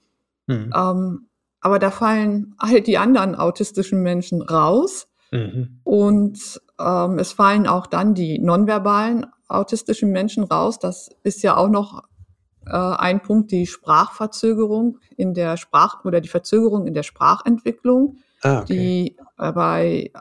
Mhm. 0.47 0.73
Ähm, 0.77 1.29
aber 1.61 1.79
da 1.79 1.91
fallen 1.91 2.55
halt 2.61 2.87
die 2.87 2.99
anderen 2.99 3.35
autistischen 3.35 4.03
Menschen 4.03 4.43
raus. 4.43 5.09
Mhm. 5.31 5.81
Und 5.85 6.61
ähm, 6.79 7.19
es 7.19 7.33
fallen 7.33 7.67
auch 7.67 7.87
dann 7.87 8.15
die 8.15 8.39
nonverbalen 8.39 9.27
autistischen 9.49 10.11
Menschen 10.11 10.45
raus. 10.45 10.79
Das 10.79 11.11
ist 11.23 11.43
ja 11.43 11.57
auch 11.57 11.69
noch 11.69 12.03
äh, 12.67 12.71
ein 12.71 13.23
Punkt 13.23 13.51
die 13.51 13.67
Sprachverzögerung 13.67 14.99
in 15.17 15.35
der 15.35 15.57
Sprach- 15.57 16.05
oder 16.05 16.21
die 16.21 16.29
Verzögerung 16.29 16.87
in 16.87 16.95
der 16.95 17.03
Sprachentwicklung, 17.03 18.19
ah, 18.43 18.61
okay. 18.61 18.75
die 18.75 19.17
äh, 19.39 19.53
bei 19.53 20.13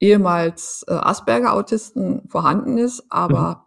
ehemals 0.00 0.84
äh, 0.88 0.92
Asperger-Autisten 0.92 2.28
vorhanden 2.28 2.78
ist, 2.78 3.04
aber 3.10 3.66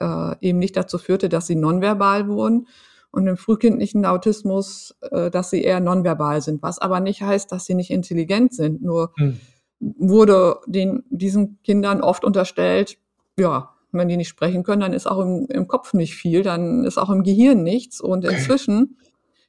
mhm. 0.00 0.06
äh, 0.40 0.48
eben 0.48 0.58
nicht 0.58 0.76
dazu 0.76 0.98
führte, 0.98 1.28
dass 1.28 1.46
sie 1.46 1.56
nonverbal 1.56 2.28
wurden 2.28 2.68
und 3.10 3.26
im 3.26 3.36
frühkindlichen 3.36 4.04
Autismus, 4.04 4.94
äh, 5.10 5.30
dass 5.30 5.50
sie 5.50 5.62
eher 5.62 5.80
nonverbal 5.80 6.40
sind, 6.40 6.62
was 6.62 6.78
aber 6.78 7.00
nicht 7.00 7.22
heißt, 7.22 7.50
dass 7.50 7.66
sie 7.66 7.74
nicht 7.74 7.90
intelligent 7.90 8.54
sind. 8.54 8.82
Nur 8.82 9.12
mhm. 9.16 9.40
wurde 9.80 10.58
den, 10.66 11.04
diesen 11.10 11.60
Kindern 11.62 12.00
oft 12.00 12.24
unterstellt, 12.24 12.98
ja, 13.38 13.75
wenn 13.98 14.08
die 14.08 14.16
nicht 14.16 14.28
sprechen 14.28 14.62
können, 14.62 14.80
dann 14.80 14.92
ist 14.92 15.06
auch 15.06 15.20
im, 15.20 15.46
im 15.48 15.68
Kopf 15.68 15.92
nicht 15.94 16.14
viel, 16.14 16.42
dann 16.42 16.84
ist 16.84 16.98
auch 16.98 17.10
im 17.10 17.22
Gehirn 17.22 17.62
nichts. 17.62 18.00
Und 18.00 18.24
inzwischen 18.24 18.98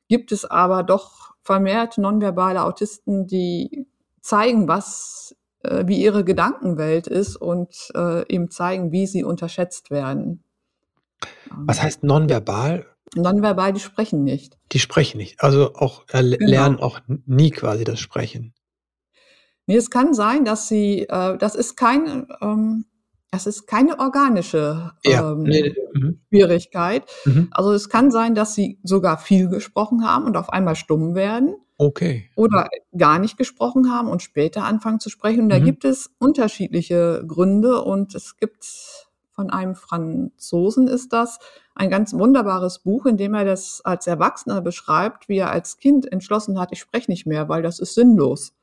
gibt 0.07 0.31
es 0.31 0.45
aber 0.45 0.83
doch 0.83 1.33
vermehrt 1.41 1.97
nonverbale 1.97 2.63
Autisten, 2.63 3.27
die 3.27 3.87
zeigen, 4.21 4.67
was 4.67 5.35
äh, 5.63 5.87
wie 5.87 6.01
ihre 6.01 6.23
Gedankenwelt 6.23 7.07
ist 7.07 7.35
und 7.35 7.89
äh, 7.95 8.27
eben 8.33 8.51
zeigen, 8.51 8.91
wie 8.91 9.07
sie 9.07 9.23
unterschätzt 9.23 9.91
werden. 9.91 10.43
Was 11.49 11.81
heißt 11.81 12.03
nonverbal? 12.03 12.85
Nonverbal, 13.15 13.73
die 13.73 13.79
sprechen 13.79 14.23
nicht. 14.23 14.57
Die 14.71 14.79
sprechen 14.79 15.17
nicht. 15.17 15.41
Also 15.41 15.73
auch 15.75 16.03
äh, 16.09 16.21
genau. 16.21 16.49
lernen 16.49 16.79
auch 16.79 16.99
nie 17.25 17.51
quasi 17.51 17.83
das 17.83 17.99
Sprechen. 17.99 18.53
Nee, 19.65 19.77
es 19.77 19.89
kann 19.89 20.13
sein, 20.13 20.45
dass 20.45 20.67
sie, 20.67 21.03
äh, 21.03 21.37
das 21.37 21.55
ist 21.55 21.75
kein, 21.75 22.27
ähm, 22.41 22.85
das 23.31 23.45
ist 23.45 23.67
keine 23.67 23.99
organische 23.99 24.91
ja. 25.03 25.31
ähm, 25.31 25.43
nee, 25.43 25.75
mhm. 25.93 26.19
Schwierigkeit. 26.29 27.03
Mhm. 27.25 27.49
Also 27.51 27.71
es 27.73 27.89
kann 27.89 28.11
sein, 28.11 28.35
dass 28.35 28.55
sie 28.55 28.79
sogar 28.83 29.17
viel 29.17 29.49
gesprochen 29.49 30.05
haben 30.05 30.25
und 30.25 30.37
auf 30.37 30.49
einmal 30.49 30.75
stumm 30.75 31.15
werden. 31.15 31.55
Okay. 31.77 32.29
Oder 32.35 32.69
gar 32.97 33.19
nicht 33.19 33.37
gesprochen 33.37 33.91
haben 33.91 34.07
und 34.07 34.23
später 34.23 34.63
anfangen 34.63 34.99
zu 34.99 35.09
sprechen. 35.09 35.41
Und 35.41 35.49
da 35.49 35.59
mhm. 35.59 35.65
gibt 35.65 35.85
es 35.85 36.09
unterschiedliche 36.19 37.23
Gründe 37.27 37.81
und 37.83 38.15
es 38.15 38.37
gibt 38.37 38.65
von 39.31 39.51
einem 39.51 39.75
Franzosen 39.75 40.87
ist 40.87 41.13
das 41.13 41.37
ein 41.75 41.91
ganz 41.91 42.13
wunderbares 42.13 42.79
Buch, 42.79 43.05
in 43.05 43.17
dem 43.17 43.35
er 43.35 43.45
das 43.45 43.81
als 43.85 44.07
Erwachsener 44.07 44.61
beschreibt, 44.61 45.29
wie 45.29 45.37
er 45.37 45.51
als 45.51 45.77
Kind 45.77 46.11
entschlossen 46.11 46.59
hat, 46.59 46.69
ich 46.71 46.79
spreche 46.79 47.11
nicht 47.11 47.27
mehr, 47.27 47.47
weil 47.47 47.61
das 47.61 47.77
ist 47.77 47.93
sinnlos. 47.93 48.53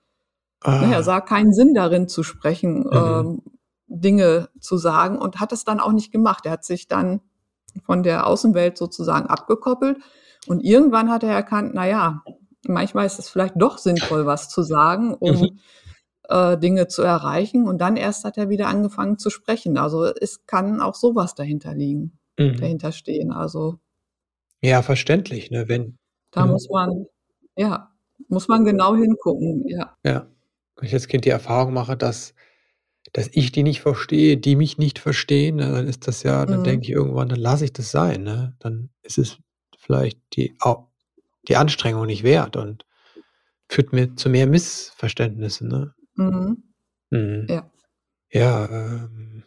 Ah. 0.62 0.84
Er 0.90 1.04
sah 1.04 1.20
keinen 1.20 1.52
Sinn 1.52 1.74
darin 1.74 2.08
zu 2.08 2.24
sprechen. 2.24 2.80
Mhm. 2.80 2.90
Ähm, 2.92 3.42
Dinge 3.86 4.48
zu 4.60 4.76
sagen 4.76 5.18
und 5.18 5.40
hat 5.40 5.52
es 5.52 5.64
dann 5.64 5.80
auch 5.80 5.92
nicht 5.92 6.12
gemacht. 6.12 6.46
Er 6.46 6.52
hat 6.52 6.64
sich 6.64 6.88
dann 6.88 7.20
von 7.84 8.02
der 8.02 8.26
Außenwelt 8.26 8.78
sozusagen 8.78 9.26
abgekoppelt 9.26 9.98
und 10.46 10.60
irgendwann 10.60 11.10
hat 11.10 11.22
er 11.22 11.32
erkannt, 11.32 11.72
na 11.74 11.86
ja, 11.86 12.22
manchmal 12.66 13.06
ist 13.06 13.18
es 13.18 13.28
vielleicht 13.28 13.54
doch 13.56 13.78
sinnvoll, 13.78 14.26
was 14.26 14.48
zu 14.48 14.62
sagen, 14.62 15.14
um 15.14 15.40
mhm. 15.40 15.58
äh, 16.28 16.58
Dinge 16.58 16.88
zu 16.88 17.02
erreichen. 17.02 17.66
Und 17.66 17.78
dann 17.78 17.96
erst 17.96 18.24
hat 18.24 18.38
er 18.38 18.48
wieder 18.48 18.68
angefangen 18.68 19.18
zu 19.18 19.30
sprechen. 19.30 19.78
Also 19.78 20.04
es 20.04 20.46
kann 20.46 20.80
auch 20.80 20.94
sowas 20.94 21.34
dahinter 21.34 21.74
liegen, 21.74 22.18
mhm. 22.38 22.56
dahinter 22.58 22.92
stehen. 22.92 23.32
Also 23.32 23.78
ja, 24.62 24.80
verständlich, 24.82 25.50
ne? 25.50 25.68
Wenn 25.68 25.98
da 26.30 26.46
mhm. 26.46 26.52
muss 26.52 26.68
man 26.70 27.06
ja 27.56 27.90
muss 28.28 28.48
man 28.48 28.64
genau 28.64 28.94
hingucken. 28.96 29.66
Ja. 29.68 29.96
Ja, 30.04 30.26
wenn 30.76 30.86
ich 30.86 30.94
als 30.94 31.08
Kind 31.08 31.24
die 31.24 31.30
Erfahrung 31.30 31.72
mache, 31.72 31.96
dass 31.96 32.34
dass 33.14 33.30
ich 33.32 33.52
die 33.52 33.62
nicht 33.62 33.80
verstehe, 33.80 34.36
die 34.36 34.56
mich 34.56 34.76
nicht 34.76 34.98
verstehen, 34.98 35.56
ne, 35.56 35.70
dann 35.72 35.86
ist 35.86 36.06
das 36.08 36.22
ja, 36.24 36.44
dann 36.44 36.60
Mhm. 36.60 36.64
denke 36.64 36.84
ich 36.84 36.90
irgendwann, 36.90 37.28
dann 37.30 37.38
lasse 37.38 37.64
ich 37.64 37.72
das 37.72 37.90
sein, 37.90 38.24
ne? 38.24 38.56
Dann 38.58 38.90
ist 39.02 39.16
es 39.18 39.38
vielleicht 39.78 40.18
die, 40.34 40.54
au- 40.60 40.88
die 41.48 41.56
Anstrengung 41.56 42.06
nicht 42.06 42.24
wert 42.24 42.56
und 42.56 42.84
führt 43.68 43.92
mir 43.92 44.16
zu 44.16 44.28
mehr 44.28 44.46
Missverständnissen, 44.48 45.68
ne? 45.68 45.94
Mhm. 46.16 46.62
Mhm. 47.10 47.46
Ja. 47.48 47.70
Ja, 48.32 48.66
ähm, 48.68 49.44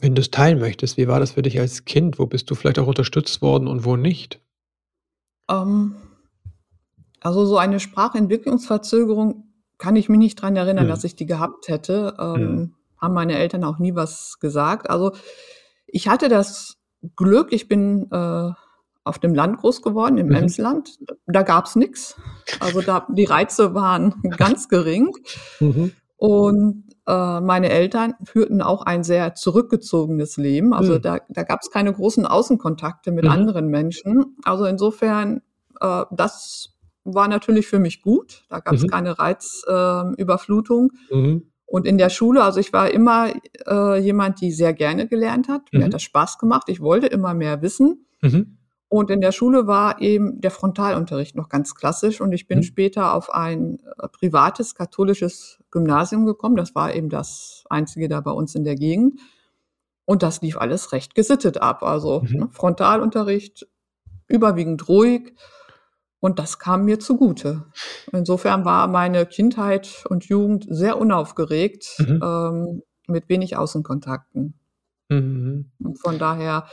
wenn 0.00 0.14
du 0.14 0.22
es 0.22 0.30
teilen 0.30 0.58
möchtest, 0.58 0.96
wie 0.96 1.08
war 1.08 1.20
das 1.20 1.32
für 1.32 1.42
dich 1.42 1.60
als 1.60 1.84
Kind? 1.84 2.18
Wo 2.18 2.24
bist 2.26 2.50
du 2.50 2.54
vielleicht 2.54 2.78
auch 2.78 2.86
unterstützt 2.86 3.42
worden 3.42 3.68
und 3.68 3.84
wo 3.84 3.96
nicht? 3.96 4.40
Ähm, 5.50 5.94
also 7.20 7.44
so 7.44 7.58
eine 7.58 7.80
Sprachentwicklungsverzögerung 7.80 9.49
kann 9.80 9.96
ich 9.96 10.08
mich 10.08 10.18
nicht 10.18 10.40
dran 10.40 10.54
erinnern, 10.54 10.84
Mhm. 10.84 10.90
dass 10.90 11.02
ich 11.04 11.16
die 11.16 11.26
gehabt 11.26 11.66
hätte. 11.68 12.14
Ähm, 12.20 12.40
Mhm. 12.54 12.74
Haben 13.00 13.14
meine 13.14 13.36
Eltern 13.38 13.64
auch 13.64 13.78
nie 13.78 13.94
was 13.94 14.38
gesagt. 14.40 14.88
Also 14.90 15.12
ich 15.86 16.06
hatte 16.08 16.28
das 16.28 16.76
Glück, 17.16 17.52
ich 17.52 17.66
bin 17.66 18.08
äh, 18.12 18.50
auf 19.04 19.18
dem 19.18 19.34
Land 19.34 19.56
groß 19.56 19.80
geworden, 19.82 20.18
im 20.18 20.26
Mhm. 20.28 20.34
Emsland. 20.34 20.98
Da 21.26 21.42
gab's 21.42 21.74
nix. 21.76 22.14
Also 22.60 22.82
da 22.82 23.06
die 23.08 23.24
Reize 23.24 23.74
waren 23.74 24.14
ganz 24.36 24.68
gering. 24.68 25.16
Mhm. 25.60 25.92
Und 26.18 26.84
äh, 27.06 27.40
meine 27.40 27.70
Eltern 27.70 28.14
führten 28.24 28.60
auch 28.60 28.82
ein 28.82 29.02
sehr 29.02 29.34
zurückgezogenes 29.34 30.36
Leben. 30.36 30.74
Also 30.74 30.94
Mhm. 30.96 31.02
da, 31.02 31.18
da 31.30 31.42
gab 31.44 31.60
es 31.62 31.70
keine 31.70 31.94
großen 31.94 32.26
Außenkontakte 32.26 33.10
mit 33.12 33.24
Mhm. 33.24 33.30
anderen 33.30 33.68
Menschen. 33.68 34.36
Also 34.44 34.66
insofern, 34.66 35.40
äh, 35.80 36.04
das 36.10 36.74
war 37.14 37.28
natürlich 37.28 37.66
für 37.66 37.78
mich 37.78 38.02
gut. 38.02 38.44
Da 38.48 38.60
gab 38.60 38.74
es 38.74 38.82
Mhm. 38.82 38.86
keine 38.88 39.18
Reizüberflutung. 39.18 40.92
Äh. 41.10 41.16
Mhm. 41.16 41.42
und 41.66 41.86
in 41.86 41.98
der 41.98 42.10
Schule, 42.10 42.42
also 42.42 42.58
ich 42.58 42.72
war 42.72 42.90
immer 42.90 43.28
äh, 43.68 43.98
jemand, 44.00 44.40
die 44.40 44.50
sehr 44.50 44.72
gerne 44.72 45.06
gelernt 45.06 45.46
hat. 45.48 45.72
Mir 45.72 45.78
Mhm. 45.80 45.84
hat 45.84 45.94
das 45.94 46.02
Spaß 46.02 46.38
gemacht. 46.38 46.64
Ich 46.68 46.80
wollte 46.80 47.06
immer 47.06 47.32
mehr 47.32 47.62
wissen. 47.62 48.06
Mhm. 48.22 48.56
Und 48.88 49.08
in 49.08 49.20
der 49.20 49.30
Schule 49.30 49.68
war 49.68 50.00
eben 50.00 50.40
der 50.40 50.50
Frontalunterricht 50.50 51.36
noch 51.36 51.48
ganz 51.48 51.76
klassisch 51.76 52.20
und 52.20 52.32
ich 52.32 52.48
bin 52.48 52.58
Mhm. 52.58 52.62
später 52.64 53.14
auf 53.14 53.30
ein 53.32 53.78
äh, 54.00 54.08
privates 54.08 54.74
katholisches 54.74 55.60
Gymnasium 55.70 56.26
gekommen. 56.26 56.56
Das 56.56 56.74
war 56.74 56.92
eben 56.92 57.08
das 57.08 57.62
einzige 57.70 58.08
da 58.08 58.20
bei 58.20 58.32
uns 58.32 58.56
in 58.56 58.64
der 58.64 58.74
Gegend. 58.74 59.20
Und 60.06 60.24
das 60.24 60.42
lief 60.42 60.56
alles 60.58 60.90
recht 60.90 61.14
gesittet 61.14 61.58
ab. 61.62 61.84
Also 61.84 62.22
ne, 62.28 62.48
Frontalunterricht, 62.50 63.68
überwiegend 64.26 64.88
ruhig. 64.88 65.34
Und 66.20 66.38
das 66.38 66.58
kam 66.58 66.84
mir 66.84 67.00
zugute. 67.00 67.64
Insofern 68.12 68.64
war 68.64 68.86
meine 68.88 69.24
Kindheit 69.26 70.04
und 70.08 70.26
Jugend 70.26 70.66
sehr 70.68 70.98
unaufgeregt, 70.98 71.96
Mhm. 71.98 72.20
ähm, 72.22 72.82
mit 73.08 73.28
wenig 73.28 73.56
Außenkontakten. 73.56 74.54
Mhm. 75.08 75.70
Und 75.82 75.98
von 75.98 76.18
daher, 76.18 76.66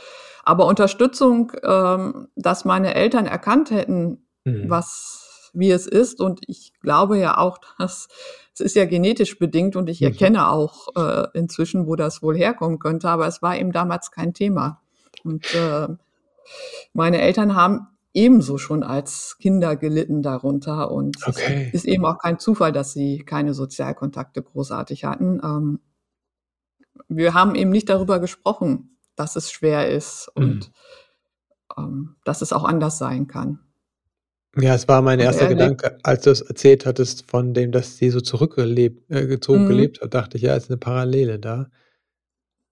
aber 0.44 0.66
Unterstützung, 0.66 1.52
ähm, 1.64 2.28
dass 2.36 2.64
meine 2.64 2.94
Eltern 2.94 3.26
erkannt 3.26 3.70
hätten, 3.70 4.26
Mhm. 4.44 4.68
was, 4.70 5.50
wie 5.54 5.70
es 5.70 5.86
ist. 5.86 6.20
Und 6.20 6.40
ich 6.46 6.72
glaube 6.80 7.18
ja 7.18 7.38
auch, 7.38 7.58
dass 7.78 8.08
es 8.54 8.60
ist 8.60 8.76
ja 8.76 8.84
genetisch 8.84 9.38
bedingt 9.38 9.76
und 9.76 9.88
ich 9.88 10.00
Mhm. 10.00 10.06
erkenne 10.08 10.48
auch 10.50 10.88
äh, 10.96 11.26
inzwischen, 11.32 11.86
wo 11.86 11.96
das 11.96 12.22
wohl 12.22 12.36
herkommen 12.36 12.78
könnte. 12.78 13.08
Aber 13.08 13.26
es 13.26 13.40
war 13.40 13.56
eben 13.56 13.72
damals 13.72 14.10
kein 14.10 14.34
Thema. 14.34 14.82
Und 15.24 15.46
äh, 15.54 15.88
meine 16.92 17.20
Eltern 17.20 17.54
haben 17.56 17.88
ebenso 18.14 18.58
schon 18.58 18.82
als 18.82 19.36
Kinder 19.38 19.76
gelitten 19.76 20.22
darunter. 20.22 20.90
Und 20.90 21.16
Okay. 21.26 21.68
es 21.68 21.84
ist 21.84 21.84
eben 21.86 22.04
auch 22.04 22.18
kein 22.18 22.38
Zufall, 22.38 22.72
dass 22.72 22.92
sie 22.92 23.18
keine 23.20 23.54
Sozialkontakte 23.54 24.42
großartig 24.42 25.04
hatten. 25.04 25.40
Ähm, 25.42 25.80
wir 27.08 27.34
haben 27.34 27.54
eben 27.54 27.70
nicht 27.70 27.88
darüber 27.88 28.18
gesprochen, 28.20 28.98
dass 29.16 29.36
es 29.36 29.50
schwer 29.50 29.88
ist 29.90 30.30
und 30.34 30.70
ähm, 31.76 32.16
dass 32.24 32.42
es 32.42 32.52
auch 32.52 32.64
anders 32.64 32.98
sein 32.98 33.26
kann. 33.26 33.60
Ja, 34.56 34.74
es 34.74 34.88
war 34.88 35.02
mein 35.02 35.18
Und 35.20 35.24
erster 35.26 35.42
er 35.42 35.48
Gedanke, 35.48 35.98
als 36.02 36.22
du 36.24 36.30
es 36.30 36.40
erzählt 36.40 36.86
hattest, 36.86 37.30
von 37.30 37.54
dem, 37.54 37.70
dass 37.70 37.96
sie 37.98 38.10
so 38.10 38.20
zurückgelebt, 38.20 39.08
äh, 39.10 39.26
gezogen 39.26 39.64
Mhm. 39.64 39.68
gelebt 39.68 40.00
hat, 40.00 40.14
dachte 40.14 40.36
ich, 40.36 40.42
ja, 40.42 40.56
ist 40.56 40.70
eine 40.70 40.78
Parallele 40.78 41.38
da. 41.38 41.70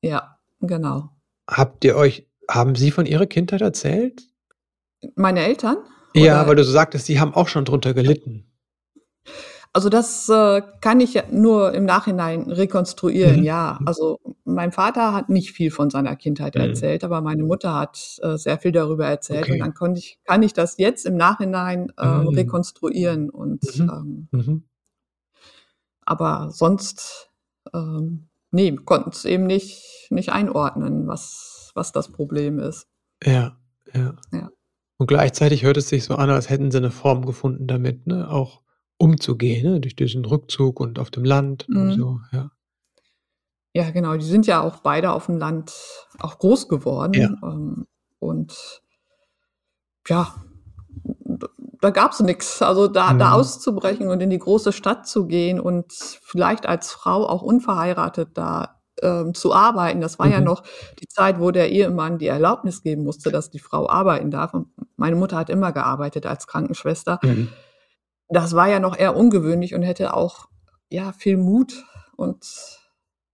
Ja, 0.03 0.39
genau. 0.61 1.11
Habt 1.49 1.85
ihr 1.85 1.97
euch, 1.97 2.27
haben 2.49 2.75
sie 2.75 2.91
von 2.91 3.07
ihrer 3.07 3.27
Kindheit 3.27 3.61
erzählt? 3.61 4.23
Meine 5.15 5.41
Eltern? 5.45 5.77
Ja, 6.15 6.41
Oder- 6.41 6.49
weil 6.49 6.57
du 6.57 6.65
so 6.65 6.73
sagtest, 6.73 7.07
sie 7.07 7.21
haben 7.21 7.35
auch 7.35 7.49
schon 7.49 7.65
drunter 7.65 7.95
gelitten. 7.95 8.51
Also 9.73 9.91
das 9.91 10.27
äh, 10.31 10.63
kann 10.81 11.01
ich 11.01 11.23
nur 11.31 11.75
im 11.75 11.85
Nachhinein 11.85 12.51
rekonstruieren, 12.51 13.41
Mhm. 13.41 13.45
ja. 13.45 13.79
Also 13.85 14.19
mein 14.45 14.73
Vater 14.73 15.13
hat 15.13 15.29
nicht 15.29 15.53
viel 15.53 15.71
von 15.71 15.91
seiner 15.91 16.17
Kindheit 16.17 16.55
Mhm. 16.55 16.63
erzählt, 16.63 17.05
aber 17.05 17.21
meine 17.21 17.43
Mutter 17.45 17.75
hat 17.75 18.19
äh, 18.23 18.39
sehr 18.39 18.57
viel 18.59 18.73
darüber 18.73 19.07
erzählt 19.07 19.43
Okay. 19.45 19.53
und 19.53 19.59
dann 19.59 19.75
konnte 19.75 19.99
ich, 19.99 20.19
kann 20.25 20.43
ich 20.43 20.55
das 20.55 20.79
jetzt 20.79 21.05
im 21.05 21.17
Nachhinein 21.19 21.93
ähm, 22.01 22.21
Mhm. 22.23 22.29
rekonstruieren 22.29 23.29
und 23.29 23.65
Mhm. 23.79 23.91
ähm, 23.91 24.29
Mhm. 24.31 24.65
aber 26.07 26.51
sonst 26.53 27.31
ähm, 27.75 28.29
nee, 28.53 28.73
konnten 28.77 29.11
es 29.11 29.27
eben 29.27 29.45
nicht, 29.45 30.07
nicht 30.11 30.31
einordnen, 30.31 31.07
was, 31.07 31.73
was 31.75 31.93
das 31.93 32.11
Problem 32.13 32.59
ist. 32.59 32.87
Ja, 33.23 33.57
ja. 33.93 34.15
Ja. 34.33 34.49
Und 35.01 35.09
gleichzeitig 35.09 35.63
hört 35.63 35.77
es 35.77 35.89
sich 35.89 36.05
so 36.05 36.15
an, 36.15 36.31
als 36.31 36.49
hätten 36.49 36.71
sie 36.71 36.79
eine 36.79 36.91
Form 36.91 37.27
gefunden, 37.27 37.67
damit 37.67 38.07
ne, 38.07 38.31
auch 38.31 38.63
umzugehen, 38.99 39.73
ne, 39.73 39.81
durch 39.81 39.95
diesen 39.95 40.25
Rückzug 40.25 40.81
und 40.81 40.99
auf 40.99 41.11
dem 41.11 41.25
Land 41.25 41.69
und 41.69 41.89
Mhm. 41.89 41.93
so, 41.93 42.21
ja. 42.33 42.51
Ja, 43.75 43.91
genau. 43.91 44.17
Die 44.17 44.25
sind 44.25 44.47
ja 44.47 44.63
auch 44.63 44.77
beide 44.79 45.13
auf 45.13 45.27
dem 45.27 45.37
Land 45.37 45.73
auch 46.19 46.39
groß 46.39 46.69
geworden. 46.69 47.13
Ja. 47.15 47.29
Ähm, 47.43 47.87
und 48.19 48.83
ja, 50.09 50.35
da 51.81 51.91
gab's 51.91 52.21
nix. 52.21 52.63
Also 52.63 52.89
da, 52.89 53.15
da 53.15 53.29
Mhm. 53.29 53.33
auszubrechen 53.35 54.09
und 54.09 54.21
in 54.23 54.31
die 54.31 54.39
große 54.39 54.73
Stadt 54.73 55.07
zu 55.09 55.27
gehen 55.27 55.61
und 55.61 55.93
vielleicht 56.23 56.67
als 56.67 56.93
Frau 56.93 57.27
auch 57.29 57.43
unverheiratet 57.43 58.31
da 58.35 58.81
ähm, 59.03 59.35
zu 59.35 59.53
arbeiten. 59.55 60.01
Das 60.01 60.19
war 60.19 60.29
ja 60.29 60.39
Mhm. 60.41 60.47
noch 60.47 60.63
die 61.01 61.09
Zeit, 61.09 61.41
wo 61.41 61.51
der 61.51 61.71
Ehemann 61.71 62.19
die 62.19 62.29
Erlaubnis 62.29 62.83
geben 62.83 63.05
musste, 63.05 63.31
dass 63.31 63.51
die 63.51 63.59
Frau 63.59 63.89
arbeiten 63.91 64.31
darf. 64.31 64.55
Und 64.55 64.69
meine 64.97 65.17
Mutter 65.17 65.37
hat 65.37 65.51
immer 65.51 65.73
gearbeitet 65.73 66.27
als 66.27 66.47
Krankenschwester. 66.47 67.21
Mhm. 67.23 67.49
Das 68.29 68.55
war 68.55 68.69
ja 68.69 68.81
noch 68.81 68.97
eher 68.97 69.17
ungewöhnlich 69.17 69.75
und 69.75 69.83
hätte 69.83 70.15
auch 70.15 70.49
ja 70.91 71.13
viel 71.13 71.37
Mut 71.37 71.85
und 72.17 72.45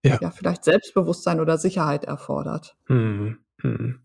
Ja. 0.05 0.18
ja, 0.20 0.31
vielleicht 0.31 0.64
Selbstbewusstsein 0.64 1.40
oder 1.40 1.59
Sicherheit 1.59 2.05
erfordert. 2.05 2.77
Mhm. 2.88 3.38
Mhm. 3.62 4.01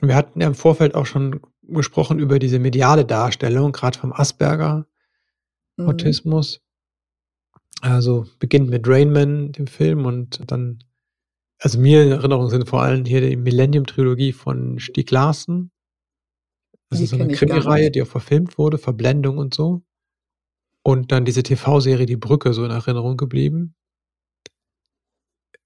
Wir 0.00 0.16
hatten 0.16 0.40
ja 0.40 0.46
im 0.48 0.54
Vorfeld 0.54 0.94
auch 0.94 1.06
schon 1.06 1.40
gesprochen 1.62 2.18
über 2.18 2.38
diese 2.38 2.58
mediale 2.58 3.04
Darstellung, 3.04 3.72
gerade 3.72 3.98
vom 3.98 4.12
Asperger. 4.12 4.86
Mhm. 5.76 5.88
Autismus. 5.88 6.60
Also 7.80 8.26
beginnt 8.38 8.70
mit 8.70 8.86
Rainman, 8.88 9.52
dem 9.52 9.66
Film, 9.66 10.06
und 10.06 10.50
dann, 10.50 10.82
also 11.62 11.78
mir 11.78 12.02
in 12.02 12.10
Erinnerung 12.12 12.50
sind 12.50 12.68
vor 12.68 12.82
allem 12.82 13.04
hier 13.04 13.20
die 13.20 13.36
Millennium-Trilogie 13.36 14.32
von 14.32 14.78
Stieg 14.78 15.10
Larsen. 15.10 15.70
Das 16.90 16.98
Die 16.98 17.04
ist 17.04 17.10
so 17.10 17.16
eine 17.16 17.32
Krimireihe, 17.32 17.90
die 17.90 18.02
auch 18.02 18.06
verfilmt 18.06 18.58
wurde, 18.58 18.78
Verblendung 18.78 19.38
und 19.38 19.54
so. 19.54 19.82
Und 20.82 21.12
dann 21.12 21.24
diese 21.24 21.42
TV-Serie 21.42 22.06
Die 22.06 22.16
Brücke 22.16 22.52
so 22.52 22.64
in 22.64 22.70
Erinnerung 22.70 23.16
geblieben. 23.16 23.74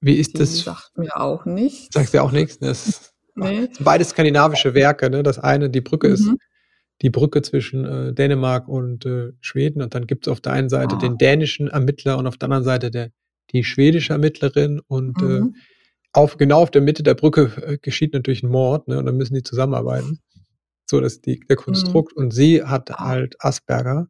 Wie 0.01 0.15
ist 0.15 0.35
Die 0.35 0.39
das? 0.39 0.59
sagt 0.61 0.97
mir 0.99 1.17
auch 1.17 1.47
nichts. 1.47 1.95
Sagst 1.95 2.13
du 2.13 2.19
ja 2.19 2.23
auch 2.23 2.33
nichts? 2.33 2.61
ne? 2.61 2.69
Das 2.69 3.15
Nee. 3.39 3.61
sind 3.73 3.85
beides 3.85 4.11
skandinavische 4.11 4.73
Werke, 4.75 5.11
ne? 5.11 5.23
Das 5.23 5.39
eine, 5.39 5.69
die 5.69 5.81
Brücke 5.83 6.09
ist 6.09 6.27
Mhm. 6.27 6.39
die 7.03 7.11
Brücke 7.11 7.43
zwischen 7.43 7.85
äh, 7.85 8.13
Dänemark 8.15 8.67
und 8.69 9.05
äh, 9.05 9.33
Schweden. 9.41 9.83
Und 9.83 9.95
dann 9.95 10.07
gibt 10.07 10.27
es 10.27 10.33
auf 10.33 10.41
der 10.41 10.53
einen 10.53 10.69
Seite 10.71 10.97
Ah. 10.97 10.99
den 10.99 11.19
dänischen 11.19 11.69
Ermittler 11.69 12.17
und 12.19 12.27
auf 12.27 12.37
der 12.39 12.47
anderen 12.47 12.65
Seite 12.65 12.91
der, 12.91 13.11
die 13.53 13.65
schwedische 13.65 14.13
Ermittlerin. 14.15 14.81
Und 14.87 15.21
äh, 15.21 15.41
Mhm. 15.41 15.57
Auf, 16.17 16.37
genau 16.39 16.63
auf 16.63 16.71
der 16.71 16.83
Mitte 16.83 17.03
der 17.03 17.15
Brücke 17.15 17.53
äh, 17.67 17.79
geschieht 17.79 18.15
natürlich 18.15 18.43
ein 18.43 18.51
Mord. 18.51 18.89
Ne? 18.89 18.99
Und 18.99 19.07
dann 19.07 19.17
müssen 19.17 19.35
die 19.35 19.43
zusammenarbeiten. 19.43 20.21
So, 20.91 21.01
das 21.01 21.15
ist 21.15 21.27
die, 21.27 21.41
der 21.41 21.57
Konstrukt. 21.57 22.13
Und 22.15 22.33
sie 22.33 22.63
hat 22.65 22.91
Mhm. 22.91 22.95
Halt 22.97 23.37
Asperger. 23.41 24.09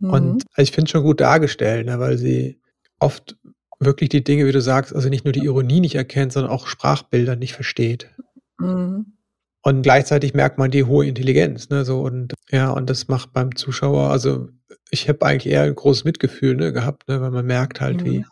Mhm. 0.00 0.10
Und 0.10 0.44
ich 0.56 0.72
finde 0.72 0.86
es 0.86 0.90
schon 0.92 1.02
gut 1.02 1.20
dargestellt, 1.20 1.86
ne? 1.86 1.98
weil 1.98 2.18
sie 2.18 2.60
oft 3.00 3.36
wirklich 3.80 4.08
die 4.10 4.24
Dinge, 4.24 4.46
wie 4.46 4.52
du 4.52 4.60
sagst, 4.60 4.94
also 4.94 5.08
nicht 5.08 5.24
nur 5.24 5.32
die 5.32 5.44
Ironie 5.44 5.80
nicht 5.80 5.94
erkennt, 5.96 6.32
sondern 6.32 6.52
auch 6.52 6.66
Sprachbilder 6.66 7.36
nicht 7.36 7.54
versteht. 7.54 8.10
Mhm. 8.58 9.14
Und 9.62 9.82
gleichzeitig 9.82 10.32
merkt 10.32 10.58
man 10.58 10.70
die 10.70 10.84
hohe 10.84 11.06
Intelligenz, 11.06 11.70
ne, 11.70 11.84
so 11.84 12.00
und 12.02 12.34
ja, 12.50 12.70
und 12.70 12.88
das 12.88 13.08
macht 13.08 13.32
beim 13.32 13.56
Zuschauer, 13.56 14.10
also 14.10 14.48
ich 14.90 15.08
habe 15.08 15.26
eigentlich 15.26 15.52
eher 15.52 15.62
ein 15.62 15.74
großes 15.74 16.04
Mitgefühl 16.04 16.54
ne, 16.54 16.72
gehabt, 16.72 17.08
ne, 17.08 17.20
weil 17.20 17.32
man 17.32 17.44
merkt 17.46 17.80
halt, 17.80 18.04
wie, 18.04 18.18
Mhm. 18.18 18.24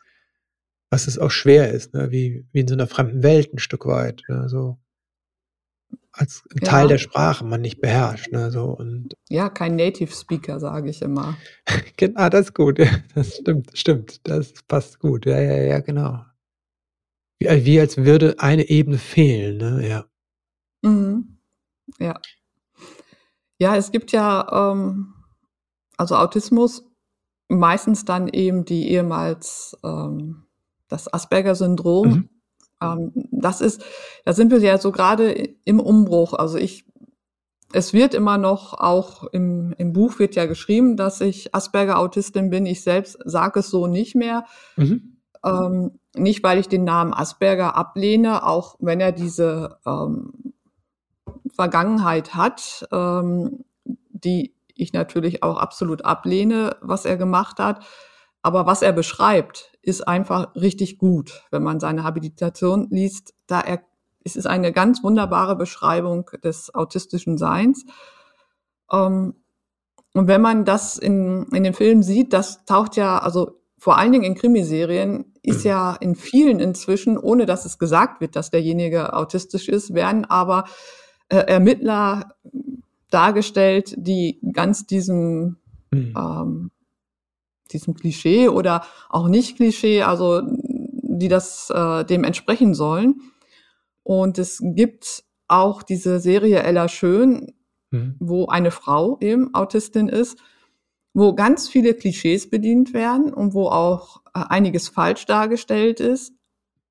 Was 0.94 1.08
es 1.08 1.18
auch 1.18 1.32
schwer 1.32 1.72
ist, 1.72 1.92
ne, 1.92 2.12
wie, 2.12 2.46
wie 2.52 2.60
in 2.60 2.68
so 2.68 2.74
einer 2.74 2.86
fremden 2.86 3.24
Welt 3.24 3.52
ein 3.52 3.58
Stück 3.58 3.84
weit, 3.84 4.22
ne, 4.28 4.48
so. 4.48 4.78
als 6.12 6.44
Teil 6.62 6.82
ja. 6.82 6.88
der 6.90 6.98
Sprache 6.98 7.44
man 7.44 7.62
nicht 7.62 7.80
beherrscht. 7.80 8.30
Ne, 8.30 8.52
so, 8.52 8.66
und 8.66 9.16
ja, 9.28 9.48
kein 9.48 9.74
Native 9.74 10.14
Speaker, 10.14 10.60
sage 10.60 10.90
ich 10.90 11.02
immer. 11.02 11.36
genau, 11.96 12.28
das 12.28 12.46
ist 12.46 12.54
gut. 12.54 12.78
Das 13.16 13.34
stimmt, 13.34 13.76
stimmt. 13.76 14.20
Das 14.28 14.52
passt 14.68 15.00
gut. 15.00 15.26
Ja, 15.26 15.40
ja, 15.40 15.56
ja, 15.62 15.80
genau. 15.80 16.24
Wie, 17.40 17.48
wie 17.66 17.80
als 17.80 17.96
würde 17.96 18.36
eine 18.38 18.68
Ebene 18.68 18.98
fehlen, 18.98 19.56
ne? 19.56 19.88
Ja. 19.88 20.04
Mhm. 20.82 21.38
Ja. 21.98 22.20
Ja, 23.58 23.74
es 23.76 23.90
gibt 23.90 24.12
ja, 24.12 24.70
ähm, 24.72 25.14
also 25.96 26.14
Autismus, 26.14 26.84
meistens 27.48 28.04
dann 28.04 28.28
eben 28.28 28.64
die 28.64 28.90
ehemals 28.90 29.76
ähm, 29.82 30.43
das 30.94 31.12
Asperger-Syndrom. 31.12 32.08
Mhm. 32.08 32.28
Ähm, 32.80 33.12
das 33.32 33.60
ist, 33.60 33.84
da 34.24 34.32
sind 34.32 34.50
wir 34.50 34.58
ja 34.60 34.78
so 34.78 34.92
gerade 34.92 35.32
im 35.64 35.80
Umbruch. 35.80 36.34
Also 36.34 36.56
ich, 36.56 36.84
es 37.72 37.92
wird 37.92 38.14
immer 38.14 38.38
noch, 38.38 38.74
auch 38.74 39.24
im, 39.24 39.74
im 39.76 39.92
Buch 39.92 40.18
wird 40.18 40.36
ja 40.36 40.46
geschrieben, 40.46 40.96
dass 40.96 41.20
ich 41.20 41.54
Asperger-Autistin 41.54 42.50
bin. 42.50 42.64
Ich 42.66 42.82
selbst 42.82 43.18
sage 43.24 43.60
es 43.60 43.70
so 43.70 43.86
nicht 43.86 44.14
mehr. 44.14 44.44
Mhm. 44.76 45.18
Ähm, 45.44 45.98
nicht, 46.14 46.42
weil 46.44 46.58
ich 46.58 46.68
den 46.68 46.84
Namen 46.84 47.12
Asperger 47.12 47.76
ablehne, 47.76 48.46
auch 48.46 48.76
wenn 48.78 49.00
er 49.00 49.12
diese 49.12 49.78
ähm, 49.84 50.54
Vergangenheit 51.54 52.34
hat, 52.34 52.86
ähm, 52.92 53.64
die 53.84 54.54
ich 54.76 54.92
natürlich 54.92 55.42
auch 55.42 55.58
absolut 55.58 56.04
ablehne, 56.04 56.76
was 56.80 57.04
er 57.04 57.16
gemacht 57.16 57.58
hat. 57.58 57.84
Aber 58.44 58.66
was 58.66 58.82
er 58.82 58.92
beschreibt, 58.92 59.72
ist 59.80 60.06
einfach 60.06 60.54
richtig 60.54 60.98
gut. 60.98 61.44
Wenn 61.50 61.62
man 61.62 61.80
seine 61.80 62.04
Habilitation 62.04 62.88
liest, 62.90 63.32
da 63.46 63.58
er, 63.58 63.80
es 64.22 64.36
ist 64.36 64.46
eine 64.46 64.70
ganz 64.70 65.02
wunderbare 65.02 65.56
Beschreibung 65.56 66.30
des 66.44 66.74
autistischen 66.74 67.38
Seins. 67.38 67.86
Ähm, 68.92 69.34
und 70.12 70.28
wenn 70.28 70.42
man 70.42 70.66
das 70.66 70.98
in, 70.98 71.46
in 71.54 71.64
den 71.64 71.72
Filmen 71.72 72.02
sieht, 72.02 72.34
das 72.34 72.66
taucht 72.66 72.96
ja, 72.96 73.16
also 73.18 73.62
vor 73.78 73.96
allen 73.96 74.12
Dingen 74.12 74.24
in 74.24 74.34
Krimiserien, 74.34 75.32
ist 75.42 75.64
ja 75.64 75.94
in 75.94 76.14
vielen 76.14 76.60
inzwischen, 76.60 77.16
ohne 77.16 77.46
dass 77.46 77.64
es 77.64 77.78
gesagt 77.78 78.20
wird, 78.20 78.36
dass 78.36 78.50
derjenige 78.50 79.14
autistisch 79.14 79.70
ist, 79.70 79.94
werden 79.94 80.26
aber 80.26 80.64
äh, 81.30 81.36
Ermittler 81.38 82.34
dargestellt, 83.08 83.94
die 83.96 84.38
ganz 84.52 84.86
diesem, 84.86 85.56
mhm. 85.90 86.14
ähm, 86.14 86.70
diesem 87.74 87.94
Klischee 87.94 88.48
oder 88.48 88.84
auch 89.10 89.28
nicht 89.28 89.56
Klischee, 89.56 90.02
also 90.02 90.42
die 90.46 91.28
das 91.28 91.70
äh, 91.70 92.04
dem 92.04 92.24
entsprechen 92.24 92.74
sollen. 92.74 93.20
Und 94.02 94.38
es 94.38 94.60
gibt 94.62 95.24
auch 95.48 95.82
diese 95.82 96.20
Serie 96.20 96.62
Ella 96.62 96.88
Schön, 96.88 97.52
mhm. 97.90 98.16
wo 98.18 98.46
eine 98.46 98.70
Frau 98.70 99.18
eben 99.20 99.54
Autistin 99.54 100.08
ist, 100.08 100.38
wo 101.12 101.34
ganz 101.34 101.68
viele 101.68 101.94
Klischees 101.94 102.48
bedient 102.48 102.94
werden 102.94 103.32
und 103.32 103.54
wo 103.54 103.68
auch 103.68 104.22
äh, 104.34 104.44
einiges 104.48 104.88
falsch 104.88 105.26
dargestellt 105.26 106.00
ist 106.00 106.32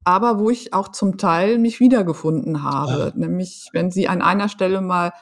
aber 0.03 0.39
wo 0.39 0.49
ich 0.49 0.73
auch 0.73 0.89
zum 0.89 1.17
Teil 1.17 1.57
mich 1.57 1.79
wiedergefunden 1.79 2.63
habe. 2.63 3.13
Ah. 3.13 3.17
Nämlich, 3.17 3.69
wenn 3.71 3.91
sie 3.91 4.07
an 4.07 4.21
einer 4.21 4.49
Stelle 4.49 4.81
mal, 4.81 5.13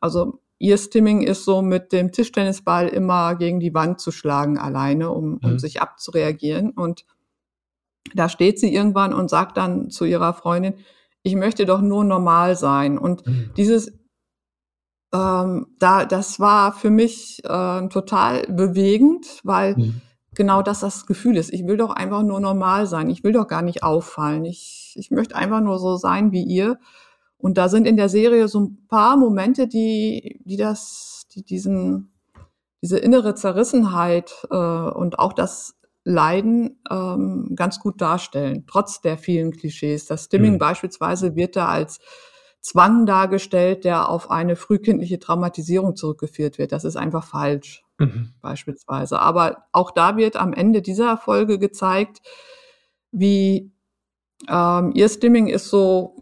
also 0.00 0.40
ihr 0.58 0.78
Stimming 0.78 1.22
ist 1.22 1.44
so 1.44 1.62
mit 1.62 1.92
dem 1.92 2.12
Tischtennisball 2.12 2.88
immer 2.88 3.34
gegen 3.34 3.60
die 3.60 3.74
Wand 3.74 4.00
zu 4.00 4.10
schlagen 4.10 4.58
alleine, 4.58 5.10
um, 5.10 5.38
um 5.42 5.52
mhm. 5.52 5.58
sich 5.58 5.80
abzureagieren. 5.80 6.70
Und 6.70 7.04
da 8.14 8.28
steht 8.28 8.58
sie 8.58 8.74
irgendwann 8.74 9.12
und 9.12 9.30
sagt 9.30 9.56
dann 9.56 9.90
zu 9.90 10.04
ihrer 10.04 10.34
Freundin, 10.34 10.74
ich 11.22 11.34
möchte 11.34 11.64
doch 11.64 11.80
nur 11.80 12.04
normal 12.04 12.56
sein. 12.56 12.98
Und 12.98 13.26
mhm. 13.26 13.50
dieses, 13.56 13.92
ähm, 15.12 15.66
da, 15.78 16.04
das 16.04 16.38
war 16.40 16.72
für 16.72 16.90
mich 16.90 17.42
äh, 17.44 17.88
total 17.88 18.42
bewegend, 18.48 19.40
weil 19.42 19.76
mhm 19.76 20.00
genau 20.34 20.62
das 20.62 20.80
das 20.80 21.06
Gefühl 21.06 21.36
ist. 21.36 21.52
Ich 21.52 21.66
will 21.66 21.76
doch 21.76 21.90
einfach 21.90 22.22
nur 22.22 22.40
normal 22.40 22.86
sein. 22.86 23.10
Ich 23.10 23.24
will 23.24 23.32
doch 23.32 23.48
gar 23.48 23.62
nicht 23.62 23.82
auffallen. 23.82 24.44
Ich, 24.44 24.94
ich 24.96 25.10
möchte 25.10 25.36
einfach 25.36 25.60
nur 25.60 25.78
so 25.78 25.96
sein 25.96 26.32
wie 26.32 26.42
ihr. 26.42 26.78
Und 27.38 27.58
da 27.58 27.68
sind 27.68 27.86
in 27.86 27.96
der 27.96 28.08
Serie 28.08 28.48
so 28.48 28.60
ein 28.60 28.86
paar 28.88 29.16
Momente, 29.16 29.68
die, 29.68 30.40
die 30.44 30.56
das, 30.56 31.26
die 31.34 31.44
diesen, 31.44 32.12
diese 32.82 32.98
innere 32.98 33.34
Zerrissenheit 33.34 34.46
äh, 34.50 34.56
und 34.56 35.18
auch 35.18 35.32
das 35.32 35.74
Leiden 36.04 36.82
ähm, 36.90 37.52
ganz 37.56 37.80
gut 37.80 38.00
darstellen, 38.00 38.64
trotz 38.66 39.00
der 39.00 39.16
vielen 39.16 39.52
Klischees. 39.52 40.06
Das 40.06 40.24
Stimming 40.24 40.54
mhm. 40.54 40.58
beispielsweise 40.58 41.34
wird 41.34 41.56
da 41.56 41.68
als 41.68 41.98
Zwang 42.60 43.04
dargestellt, 43.06 43.84
der 43.84 44.08
auf 44.08 44.30
eine 44.30 44.56
frühkindliche 44.56 45.18
Traumatisierung 45.18 45.96
zurückgeführt 45.96 46.58
wird. 46.58 46.72
Das 46.72 46.84
ist 46.84 46.96
einfach 46.96 47.24
falsch 47.24 47.84
mhm. 47.98 48.30
beispielsweise. 48.40 49.18
Aber 49.20 49.64
auch 49.72 49.90
da 49.90 50.16
wird 50.16 50.36
am 50.36 50.52
Ende 50.52 50.82
dieser 50.82 51.16
Folge 51.16 51.58
gezeigt, 51.58 52.22
wie 53.12 53.70
ähm, 54.48 54.92
ihr 54.94 55.08
Stimming 55.08 55.46
ist 55.46 55.68
so, 55.68 56.16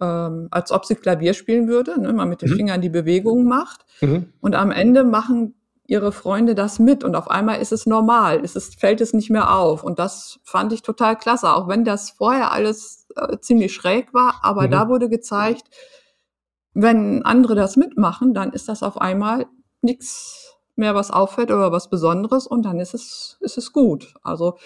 ähm, 0.00 0.48
als 0.50 0.72
ob 0.72 0.84
sie 0.84 0.94
Klavier 0.94 1.34
spielen 1.34 1.68
würde, 1.68 2.00
ne, 2.00 2.12
man 2.12 2.28
mit 2.28 2.42
den 2.42 2.50
mhm. 2.50 2.56
Fingern 2.56 2.80
die 2.80 2.88
Bewegungen 2.88 3.46
macht. 3.46 3.84
Mhm. 4.00 4.32
Und 4.40 4.54
am 4.54 4.70
Ende 4.70 5.04
machen 5.04 5.54
ihre 5.86 6.12
Freunde 6.12 6.54
das 6.54 6.78
mit 6.78 7.04
und 7.04 7.14
auf 7.14 7.30
einmal 7.30 7.60
ist 7.60 7.72
es 7.72 7.86
normal, 7.86 8.40
ist 8.40 8.56
es, 8.56 8.74
fällt 8.74 9.00
es 9.00 9.12
nicht 9.12 9.30
mehr 9.30 9.54
auf. 9.54 9.84
Und 9.84 9.98
das 9.98 10.40
fand 10.42 10.72
ich 10.72 10.82
total 10.82 11.16
klasse, 11.16 11.54
auch 11.54 11.68
wenn 11.68 11.84
das 11.84 12.10
vorher 12.10 12.52
alles 12.52 13.06
äh, 13.16 13.38
ziemlich 13.38 13.72
schräg 13.72 14.12
war, 14.12 14.40
aber 14.42 14.66
mhm. 14.66 14.70
da 14.72 14.88
wurde 14.88 15.08
gezeigt, 15.08 15.64
wenn 16.74 17.24
andere 17.24 17.54
das 17.54 17.76
mitmachen, 17.76 18.34
dann 18.34 18.52
ist 18.52 18.68
das 18.68 18.82
auf 18.82 19.00
einmal 19.00 19.46
nichts 19.80 20.56
mehr 20.74 20.94
was 20.94 21.10
auffällt 21.10 21.50
oder 21.50 21.72
was 21.72 21.88
Besonderes 21.88 22.46
und 22.46 22.62
dann 22.64 22.80
ist 22.80 22.92
es, 22.92 23.38
ist 23.40 23.56
es 23.56 23.72
gut. 23.72 24.14
Also 24.22 24.58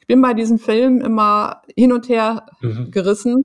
ich 0.00 0.06
bin 0.06 0.20
bei 0.20 0.34
diesen 0.34 0.58
Filmen 0.58 1.00
immer 1.00 1.62
hin 1.74 1.92
und 1.92 2.08
her 2.08 2.46
mhm. 2.60 2.90
gerissen 2.90 3.42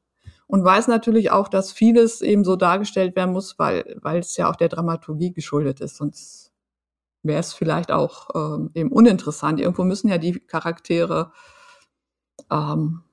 und 0.52 0.66
weiß 0.66 0.90
natürlich 0.90 1.32
auch, 1.32 1.48
dass 1.48 1.72
vieles 1.72 2.22
eben 2.22 2.44
so 2.44 2.58
dargestellt 2.58 3.16
werden 3.16 3.32
muss, 3.32 3.58
weil, 3.58 3.98
weil 4.02 4.20
es 4.20 4.36
ja 4.36 4.50
auch 4.50 4.58
der 4.58 4.68
Dramaturgie 4.68 5.32
geschuldet 5.32 5.80
ist. 5.80 5.96
Sonst 5.96 6.52
wäre 7.24 7.40
es 7.40 7.54
vielleicht 7.54 7.90
auch 7.90 8.28
ähm, 8.36 8.70
eben 8.74 8.92
uninteressant. 8.92 9.62
Irgendwo 9.62 9.86
müssen 9.86 10.10
ja 10.10 10.18
die 10.18 10.42
Charaktere 10.42 11.32
ähm, 12.52 13.04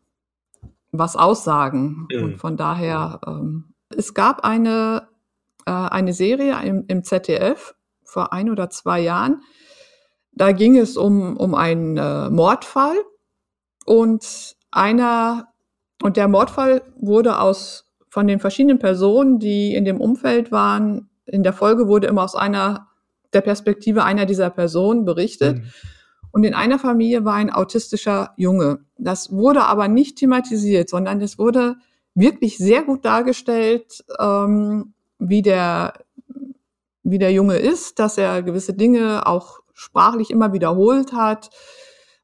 was 0.90 1.14
aussagen. 1.14 2.08
Mhm. 2.10 2.24
Und 2.24 2.36
von 2.38 2.56
daher, 2.56 3.20
ähm, 3.24 3.72
es 3.96 4.14
gab 4.14 4.44
eine, 4.44 5.06
äh, 5.64 5.70
eine 5.70 6.14
Serie 6.14 6.60
im, 6.64 6.86
im 6.88 7.04
ZDF, 7.04 7.76
vor 8.02 8.32
ein 8.32 8.50
oder 8.50 8.68
zwei 8.68 8.98
Jahren. 8.98 9.42
Da 10.32 10.50
ging 10.50 10.76
es 10.76 10.96
um, 10.96 11.36
um 11.36 11.54
einen 11.54 11.98
äh, 11.98 12.30
Mordfall 12.30 12.96
und 13.84 14.56
einer, 14.72 15.52
und 16.02 16.16
der 16.16 16.28
Mordfall 16.28 16.82
wurde 16.96 17.40
aus, 17.40 17.84
von 18.10 18.26
den 18.26 18.40
verschiedenen 18.40 18.78
Personen, 18.78 19.38
die 19.38 19.74
in 19.74 19.84
dem 19.84 20.00
Umfeld 20.00 20.50
waren, 20.50 21.10
in 21.26 21.42
der 21.42 21.52
Folge 21.52 21.88
wurde 21.88 22.06
immer 22.06 22.24
aus 22.24 22.34
einer, 22.34 22.88
der 23.32 23.42
Perspektive 23.42 24.04
einer 24.04 24.24
dieser 24.24 24.50
Personen 24.50 25.04
berichtet. 25.04 25.58
Mhm. 25.58 25.64
Und 26.30 26.44
in 26.44 26.54
einer 26.54 26.78
Familie 26.78 27.24
war 27.24 27.34
ein 27.34 27.50
autistischer 27.50 28.32
Junge. 28.36 28.80
Das 28.96 29.30
wurde 29.32 29.64
aber 29.64 29.88
nicht 29.88 30.16
thematisiert, 30.16 30.88
sondern 30.88 31.20
es 31.20 31.38
wurde 31.38 31.76
wirklich 32.14 32.58
sehr 32.58 32.82
gut 32.82 33.04
dargestellt, 33.04 34.04
ähm, 34.18 34.94
wie 35.18 35.42
der 35.42 35.92
wie 37.10 37.18
der 37.18 37.32
Junge 37.32 37.56
ist, 37.56 37.98
dass 37.98 38.18
er 38.18 38.42
gewisse 38.42 38.74
Dinge 38.74 39.26
auch 39.26 39.60
sprachlich 39.72 40.30
immer 40.30 40.52
wiederholt 40.52 41.12
hat, 41.12 41.50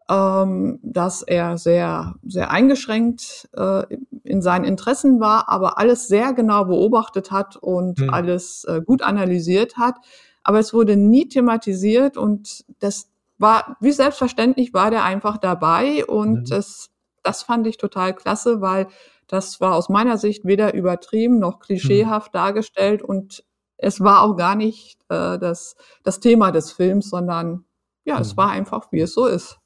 ähm, 0.08 0.80
dass 0.82 1.22
er 1.22 1.56
sehr, 1.56 2.14
sehr 2.24 2.50
eingeschränkt 2.50 3.48
äh, 3.56 3.84
in 4.22 4.42
seinen 4.42 4.64
Interessen 4.64 5.18
war, 5.18 5.48
aber 5.48 5.78
alles 5.78 6.08
sehr 6.08 6.34
genau 6.34 6.66
beobachtet 6.66 7.30
hat 7.30 7.56
und 7.56 8.00
mhm. 8.00 8.10
alles 8.10 8.64
äh, 8.64 8.82
gut 8.84 9.02
analysiert 9.02 9.76
hat. 9.76 9.96
Aber 10.42 10.58
es 10.58 10.74
wurde 10.74 10.96
nie 10.96 11.28
thematisiert 11.28 12.18
und 12.18 12.64
das 12.80 13.08
war, 13.38 13.76
wie 13.80 13.92
selbstverständlich 13.92 14.74
war 14.74 14.90
der 14.90 15.04
einfach 15.04 15.38
dabei 15.38 16.04
und 16.04 16.40
mhm. 16.40 16.44
das, 16.44 16.90
das 17.22 17.42
fand 17.42 17.66
ich 17.66 17.78
total 17.78 18.14
klasse, 18.14 18.60
weil 18.60 18.88
das 19.26 19.60
war 19.62 19.74
aus 19.74 19.88
meiner 19.88 20.18
Sicht 20.18 20.44
weder 20.44 20.74
übertrieben 20.74 21.38
noch 21.38 21.60
klischeehaft 21.60 22.34
mhm. 22.34 22.38
dargestellt 22.38 23.02
und 23.02 23.42
es 23.78 24.00
war 24.00 24.22
auch 24.22 24.36
gar 24.36 24.54
nicht 24.54 25.00
äh, 25.08 25.38
das, 25.38 25.76
das 26.02 26.20
Thema 26.20 26.52
des 26.52 26.72
Films, 26.72 27.08
sondern 27.08 27.64
ja, 28.04 28.20
es 28.20 28.36
war 28.36 28.50
einfach, 28.50 28.92
wie 28.92 29.00
es 29.00 29.14
so 29.14 29.26
ist. 29.26 29.58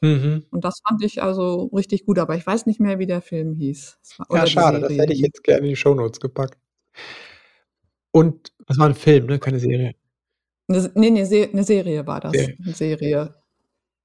Mhm. 0.00 0.44
Und 0.50 0.64
das 0.64 0.80
fand 0.86 1.02
ich 1.04 1.22
also 1.22 1.64
richtig 1.74 2.04
gut, 2.06 2.18
aber 2.18 2.36
ich 2.36 2.46
weiß 2.46 2.66
nicht 2.66 2.80
mehr, 2.80 2.98
wie 2.98 3.06
der 3.06 3.20
Film 3.20 3.54
hieß. 3.54 3.98
ja, 4.30 4.46
schade, 4.46 4.80
das 4.80 4.92
hätte 4.92 5.12
ich 5.12 5.20
jetzt 5.20 5.42
gerne 5.42 5.60
in 5.62 5.70
die 5.70 5.76
Shownotes 5.76 6.20
gepackt. 6.20 6.58
Und 8.10 8.52
das 8.66 8.78
war 8.78 8.86
ein 8.86 8.94
Film, 8.94 9.26
ne? 9.26 9.38
Keine 9.38 9.58
Serie. 9.58 9.94
Ne, 10.68 10.90
nee, 10.94 11.10
nee, 11.10 11.24
Se 11.24 11.48
eine 11.52 11.64
Serie 11.64 12.06
war 12.06 12.20
das. 12.20 12.32
Okay. 12.34 12.56
Eine 12.64 12.74
Serie. 12.74 13.34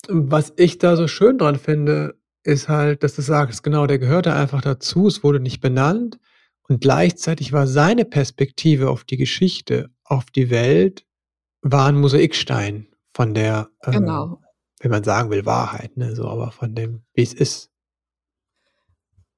Was 0.07 0.53
ich 0.57 0.77
da 0.79 0.95
so 0.95 1.07
schön 1.07 1.37
dran 1.37 1.57
finde, 1.57 2.15
ist 2.43 2.69
halt, 2.69 3.03
dass 3.03 3.15
du 3.15 3.21
sagst, 3.21 3.63
genau, 3.63 3.87
der 3.87 3.99
gehörte 3.99 4.33
einfach 4.33 4.61
dazu, 4.61 5.07
es 5.07 5.23
wurde 5.23 5.39
nicht 5.39 5.61
benannt 5.61 6.19
Und 6.69 6.81
gleichzeitig 6.81 7.53
war 7.53 7.67
seine 7.67 8.05
Perspektive 8.05 8.89
auf 8.89 9.03
die 9.05 9.17
Geschichte, 9.17 9.89
auf 10.03 10.25
die 10.31 10.49
Welt, 10.49 11.05
war 11.61 11.87
ein 11.87 11.99
Mosaikstein 11.99 12.87
von 13.13 13.33
der, 13.33 13.69
ähm, 13.85 13.93
Genau. 13.93 14.41
Wenn 14.83 14.91
man 14.91 15.03
sagen 15.03 15.29
will, 15.31 15.45
Wahrheit, 15.45 15.95
ne, 15.97 16.13
so, 16.15 16.27
aber 16.27 16.51
von 16.51 16.75
dem, 16.75 17.03
wie 17.13 17.23
es 17.23 17.33
ist. 17.33 17.69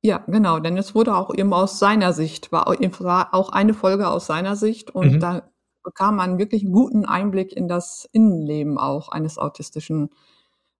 Ja, 0.01 0.23
genau, 0.27 0.59
denn 0.59 0.77
es 0.77 0.93
wurde 0.93 1.15
auch 1.15 1.33
eben 1.33 1.53
aus 1.53 1.79
seiner 1.79 2.13
Sicht, 2.13 2.51
war, 2.51 2.67
auch 2.67 3.49
eine 3.49 3.73
Folge 3.73 4.07
aus 4.07 4.27
seiner 4.27 4.55
Sicht 4.55 4.91
und 4.93 5.13
Mhm. 5.13 5.19
da 5.19 5.49
bekam 5.83 6.15
man 6.15 6.37
wirklich 6.39 6.63
einen 6.63 6.73
guten 6.73 7.05
Einblick 7.05 7.53
in 7.53 7.67
das 7.67 8.07
Innenleben 8.11 8.77
auch 8.77 9.09
eines 9.09 9.37
autistischen 9.37 10.09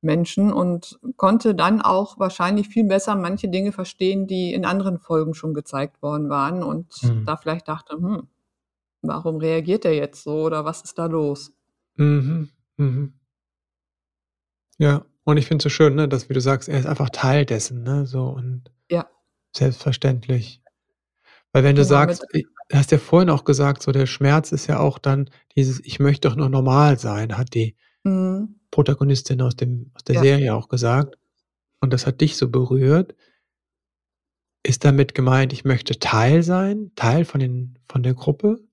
Menschen 0.01 0.51
und 0.53 0.99
konnte 1.17 1.55
dann 1.55 1.81
auch 1.81 2.19
wahrscheinlich 2.19 2.67
viel 2.69 2.85
besser 2.85 3.15
manche 3.15 3.47
Dinge 3.49 3.71
verstehen, 3.71 4.27
die 4.27 4.53
in 4.53 4.65
anderen 4.65 4.99
Folgen 4.99 5.33
schon 5.35 5.53
gezeigt 5.53 6.01
worden 6.03 6.29
waren 6.29 6.63
und 6.63 6.87
Mhm. 7.03 7.25
da 7.25 7.37
vielleicht 7.37 7.67
dachte, 7.67 7.95
hm, 7.95 8.27
warum 9.03 9.37
reagiert 9.37 9.85
er 9.85 9.93
jetzt 9.95 10.23
so 10.23 10.43
oder 10.43 10.65
was 10.65 10.81
ist 10.81 10.97
da 10.99 11.05
los? 11.07 11.53
Mhm. 11.97 12.49
Mhm. 12.77 13.13
Ja, 14.79 15.05
und 15.23 15.37
ich 15.37 15.45
finde 15.47 15.57
es 15.59 15.63
so 15.63 15.69
schön, 15.69 15.95
ne, 15.95 16.07
dass, 16.07 16.29
wie 16.29 16.33
du 16.33 16.41
sagst, 16.41 16.67
er 16.67 16.79
ist 16.79 16.85
einfach 16.85 17.09
Teil 17.09 17.45
dessen, 17.45 17.83
ne, 17.83 18.05
so 18.05 18.25
und 18.27 18.63
Ja. 18.91 19.09
selbstverständlich. 19.55 20.61
Weil 21.53 21.63
wenn 21.63 21.75
du 21.77 21.83
Genau, 21.83 21.89
sagst, 21.89 22.25
i 22.35 22.45
du 22.69 22.77
hast 22.77 22.91
ja 22.91 22.99
vorhin 22.99 23.29
auch 23.31 23.45
gesagt, 23.45 23.83
so 23.83 23.91
der 23.91 24.07
Schmerz 24.07 24.51
ist 24.53 24.67
ja 24.67 24.79
auch 24.79 24.99
dann 24.99 25.29
dieses 25.55 25.81
„Ich 25.85 25.99
möchte 25.99 26.27
doch 26.29 26.35
nur 26.37 26.49
normal 26.49 26.99
sein“, 26.99 27.37
hat 27.37 27.53
die 27.55 27.75
Mhm. 28.05 28.55
Protagonistin 28.71 29.41
aus 29.41 29.55
dem 29.57 29.91
aus 29.95 30.03
der 30.05 30.15
Ja. 30.15 30.21
Serie 30.21 30.55
auch 30.55 30.69
gesagt. 30.69 31.17
Und 31.81 31.93
das 31.93 32.07
hat 32.07 32.21
dich 32.21 32.37
so 32.37 32.49
berührt. 32.49 33.15
Ist 34.65 34.83
damit 34.83 35.13
gemeint, 35.13 35.53
ich 35.53 35.63
möchte 35.63 35.99
Teil 35.99 36.41
sein, 36.41 36.91
Teil 36.95 37.23
von 37.23 37.39
den 37.39 37.77
von 37.87 38.01
der 38.01 38.15
Gruppe? 38.15 38.65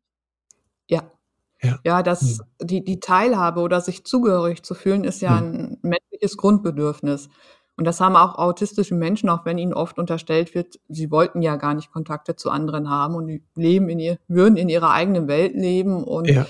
Ja. 1.63 1.71
Ja. 1.71 1.79
Ja, 1.85 2.03
das 2.03 2.39
Mhm. 2.39 2.45
die 2.63 2.85
die 2.85 3.01
Teilhabe 3.01 3.61
oder 3.61 3.81
sich 3.81 4.05
zugehörig 4.05 4.63
zu 4.63 4.75
fühlen, 4.75 5.05
ist 5.05 5.21
ja 5.21 5.39
Mhm. 5.39 5.47
'n 5.55 5.79
menschliches 5.83 6.37
Grundbedürfnis. 6.37 7.29
Und 7.77 7.87
das 7.87 8.01
haben 8.01 8.17
auch 8.17 8.37
autistische 8.37 8.95
Menschen, 8.95 9.29
auch 9.31 9.45
wenn 9.47 9.59
ihnen 9.59 9.73
oft 9.75 9.99
unterstellt 9.99 10.55
wird, 10.55 10.79
sie 10.89 11.11
wollten 11.11 11.43
ja 11.43 11.57
gar 11.57 11.75
nicht 11.75 11.91
Kontakte 11.93 12.37
zu 12.37 12.51
anderen 12.51 12.89
haben 12.91 13.15
und 13.17 13.41
leben 13.57 13.89
in 13.89 13.99
ihr 13.99 14.19
würden 14.29 14.57
in 14.57 14.69
ihrer 14.69 14.91
eigenen 14.93 15.27
Welt 15.29 15.55
leben 15.55 16.05
und 16.05 16.35
Ja. 16.35 16.47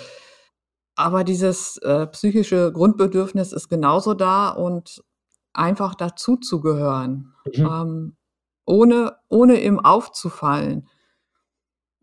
aber 0.97 1.25
dieses, 1.25 1.79
äh, 1.79 2.07
psychische 2.09 2.73
Grundbedürfnis 2.73 3.53
ist 3.53 3.69
genauso 3.69 4.15
da 4.15 4.51
und 4.51 5.03
einfach 5.55 5.95
dazuzugehören, 5.95 7.35
Mhm. 7.47 7.83
ähm, 7.83 8.17
ohne 8.67 9.17
ohne 9.29 9.61
eben 9.63 9.81
aufzufallen. 9.81 10.89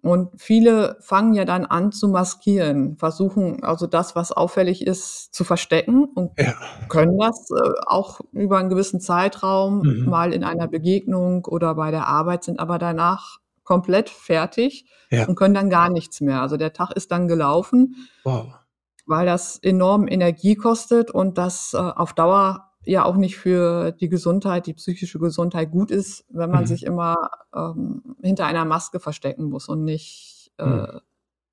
Und 0.04 0.30
viele 0.42 0.98
fangen 1.02 1.34
ja 1.34 1.44
dann 1.46 1.66
an 1.66 1.92
zu 1.92 2.08
maskieren, 2.08 2.98
versuchen 2.98 3.64
also 3.64 3.86
das, 3.88 4.16
was 4.16 4.32
auffällig 4.32 4.86
ist, 4.88 5.34
zu 5.34 5.44
verstecken 5.44 6.06
und 6.06 6.32
Ja. 6.38 6.56
können 6.88 7.18
das, 7.20 7.50
äh, 7.52 7.70
auch 7.86 8.22
über 8.32 8.60
'n 8.60 8.70
gewissen 8.70 9.02
Zeitraum 9.02 9.84
Mhm. 9.84 10.06
mal 10.06 10.34
in 10.34 10.44
einer 10.44 10.68
Begegnung 10.68 11.46
oder 11.46 11.76
bei 11.76 11.92
der 11.92 12.08
Arbeit, 12.08 12.44
sind 12.46 12.60
aber 12.60 12.80
danach 12.80 13.40
komplett 13.64 14.10
fertig 14.10 14.86
Ja. 15.12 15.28
und 15.28 15.36
können 15.36 15.54
dann 15.54 15.70
gar 15.70 15.90
nichts 15.90 16.22
mehr. 16.22 16.42
Also, 16.42 16.58
der 16.58 16.74
Tag 16.74 16.92
ist 16.92 17.12
dann 17.12 17.28
gelaufen 17.28 17.96
Wow. 18.26 18.60
weil 19.08 19.26
das 19.26 19.58
enorm 19.62 20.08
Energie 20.08 20.56
kostet 20.56 21.12
und 21.12 21.38
das, 21.38 21.74
äh, 21.74 21.78
auf 21.78 22.14
Dauer 22.14 22.69
ja 22.86 23.06
auch 23.06 23.16
nicht 23.18 23.38
für 23.38 23.92
die 23.92 24.10
Gesundheit, 24.10 24.66
die 24.68 24.74
psychische 24.74 25.20
Gesundheit 25.20 25.72
gut 25.72 25.92
ist, 25.92 26.26
wenn 26.30 26.52
man 26.52 26.62
Mhm. 26.62 26.68
sich 26.68 26.84
immer, 26.86 27.30
ähm, 27.56 28.16
hinter 28.22 28.46
einer 28.46 28.66
Maske 28.66 29.00
verstecken 29.00 29.46
muss 29.50 29.68
und 29.70 29.84
nicht, 29.84 30.52
äh, 30.58 30.64
Mhm. 30.66 30.88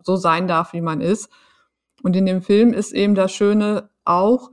so 0.02 0.16
sein 0.16 0.48
darf, 0.48 0.72
wie 0.72 0.80
man 0.80 1.00
ist. 1.00 1.28
Und 2.02 2.16
in 2.16 2.26
dem 2.26 2.42
Film 2.42 2.72
ist 2.72 2.92
eben 2.92 3.14
das 3.14 3.32
Schöne 3.32 3.90
auch, 4.04 4.50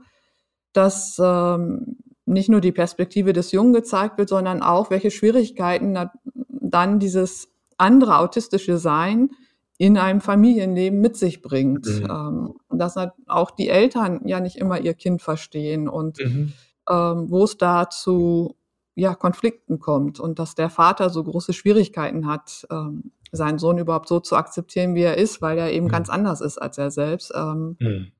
dass, 0.72 1.18
ähm, 1.22 1.98
nicht 2.26 2.48
nur 2.48 2.60
die 2.60 2.72
Perspektive 2.72 3.32
des 3.32 3.52
Jungen 3.52 3.72
gezeigt 3.74 4.18
wird, 4.18 4.28
sondern 4.30 4.62
auch, 4.62 4.90
welche 4.90 5.10
Schwierigkeiten 5.10 5.94
da 5.94 6.12
dann 6.50 6.98
dieses 6.98 7.48
andere 7.78 8.18
autistische 8.18 8.78
Sein 8.78 9.30
in 9.78 9.98
einem 9.98 10.20
Familienleben 10.22 11.00
mit 11.00 11.16
sich 11.16 11.42
bringt. 11.42 11.86
Mhm. 11.86 12.06
Ähm, 12.10 12.54
dass 12.78 12.96
halt 12.96 13.12
auch 13.26 13.50
die 13.52 13.68
Eltern 13.68 14.26
ja 14.26 14.40
nicht 14.40 14.56
immer 14.56 14.80
ihr 14.80 14.94
Kind 14.94 15.22
verstehen 15.22 15.88
und, 15.88 16.18
Mhm. 16.18 16.52
ähm, 16.90 17.30
wo 17.30 17.44
es 17.44 17.56
da 17.58 17.88
zu, 17.90 18.56
ja, 18.96 19.14
Konflikten 19.14 19.78
kommt 19.80 20.20
und 20.20 20.38
dass 20.38 20.54
der 20.54 20.70
Vater 20.70 21.10
so 21.10 21.24
große 21.24 21.52
Schwierigkeiten 21.52 22.26
hat, 22.26 22.66
ähm, 22.70 23.12
seinen 23.32 23.58
Sohn 23.58 23.78
überhaupt 23.78 24.08
so 24.08 24.20
zu 24.20 24.36
akzeptieren, 24.36 24.94
wie 24.94 25.02
er 25.02 25.16
ist, 25.18 25.42
weil 25.42 25.58
er 25.58 25.72
eben 25.72 25.86
Mhm. 25.86 25.90
ganz 25.90 26.08
anders 26.10 26.40
ist 26.40 26.58
als 26.58 26.78
er 26.78 26.90
selbst. 26.92 27.32
Ähm, 27.34 27.76
Mhm. 27.80 28.12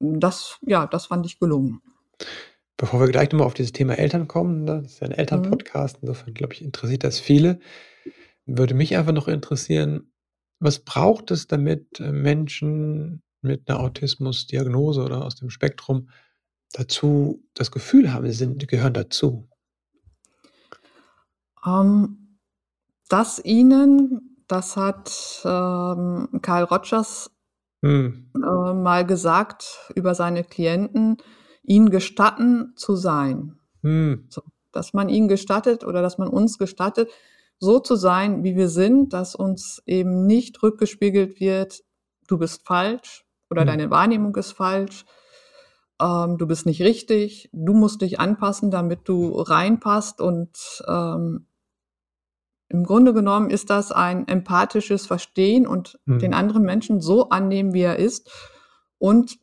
das 0.00 0.58
ja, 0.66 0.86
das 0.86 1.06
fand 1.06 1.26
ich 1.26 1.38
gelungen. 1.38 1.82
Bevor 2.76 3.00
wir 3.00 3.08
gleich 3.08 3.32
noch 3.32 3.40
mal 3.40 3.44
auf 3.44 3.54
dieses 3.54 3.72
Thema 3.72 3.94
Eltern 3.98 4.28
kommen, 4.28 4.64
ne, 4.64 4.82
das 4.82 4.92
ist 4.92 5.00
ja 5.00 5.06
'n 5.08 5.10
Mhm. 5.10 5.16
Elternpodcast, 5.18 5.98
insofern 6.00 6.34
glaube 6.34 6.54
ich, 6.54 6.62
interessiert 6.62 7.02
das 7.04 7.18
viele. 7.18 7.58
Würde 8.46 8.74
mich 8.74 8.96
einfach 8.96 9.12
noch 9.12 9.28
interessieren, 9.28 10.12
was 10.60 10.80
braucht 10.80 11.30
es, 11.32 11.46
damit, 11.48 12.00
äh, 12.00 12.12
Menschen 12.12 13.22
mit 13.42 13.68
'ner 13.68 13.80
Autismusdiagnose 13.80 15.02
oder 15.04 15.24
aus 15.24 15.36
dem 15.36 15.50
Spektrum 15.50 16.10
dazu 16.72 17.44
das 17.54 17.70
Gefühl 17.72 18.12
haben, 18.12 18.26
sie 18.26 18.32
sind 18.34 18.68
gehören 18.68 18.94
dazu? 18.94 19.48
Ähm, 21.66 22.38
dass 23.08 23.40
ihnen 23.44 24.44
das 24.48 24.76
hat, 24.76 25.42
ähm, 25.44 26.28
Carl 26.42 26.64
Rogers, 26.64 27.30
Mhm. 27.82 28.28
äh, 28.34 28.38
mal 28.74 29.04
gesagt 29.06 29.90
über 29.94 30.14
seine 30.14 30.44
Klienten, 30.44 31.16
ihnen 31.62 31.90
gestatten 31.90 32.72
zu 32.76 32.96
sein. 32.96 33.58
Mhm. 33.84 34.28
So, 34.28 34.42
dass 34.72 34.94
man 34.94 35.10
ihnen 35.10 35.28
gestattet 35.28 35.84
oder 35.84 36.02
dass 36.02 36.18
man 36.18 36.28
uns 36.28 36.58
gestattet, 36.58 37.10
so 37.60 37.80
zu 37.80 37.96
sein, 37.96 38.44
wie 38.44 38.56
wir 38.56 38.70
sind, 38.70 39.14
dass 39.14 39.36
uns 39.36 39.82
eben 39.86 40.26
nicht 40.26 40.62
rückgespiegelt 40.62 41.40
wird: 41.40 41.82
„Du 42.28 42.38
bist 42.38 42.66
falsch“ 42.66 43.26
oder 43.50 43.64
Mhm. 43.64 43.66
„Deine 43.66 43.90
Wahrnehmung 43.90 44.34
ist 44.36 44.52
falsch“, 44.52 45.04
ähm, 46.02 46.38
„Du 46.38 46.46
bist 46.48 46.66
nicht 46.66 46.82
richtig“, 46.82 47.50
„Du 47.52 47.74
musst 47.74 48.02
dich 48.02 48.20
anpassen, 48.20 48.70
damit 48.70 49.08
du 49.08 49.30
reinpasst“ 49.40 50.20
und, 50.20 50.82
ähm 50.88 51.46
im 52.70 52.84
Grunde 52.84 53.14
genommen 53.14 53.50
ist 53.50 53.70
das 53.70 53.92
ein 53.92 54.28
empathisches 54.28 55.06
Verstehen 55.06 55.66
und 55.66 55.98
den 56.20 56.32
Mhm. 56.32 56.36
anderen 56.38 56.62
Menschen 56.64 57.00
so 57.00 57.30
annehmen, 57.30 57.72
wie 57.72 57.80
er 57.82 57.96
ist 57.98 58.30
und 58.98 59.38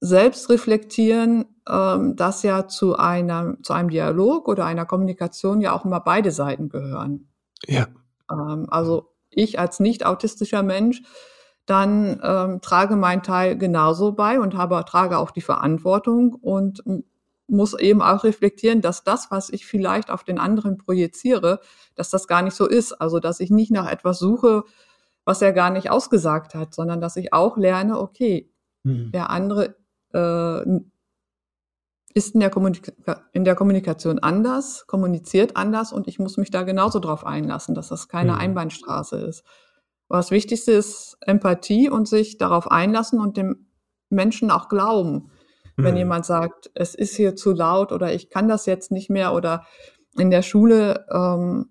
selbst 0.00 0.48
reflektieren, 0.48 1.44
ähm, 1.68 2.14
dass 2.14 2.42
ja 2.44 2.68
zu 2.68 2.96
einer 2.96 3.56
zu 3.62 3.72
einem 3.72 3.90
Dialog 3.90 4.46
oder 4.48 4.64
einer 4.64 4.86
Kommunikation 4.86 5.60
ja 5.60 5.72
auch 5.72 5.84
immer 5.84 5.98
beide 6.00 6.30
Seiten 6.30 6.68
gehören. 6.68 7.28
Ja. 7.66 7.88
Ähm, 8.30 8.66
also, 8.70 9.12
ich 9.30 9.58
als 9.58 9.80
nicht 9.80 10.06
autistischer 10.06 10.62
Mensch 10.62 11.02
dann, 11.68 12.20
ähm, 12.22 12.60
trage 12.60 12.96
meinen 12.96 13.22
Teil 13.22 13.56
genauso 13.58 14.12
bei 14.12 14.40
und 14.40 14.56
habe 14.56 14.82
trage 14.86 15.18
auch 15.18 15.30
die 15.30 15.40
Verantwortung 15.42 16.34
und 16.34 16.82
muss 17.46 17.78
eben 17.78 18.02
auch 18.02 18.24
reflektieren, 18.24 18.80
dass 18.82 19.04
das, 19.04 19.30
was 19.30 19.48
ich 19.50 19.66
vielleicht 19.66 20.10
auf 20.10 20.22
den 20.24 20.38
anderen 20.38 20.76
projiziere, 20.76 21.60
dass 21.94 22.10
das 22.10 22.26
gar 22.26 22.42
nicht 22.42 22.54
so 22.54 22.66
ist. 22.66 22.92
Also, 22.92 23.20
dass 23.20 23.40
ich 23.40 23.50
nicht 23.50 23.70
nach 23.70 23.90
etwas 23.90 24.18
suche, 24.18 24.64
was 25.24 25.42
er 25.42 25.52
gar 25.52 25.70
nicht 25.70 25.90
ausgesagt 25.90 26.54
hat, 26.54 26.74
sondern 26.74 27.00
dass 27.00 27.16
ich 27.16 27.32
auch 27.32 27.56
lerne, 27.56 27.98
okay, 27.98 28.50
Mhm. 28.84 29.10
der 29.12 29.30
andere, 29.30 29.76
äh, 30.14 30.80
ist 32.14 32.34
in 32.34 32.40
der 32.40 32.50
in 33.32 33.44
der 33.44 33.54
Kommunikation 33.54 34.18
anders, 34.18 34.86
kommuniziert 34.86 35.56
anders 35.56 35.92
und 35.92 36.08
ich 36.08 36.18
muss 36.18 36.36
mich 36.36 36.50
da 36.50 36.62
genauso 36.62 36.98
drauf 37.00 37.26
einlassen, 37.26 37.74
dass 37.74 37.88
das 37.88 38.08
keine 38.08 38.32
Mhm. 38.32 38.38
Einbahnstraße 38.38 39.18
ist. 39.18 39.44
Aber 40.08 40.18
das 40.18 40.30
Wichtigste 40.30 40.72
ist 40.72 41.16
Empathie 41.22 41.90
und 41.90 42.08
sich 42.08 42.38
darauf 42.38 42.70
einlassen 42.70 43.20
und 43.20 43.36
dem 43.36 43.66
Menschen 44.10 44.50
auch 44.50 44.68
glauben. 44.68 45.30
Wenn 45.76 45.94
Mhm. 45.94 45.98
jemand 45.98 46.26
sagt: 46.26 46.70
„Es 46.74 46.94
ist 46.94 47.14
hier 47.16 47.36
zu 47.36 47.52
laut“ 47.52 47.92
oder 47.92 48.12
„Ich 48.14 48.30
kann 48.30 48.48
das 48.48 48.66
jetzt 48.66 48.90
nicht 48.90 49.10
mehr“ 49.10 49.34
oder 49.34 49.66
in 50.16 50.30
der 50.30 50.42
Schule, 50.42 51.06
ähm, 51.12 51.68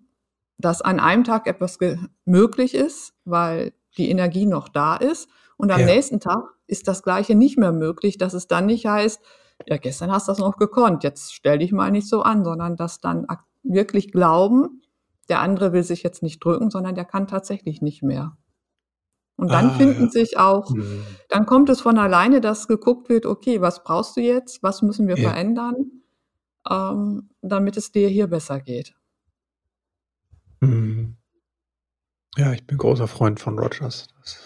dass 0.60 0.82
an 0.82 1.00
einem 1.00 1.24
Tag 1.24 1.48
etwas 1.48 1.78
möglich 2.26 2.74
ist, 2.76 3.14
weil 3.26 3.74
die 3.98 4.10
Energie 4.10 4.46
noch 4.46 4.70
da 4.70 4.96
ist 4.96 5.30
und 5.58 5.72
am 5.72 5.82
Ja. 5.82 5.88
nächsten 5.88 6.20
Tag 6.20 6.44
ist 6.68 6.88
das 6.88 7.04
Gleiche 7.04 7.36
nicht 7.36 7.58
mehr 7.58 7.72
möglich, 7.72 8.18
dass 8.18 8.34
es 8.34 8.48
dann 8.48 8.68
nicht 8.68 8.86
heißt: 8.86 9.22
„Ja, 9.68 9.78
gestern 9.78 10.12
hast 10.12 10.28
du 10.28 10.32
das 10.32 10.40
noch 10.40 10.58
gekonnt, 10.58 11.04
jetzt 11.04 11.34
stell 11.34 11.58
dich 11.60 11.72
mal 11.72 11.92
nicht 11.92 12.08
so 12.08 12.22
an“, 12.22 12.44
sondern 12.46 12.76
dass 12.78 13.00
dann 13.02 13.26
wirklich 13.64 14.12
glauben, 14.12 14.82
der 15.30 15.42
andere 15.42 15.74
will 15.74 15.84
sich 15.84 16.04
jetzt 16.04 16.24
nicht 16.24 16.44
drücken, 16.44 16.70
sondern 16.70 16.96
der 16.96 17.06
kann 17.06 17.28
tatsächlich 17.28 17.82
nicht 17.82 18.04
mehr. 18.04 18.38
Und 19.38 19.54
dann 19.54 19.70
Ah, 19.70 19.78
finden 19.78 20.04
ja. 20.06 20.10
sich 20.10 20.38
auch 20.38 20.74
Mhm. 20.74 21.18
dann 21.30 21.46
kommt 21.46 21.70
es 21.70 21.82
von 21.82 21.98
alleine, 21.98 22.42
dass 22.42 22.68
geguckt 22.68 23.10
wird: 23.10 23.26
„Okay, 23.26 23.62
was 23.62 23.84
brauchst 23.84 24.18
du 24.18 24.22
jetzt? 24.22 24.64
Was 24.64 24.82
müssen 24.82 25.08
wir 25.08 25.18
Ja. 25.18 25.30
verändern, 25.30 25.76
ähm, 26.70 27.30
damit 27.42 27.78
es 27.78 27.92
dir 27.92 28.10
hier 28.10 28.28
besser 28.28 28.60
geht?“ 28.62 28.96
Mhm. 30.62 31.18
Ja, 32.38 32.54
ich 32.54 32.66
bin 32.66 32.78
großer 32.78 33.08
Freund 33.08 33.40
von 33.40 33.58
Rogers. 33.58 34.08
Das 34.22 34.38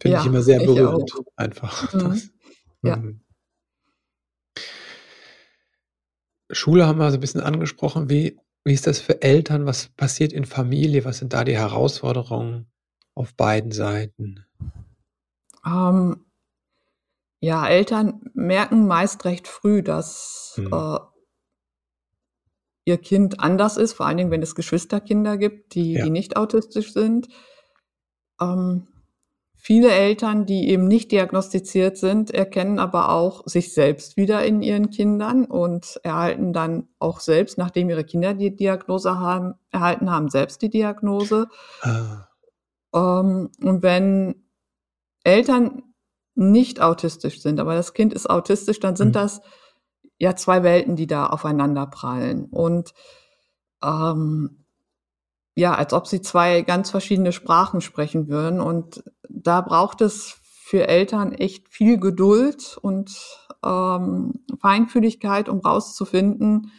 finde 0.00 0.16
ja, 0.16 0.20
ich 0.20 0.26
immer 0.26 0.42
sehr 0.42 0.58
berührend. 0.60 1.12
Einfach. 1.36 1.92
Mhm. 1.92 2.30
Das. 2.82 2.96
Mhm. 2.96 3.20
Schule 6.50 6.86
haben 6.86 6.98
wir 6.98 7.10
so 7.10 7.16
ein 7.16 7.20
bisschen 7.20 7.40
angesprochen. 7.40 8.10
Wie, 8.10 8.38
wie 8.64 8.72
ist 8.72 8.86
das 8.86 9.00
für 9.00 9.22
Eltern? 9.22 9.66
Was 9.66 9.88
passiert 9.88 10.32
in 10.32 10.44
Familie? 10.44 11.04
Was 11.04 11.18
sind 11.18 11.32
da 11.32 11.44
die 11.44 11.56
Herausforderungen 11.56 12.66
auf 13.14 13.34
beiden 13.34 13.72
Seiten? 13.72 14.44
Ähm, 15.66 16.24
ja, 17.40 17.66
Eltern 17.66 18.20
merken 18.34 18.86
meist 18.86 19.24
recht 19.24 19.48
früh, 19.48 19.82
dass 19.82 20.54
mhm. 20.56 20.72
äh, 20.72 20.98
ihr 22.84 22.98
Kind 22.98 23.40
anders 23.40 23.76
ist, 23.76 23.94
vor 23.94 24.06
allen 24.06 24.16
Dingen, 24.16 24.30
wenn 24.30 24.42
es 24.42 24.54
Geschwisterkinder 24.54 25.36
gibt, 25.38 25.74
die, 25.74 25.94
ja. 25.94 26.04
die 26.04 26.10
nicht 26.10 26.36
autistisch 26.36 26.92
sind. 26.92 27.28
Ähm, 28.40 28.88
viele 29.64 29.92
Eltern, 29.92 30.44
die 30.44 30.70
eben 30.70 30.88
nicht 30.88 31.12
diagnostiziert 31.12 31.96
sind, 31.96 32.32
erkennen 32.32 32.80
aber 32.80 33.10
auch 33.10 33.46
sich 33.46 33.72
selbst 33.72 34.16
wieder 34.16 34.44
in 34.44 34.60
ihren 34.60 34.90
Kindern 34.90 35.44
und 35.44 36.00
erhalten 36.02 36.52
dann 36.52 36.88
auch 36.98 37.20
selbst, 37.20 37.58
nachdem 37.58 37.88
ihre 37.88 38.02
Kinder 38.02 38.34
die 38.34 38.56
Diagnose 38.56 39.20
haben, 39.20 39.54
erhalten 39.70 40.10
haben, 40.10 40.30
selbst 40.30 40.62
die 40.62 40.68
Diagnose. 40.68 41.46
Ah. 41.82 42.26
Ähm, 42.92 43.50
und 43.62 43.84
wenn 43.84 44.34
Eltern 45.22 45.84
nicht 46.34 46.80
autistisch 46.80 47.40
sind, 47.40 47.60
aber 47.60 47.76
das 47.76 47.94
Kind 47.94 48.12
ist 48.12 48.28
autistisch, 48.28 48.80
dann 48.80 48.96
sind 48.96 49.10
mhm. 49.10 49.12
das 49.12 49.42
ja 50.18 50.34
zwei 50.34 50.64
Welten, 50.64 50.96
die 50.96 51.06
da 51.06 51.26
aufeinander 51.26 51.86
prallen. 51.86 52.46
Und 52.46 52.94
ähm, 53.80 54.61
ja, 55.54 55.74
als 55.74 55.92
ob 55.92 56.06
sie 56.06 56.20
zwei 56.20 56.62
ganz 56.62 56.90
verschiedene 56.90 57.32
Sprachen 57.32 57.80
sprechen 57.80 58.28
würden. 58.28 58.60
Und 58.60 59.04
da 59.28 59.60
braucht 59.60 60.00
es 60.00 60.38
für 60.42 60.88
Eltern 60.88 61.32
echt 61.32 61.68
viel 61.68 61.98
Geduld 61.98 62.78
und 62.80 63.14
ähm, 63.64 64.32
Feinfühligkeit, 64.60 65.48
um 65.48 65.60
rauszufinden, 65.60 66.72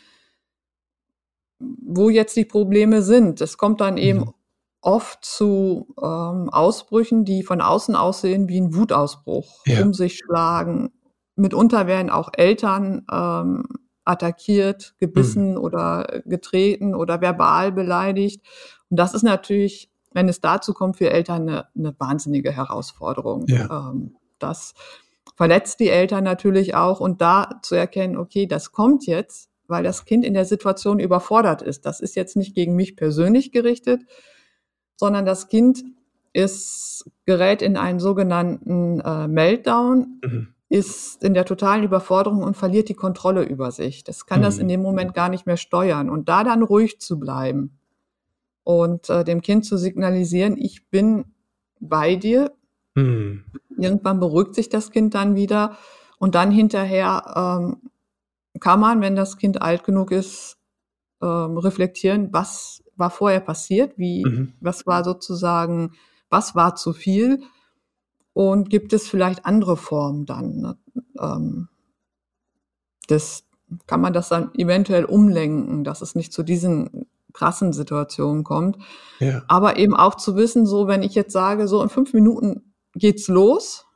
wo 1.60 2.10
jetzt 2.10 2.36
die 2.36 2.46
Probleme 2.46 3.04
sind. 3.04 3.42
Es 3.42 3.58
kommt 3.58 3.82
dann 3.82 3.98
eben 3.98 4.20
mhm. 4.20 4.34
oft 4.82 5.24
zu 5.24 5.94
ähm, 6.02 6.50
Ausbrüchen, 6.50 7.26
die 7.26 7.44
von 7.44 7.62
außen 7.62 7.96
aussehen 7.96 8.50
wie 8.50 8.60
ein 8.60 8.76
Wutausbruch, 8.76 9.62
ja. 9.66 9.84
um 9.84 9.94
sich 9.94 10.18
schlagen, 10.18 10.92
mitunter 11.36 11.88
werden 11.88 12.10
auch 12.10 12.30
Eltern 12.36 13.06
ähm, 13.12 13.66
attackiert, 14.06 14.96
gebissen 14.98 15.52
mhm. 15.52 15.58
oder 15.58 16.22
getreten 16.26 16.96
oder 16.96 17.22
verbal 17.22 17.72
beleidigt. 17.72 18.44
Und 18.90 18.98
das 18.98 19.14
ist 19.14 19.24
natürlich, 19.24 19.90
wenn 20.12 20.30
es 20.30 20.42
dazu 20.42 20.74
kommt, 20.74 20.98
für 20.98 21.10
Eltern 21.10 21.44
eine, 21.50 21.68
eine 21.76 21.96
wahnsinnige 22.00 22.52
Herausforderung. 22.52 23.46
Ja. 23.48 23.90
Ähm, 23.90 24.16
das 24.40 24.74
verletzt 25.36 25.80
die 25.80 25.90
Eltern 25.90 26.24
natürlich 26.24 26.76
auch 26.76 27.00
und 27.00 27.22
da 27.22 27.60
zu 27.62 27.76
erkennen, 27.76 28.18
okay, 28.18 28.46
das 28.46 28.72
kommt 28.72 29.06
jetzt, 29.06 29.50
weil 29.68 29.84
das 29.84 30.06
Kind 30.06 30.26
in 30.26 30.34
der 30.34 30.46
Situation 30.46 31.00
überfordert 31.00 31.62
ist. 31.62 31.86
Das 31.86 32.02
ist 32.02 32.16
jetzt 32.16 32.36
nicht 32.36 32.54
gegen 32.54 32.76
mich 32.76 32.96
persönlich 32.96 33.52
gerichtet, 33.52 34.02
sondern 34.96 35.26
das 35.26 35.48
Kind 35.48 35.84
ist 36.34 37.10
gerät 37.26 37.62
in 37.62 37.78
einen 37.78 38.00
sogenannten 38.00 39.00
äh, 39.00 39.28
Meltdown. 39.28 40.20
Mhm 40.24 40.53
ist 40.70 41.24
in 41.24 41.34
der 41.34 41.46
totalen 41.46 41.84
Überforderung 41.84 42.44
und 42.44 42.58
verliert 42.58 42.90
die 42.90 42.96
Kontrolle 42.96 43.44
über 43.44 43.72
sich. 43.72 44.04
Das 44.04 44.26
kann 44.26 44.40
mhm. 44.40 44.44
das 44.44 44.58
in 44.58 44.68
dem 44.68 44.82
Moment 44.82 45.14
gar 45.14 45.30
nicht 45.30 45.46
mehr 45.46 45.58
steuern. 45.58 46.10
Und 46.10 46.30
da 46.30 46.44
dann 46.44 46.64
ruhig 46.64 47.00
zu 47.00 47.20
bleiben 47.20 47.78
und 48.64 49.10
äh, 49.10 49.24
dem 49.24 49.42
Kind 49.42 49.66
zu 49.66 49.78
signalisieren, 49.78 50.58
ich 50.58 50.90
bin 50.90 51.26
bei 51.80 52.16
dir. 52.16 52.52
Mhm. 52.96 53.44
Irgendwann 53.78 54.20
beruhigt 54.20 54.56
sich 54.56 54.70
das 54.70 54.92
Kind 54.92 55.14
dann 55.16 55.36
wieder 55.36 55.78
und 56.18 56.36
dann 56.36 56.52
hinterher 56.52 57.60
ähm, 57.62 57.90
kann 58.60 58.80
man, 58.80 59.02
wenn 59.02 59.16
das 59.16 59.38
Kind 59.38 59.62
alt 59.62 59.84
genug 59.84 60.12
ist, 60.12 60.58
ähm, 61.22 61.58
reflektieren, 61.58 62.30
was 62.32 62.84
war 62.96 63.10
vorher 63.10 63.40
passiert, 63.40 63.98
wie, 63.98 64.24
mhm. 64.24 64.54
was 64.62 64.86
war 64.86 65.04
sozusagen, 65.04 65.94
was 66.30 66.56
war 66.56 66.76
zu 66.76 66.94
viel 66.94 67.42
und 68.34 68.70
gibt 68.70 68.94
es 68.94 69.08
vielleicht 69.08 69.46
andere 69.46 69.78
Formen 69.78 70.26
dann? 70.26 70.58
Ne? 70.58 70.78
Ähm, 71.20 71.70
das 73.08 73.46
kann 73.88 74.02
man 74.02 74.14
das 74.14 74.30
dann 74.30 74.54
eventuell 74.56 75.06
umlenken, 75.06 75.84
dass 75.84 76.02
es 76.02 76.16
nicht 76.16 76.34
zu 76.34 76.44
diesen 76.44 77.08
krassen 77.34 77.74
Situationen 77.74 78.44
kommt. 78.44 78.78
Ja. 79.20 79.44
Aber 79.48 79.78
eben 79.78 79.96
auch 79.96 80.16
zu 80.16 80.36
wissen, 80.36 80.66
so 80.66 80.88
wenn 80.88 81.02
ich 81.02 81.16
jetzt 81.16 81.34
sage, 81.34 81.68
so 81.68 81.82
in 81.82 81.90
fünf 81.90 82.14
Minuten 82.14 82.74
geht's 82.94 83.28
los 83.28 83.88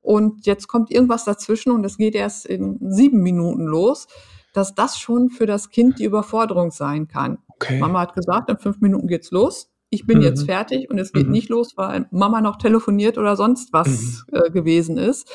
und 0.00 0.46
jetzt 0.46 0.66
kommt 0.66 0.90
irgendwas 0.90 1.24
dazwischen 1.24 1.70
und 1.70 1.84
es 1.84 1.96
geht 1.96 2.14
erst 2.14 2.46
in 2.46 2.78
sieben 2.90 3.22
Minuten 3.22 3.64
los, 3.64 4.08
dass 4.52 4.74
das 4.74 4.98
schon 4.98 5.30
für 5.30 5.46
das 5.46 5.70
Kind 5.70 6.00
die 6.00 6.04
Überforderung 6.04 6.72
sein 6.72 7.06
kann. 7.06 7.38
Okay. 7.50 7.78
Mama 7.78 8.00
hat 8.00 8.14
gesagt, 8.14 8.50
in 8.50 8.58
fünf 8.58 8.80
Minuten 8.80 9.06
geht's 9.06 9.30
los 9.30 9.69
ich 9.90 10.06
bin 10.06 10.18
mhm. 10.18 10.24
jetzt 10.24 10.44
fertig 10.44 10.88
und 10.88 10.98
es 10.98 11.12
geht 11.12 11.26
mhm. 11.26 11.32
nicht 11.32 11.48
los, 11.48 11.76
weil 11.76 12.06
Mama 12.12 12.40
noch 12.40 12.56
telefoniert 12.56 13.18
oder 13.18 13.36
sonst 13.36 13.72
was 13.72 14.24
mhm. 14.30 14.38
äh, 14.38 14.50
gewesen 14.50 14.96
ist. 14.96 15.28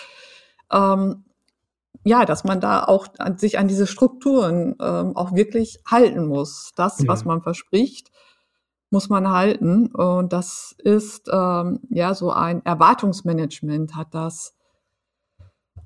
Ähm, 0.71 1.25
ja, 2.05 2.23
dass 2.25 2.43
man 2.43 2.61
da 2.61 2.83
auch 2.83 3.07
an, 3.17 3.37
sich 3.37 3.59
an 3.59 3.67
diese 3.67 3.87
Strukturen 3.87 4.75
ähm, 4.79 5.15
auch 5.15 5.33
wirklich 5.33 5.79
halten 5.85 6.27
muss. 6.27 6.71
Das, 6.75 6.99
ja. 6.99 7.07
was 7.07 7.25
man 7.25 7.41
verspricht, 7.41 8.11
muss 8.91 9.09
man 9.09 9.29
halten. 9.29 9.87
Und 9.87 10.31
das 10.31 10.75
ist 10.77 11.29
ähm, 11.31 11.81
ja 11.89 12.13
so 12.13 12.31
ein 12.31 12.63
Erwartungsmanagement 12.65 13.95
hat 13.95 14.13
das. 14.13 14.55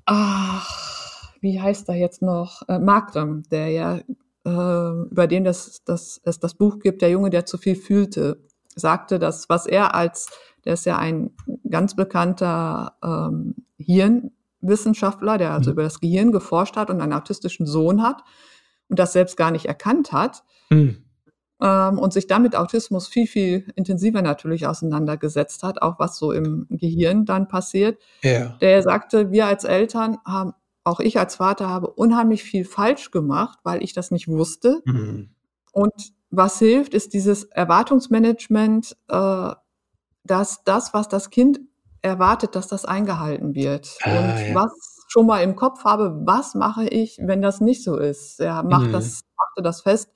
Ach, 0.04 1.32
wie 1.40 1.60
heißt 1.60 1.88
er 1.88 1.96
jetzt 1.96 2.22
noch? 2.22 2.68
Äh, 2.68 2.78
Markram, 2.78 3.42
der 3.50 3.68
ja 3.70 3.96
äh, 4.44 5.10
über 5.10 5.26
den 5.26 5.44
das, 5.44 5.82
das, 5.84 6.20
es 6.22 6.38
das 6.38 6.54
Buch 6.54 6.78
gibt, 6.78 7.02
der 7.02 7.10
Junge, 7.10 7.30
der 7.30 7.46
zu 7.46 7.58
viel 7.58 7.76
fühlte 7.76 8.46
sagte, 8.80 9.18
dass 9.18 9.48
was 9.48 9.66
er 9.66 9.94
als, 9.94 10.28
der 10.64 10.74
ist 10.74 10.86
ja 10.86 10.98
ein 10.98 11.30
ganz 11.68 11.94
bekannter 11.94 12.96
ähm, 13.02 13.54
Hirnwissenschaftler, 13.78 15.38
der 15.38 15.52
also 15.52 15.70
mhm. 15.70 15.74
über 15.74 15.82
das 15.82 16.00
Gehirn 16.00 16.32
geforscht 16.32 16.76
hat 16.76 16.90
und 16.90 17.00
einen 17.00 17.12
autistischen 17.12 17.66
Sohn 17.66 18.02
hat 18.02 18.22
und 18.88 18.98
das 18.98 19.12
selbst 19.12 19.36
gar 19.36 19.50
nicht 19.50 19.66
erkannt 19.66 20.12
hat. 20.12 20.42
Mhm. 20.70 21.04
Ähm, 21.62 21.98
und 21.98 22.12
sich 22.14 22.26
damit 22.26 22.56
Autismus 22.56 23.06
viel, 23.06 23.26
viel 23.26 23.66
intensiver 23.74 24.22
natürlich 24.22 24.66
auseinandergesetzt 24.66 25.62
hat, 25.62 25.82
auch 25.82 25.98
was 25.98 26.16
so 26.16 26.32
im 26.32 26.66
Gehirn 26.70 27.26
dann 27.26 27.48
passiert. 27.48 28.00
Ja. 28.22 28.56
Der 28.60 28.82
sagte, 28.82 29.30
wir 29.30 29.46
als 29.46 29.64
Eltern 29.64 30.16
haben, 30.24 30.54
auch 30.84 31.00
ich 31.00 31.18
als 31.18 31.36
Vater 31.36 31.68
habe 31.68 31.88
unheimlich 31.88 32.42
viel 32.42 32.64
falsch 32.64 33.10
gemacht, 33.10 33.58
weil 33.62 33.82
ich 33.82 33.92
das 33.92 34.10
nicht 34.10 34.26
wusste. 34.26 34.80
Mhm. 34.86 35.30
Und 35.72 36.12
was 36.30 36.58
hilft, 36.58 36.94
ist 36.94 37.12
dieses 37.12 37.44
Erwartungsmanagement, 37.44 38.96
äh, 39.08 39.50
dass 40.24 40.62
das, 40.64 40.94
was 40.94 41.08
das 41.08 41.30
Kind 41.30 41.60
erwartet, 42.02 42.54
dass 42.54 42.68
das 42.68 42.84
eingehalten 42.84 43.54
wird. 43.54 43.98
Ah, 44.02 44.10
und 44.10 44.48
ja. 44.48 44.54
was 44.54 44.72
schon 45.08 45.26
mal 45.26 45.42
im 45.42 45.56
Kopf 45.56 45.84
habe, 45.84 46.22
was 46.24 46.54
mache 46.54 46.86
ich, 46.86 47.18
wenn 47.20 47.42
das 47.42 47.60
nicht 47.60 47.82
so 47.82 47.96
ist? 47.96 48.40
Er 48.40 48.62
macht 48.62 48.88
mhm. 48.88 48.92
das, 48.92 49.22
machte 49.36 49.62
das 49.62 49.82
fest. 49.82 50.10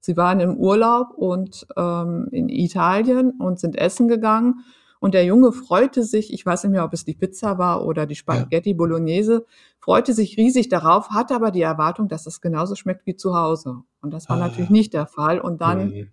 Sie 0.00 0.16
waren 0.16 0.40
im 0.40 0.56
Urlaub 0.56 1.12
und 1.14 1.66
ähm, 1.76 2.28
in 2.32 2.48
Italien 2.48 3.32
und 3.38 3.60
sind 3.60 3.76
essen 3.76 4.08
gegangen 4.08 4.64
und 5.00 5.14
der 5.14 5.24
Junge 5.24 5.50
freute 5.52 6.04
sich, 6.04 6.32
ich 6.32 6.44
weiß 6.44 6.62
nicht 6.62 6.72
mehr, 6.72 6.84
ob 6.84 6.92
es 6.92 7.06
die 7.06 7.14
Pizza 7.14 7.56
war 7.56 7.86
oder 7.86 8.06
die 8.06 8.14
Spaghetti 8.14 8.70
ja. 8.70 8.76
Bolognese, 8.76 9.46
freute 9.78 10.12
sich 10.12 10.36
riesig 10.36 10.68
darauf, 10.68 11.08
hatte 11.08 11.34
aber 11.34 11.50
die 11.50 11.62
Erwartung, 11.62 12.06
dass 12.06 12.26
es 12.26 12.42
genauso 12.42 12.76
schmeckt 12.76 13.06
wie 13.06 13.16
zu 13.16 13.34
Hause. 13.34 13.82
Und 14.02 14.12
das 14.12 14.28
war 14.28 14.36
ah. 14.36 14.46
natürlich 14.46 14.68
nicht 14.68 14.92
der 14.92 15.06
Fall. 15.06 15.40
Und 15.40 15.62
dann 15.62 15.88
mhm. 15.88 16.12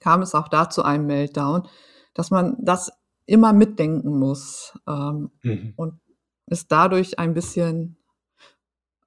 kam 0.00 0.20
es 0.20 0.34
auch 0.34 0.48
da 0.48 0.68
zu 0.68 0.82
einem 0.82 1.06
Meltdown, 1.06 1.66
dass 2.12 2.30
man 2.30 2.56
das 2.60 2.92
immer 3.24 3.54
mitdenken 3.54 4.18
muss 4.18 4.78
ähm, 4.86 5.30
mhm. 5.42 5.72
und 5.76 5.94
es 6.46 6.68
dadurch 6.68 7.18
ein 7.18 7.32
bisschen 7.32 7.96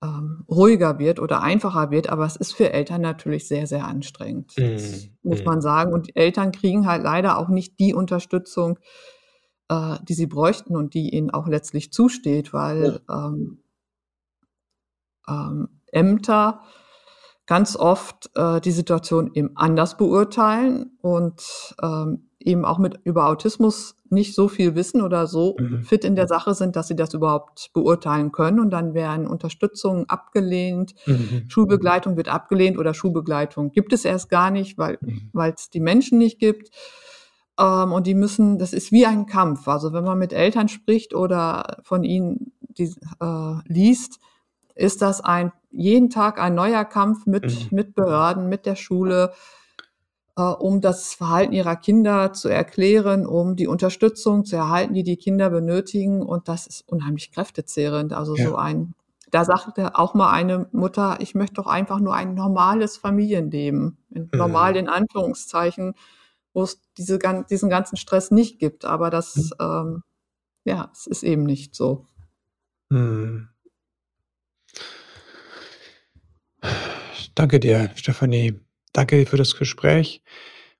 ähm, 0.03 0.43
ruhiger 0.49 0.99
wird 0.99 1.19
oder 1.19 1.41
einfacher 1.41 1.89
wird, 1.91 2.09
aber 2.09 2.25
es 2.25 2.35
ist 2.35 2.53
für 2.53 2.71
Eltern 2.71 3.01
natürlich 3.01 3.47
sehr, 3.47 3.65
sehr 3.65 3.85
anstrengend, 3.85 4.53
mm, 4.57 5.27
muss 5.27 5.41
mm. 5.41 5.45
man 5.45 5.61
sagen. 5.61 5.93
Und 5.93 6.15
Eltern 6.15 6.51
kriegen 6.51 6.87
halt 6.87 7.03
leider 7.03 7.37
auch 7.37 7.49
nicht 7.49 7.79
die 7.79 7.93
Unterstützung, 7.93 8.79
äh, 9.69 9.97
die 10.03 10.13
sie 10.13 10.27
bräuchten 10.27 10.75
und 10.75 10.93
die 10.93 11.09
ihnen 11.15 11.31
auch 11.31 11.47
letztlich 11.47 11.91
zusteht, 11.91 12.53
weil 12.53 13.01
ähm, 13.09 13.63
ähm, 15.27 15.69
Ämter 15.91 16.61
ganz 17.47 17.75
oft 17.75 18.29
äh, 18.35 18.61
die 18.61 18.71
Situation 18.71 19.31
eben 19.33 19.51
anders 19.55 19.97
beurteilen 19.97 20.97
und 21.01 21.75
ähm, 21.81 22.26
eben 22.47 22.65
auch 22.65 22.79
mit 22.79 22.99
über 23.03 23.27
Autismus 23.27 23.95
nicht 24.09 24.33
so 24.33 24.47
viel 24.47 24.73
wissen 24.75 25.01
oder 25.01 25.27
so 25.27 25.57
mhm. 25.59 25.83
fit 25.83 26.05
in 26.05 26.15
der 26.15 26.27
Sache 26.27 26.53
sind, 26.53 26.75
dass 26.75 26.87
sie 26.87 26.95
das 26.95 27.13
überhaupt 27.13 27.71
beurteilen 27.73 28.31
können. 28.31 28.59
Und 28.59 28.71
dann 28.71 28.93
werden 28.93 29.27
Unterstützungen 29.27 30.09
abgelehnt, 30.09 30.95
mhm. 31.05 31.43
Schulbegleitung 31.49 32.15
wird 32.15 32.29
abgelehnt 32.29 32.77
oder 32.77 32.93
Schulbegleitung 32.93 33.71
gibt 33.71 33.91
es 33.93 34.05
erst 34.05 34.29
gar 34.29 34.49
nicht, 34.49 34.77
weil 34.77 34.97
mhm. 35.01 35.31
es 35.55 35.69
die 35.69 35.81
Menschen 35.81 36.17
nicht 36.17 36.39
gibt. 36.39 36.69
Ähm, 37.59 37.91
und 37.91 38.07
die 38.07 38.15
müssen, 38.15 38.57
das 38.57 38.73
ist 38.73 38.91
wie 38.91 39.05
ein 39.05 39.25
Kampf. 39.25 39.67
Also 39.67 39.91
wenn 39.91 40.05
man 40.05 40.17
mit 40.17 40.31
Eltern 40.31 40.69
spricht 40.69 41.13
oder 41.13 41.77
von 41.83 42.03
ihnen 42.03 42.53
die, 42.61 42.95
äh, 43.19 43.55
liest, 43.65 44.19
ist 44.75 45.01
das 45.01 45.21
ein 45.21 45.51
jeden 45.71 46.09
Tag 46.09 46.39
ein 46.41 46.55
neuer 46.55 46.85
Kampf 46.85 47.25
mit, 47.25 47.45
mhm. 47.45 47.75
mit 47.75 47.93
Behörden, 47.93 48.47
mit 48.47 48.65
der 48.65 48.75
Schule, 48.75 49.33
äh, 50.37 50.41
um 50.41 50.81
das 50.81 51.15
Verhalten 51.15 51.51
ihrer 51.51 51.75
Kinder 51.75 52.31
zu 52.31 52.47
erklären, 52.47 53.25
um 53.25 53.55
die 53.55 53.67
Unterstützung 53.67 54.45
zu 54.45 54.55
erhalten, 54.55 54.93
die 54.93 55.03
die 55.03 55.17
Kinder 55.17 55.49
benötigen. 55.49 56.21
Und 56.21 56.47
das 56.47 56.67
ist 56.67 56.87
unheimlich 56.87 57.31
kräftezehrend. 57.31 58.13
Also 58.13 58.35
ja. 58.35 58.45
so 58.45 58.55
ein, 58.55 58.93
da 59.31 59.43
sagte 59.43 59.95
auch 59.95 60.13
mal 60.13 60.31
eine 60.31 60.69
Mutter, 60.71 61.17
ich 61.19 61.33
möchte 61.33 61.55
doch 61.55 61.67
einfach 61.67 61.99
nur 61.99 62.13
ein 62.13 62.35
normales 62.35 62.97
Familienleben, 62.97 63.97
mhm. 64.09 64.29
normal 64.31 64.75
in 64.75 64.87
Anführungszeichen, 64.87 65.95
wo 66.53 66.63
es 66.63 66.79
diese, 66.97 67.17
diesen 67.49 67.69
ganzen 67.69 67.97
Stress 67.97 68.29
nicht 68.29 68.59
gibt. 68.59 68.85
Aber 68.85 69.09
das, 69.09 69.35
mhm. 69.35 69.51
ähm, 69.59 70.03
ja, 70.65 70.91
es 70.93 71.07
ist 71.07 71.23
eben 71.23 71.43
nicht 71.43 71.75
so. 71.75 72.05
Mhm. 72.89 73.49
Danke 77.33 77.59
dir, 77.59 77.91
Stefanie. 77.95 78.66
Danke 78.97 79.27
für 79.27 79.37
das 79.37 79.55
Gespräch 79.55 80.23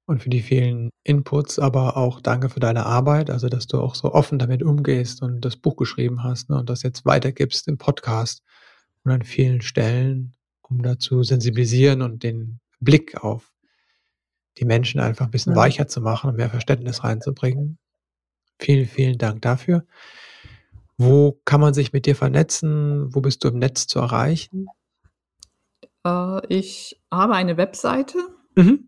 und 0.08 0.24
für 0.24 0.32
die 0.32 0.42
vielen 0.42 0.90
Inputs, 1.04 1.60
aber 1.60 1.98
auch 1.98 2.20
danke 2.20 2.50
für 2.50 2.60
deine 2.60 2.88
Arbeit, 2.88 3.30
also 3.30 3.48
dass 3.48 3.68
du 3.68 3.80
auch 3.80 3.94
so 3.94 4.12
offen 4.12 4.40
damit 4.40 4.64
umgehst 4.64 5.22
und 5.22 5.42
das 5.42 5.56
Buch 5.56 5.76
geschrieben 5.76 6.24
hast 6.24 6.50
ne, 6.50 6.58
und 6.58 6.68
das 6.68 6.82
jetzt 6.82 7.06
weitergibst 7.06 7.68
im 7.68 7.78
Podcast 7.78 8.42
und 9.04 9.12
an 9.12 9.22
vielen 9.22 9.62
Stellen, 9.62 10.34
um 10.64 10.82
dazu 10.82 11.22
sensibilisieren 11.22 12.02
und 12.02 12.24
den 12.24 12.60
Blick 12.80 13.24
auf 13.24 13.54
die 14.58 14.66
Menschen 14.66 15.00
einfach 15.00 15.26
ein 15.26 15.32
bisschen 15.32 15.54
ja. 15.54 15.58
weicher 15.58 15.88
zu 15.88 16.02
machen 16.02 16.32
und 16.32 16.38
mehr 16.38 16.50
Verständnis 16.50 17.04
reinzubringen. 17.04 17.78
Vielen, 18.58 18.88
vielen 18.88 19.20
Dank 19.20 19.44
dafür. 19.44 19.86
Wo 20.98 21.40
kann 21.46 21.62
man 21.62 21.76
sich 21.76 21.94
mit 21.94 22.08
dir 22.08 22.16
vernetzen? 22.16 23.14
Wo 23.14 23.22
bist 23.22 23.44
du 23.44 23.50
im 23.50 23.60
Netz 23.60 23.86
zu 23.86 24.00
erreichen? 24.00 24.66
Äh, 26.08 26.42
ich 26.50 27.00
habe 27.12 27.34
eine 27.34 27.58
Webseite, 27.58 28.20
mhm. 28.56 28.88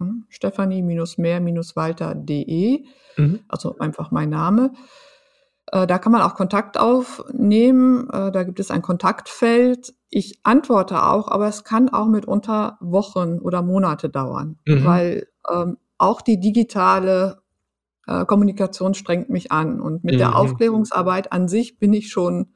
Hm, 0.00 0.24
Stefanie-mehr-walter.de, 0.28 2.84
mhm. 3.16 3.40
also 3.48 3.78
einfach 3.78 4.10
mein 4.10 4.30
Name. 4.30 4.72
Äh, 5.66 5.86
da 5.86 5.98
kann 5.98 6.12
man 6.12 6.22
auch 6.22 6.34
Kontakt 6.34 6.78
aufnehmen. 6.78 8.08
Äh, 8.10 8.32
da 8.32 8.42
gibt 8.42 8.58
es 8.60 8.70
ein 8.70 8.82
Kontaktfeld. 8.82 9.94
Ich 10.10 10.40
antworte 10.42 11.04
auch, 11.04 11.28
aber 11.28 11.48
es 11.48 11.64
kann 11.64 11.88
auch 11.88 12.06
mitunter 12.06 12.76
Wochen 12.80 13.38
oder 13.38 13.62
Monate 13.62 14.08
dauern, 14.08 14.58
mhm. 14.66 14.84
weil 14.84 15.28
ähm, 15.50 15.78
auch 15.98 16.20
die 16.20 16.40
digitale 16.40 17.42
äh, 18.06 18.24
Kommunikation 18.24 18.94
strengt 18.94 19.30
mich 19.30 19.52
an. 19.52 19.80
Und 19.80 20.04
mit 20.04 20.14
mhm. 20.14 20.18
der 20.18 20.36
Aufklärungsarbeit 20.36 21.32
an 21.32 21.48
sich 21.48 21.78
bin 21.78 21.92
ich 21.92 22.10
schon 22.10 22.48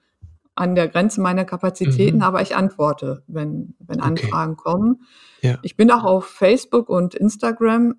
an 0.56 0.74
der 0.74 0.88
Grenze 0.88 1.20
meiner 1.20 1.44
Kapazitäten, 1.44 2.18
mhm. 2.18 2.22
aber 2.22 2.40
ich 2.40 2.56
antworte, 2.56 3.22
wenn, 3.26 3.74
wenn 3.78 4.00
Anfragen 4.00 4.54
okay. 4.54 4.62
kommen. 4.62 5.02
Ja. 5.42 5.58
Ich 5.62 5.76
bin 5.76 5.90
auch 5.90 6.02
auf 6.02 6.24
Facebook 6.26 6.88
und 6.88 7.14
Instagram, 7.14 7.96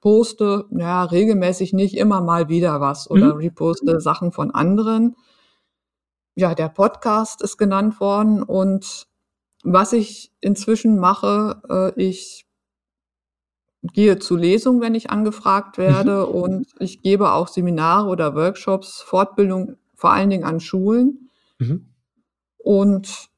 poste 0.00 0.64
ja 0.70 1.04
regelmäßig 1.04 1.72
nicht 1.72 1.96
immer 1.96 2.20
mal 2.22 2.48
wieder 2.48 2.80
was 2.80 3.08
oder 3.08 3.34
mhm. 3.34 3.40
reposte 3.40 4.00
Sachen 4.00 4.32
von 4.32 4.50
anderen. 4.50 5.14
Ja, 6.34 6.54
der 6.54 6.70
Podcast 6.70 7.42
ist 7.42 7.58
genannt 7.58 8.00
worden 8.00 8.42
und 8.42 9.06
was 9.62 9.92
ich 9.92 10.32
inzwischen 10.40 10.98
mache, 10.98 11.92
äh, 11.96 12.02
ich 12.02 12.46
gehe 13.82 14.18
zu 14.18 14.36
Lesungen, 14.36 14.80
wenn 14.80 14.94
ich 14.94 15.10
angefragt 15.10 15.76
werde 15.76 16.26
mhm. 16.26 16.34
und 16.34 16.66
ich 16.78 17.02
gebe 17.02 17.32
auch 17.32 17.48
Seminare 17.48 18.08
oder 18.08 18.34
Workshops, 18.34 19.02
Fortbildung 19.02 19.76
vor 19.94 20.12
allen 20.12 20.30
Dingen 20.30 20.44
an 20.44 20.60
Schulen. 20.60 21.30
Mhm. 21.62 21.86
Und 22.58 23.30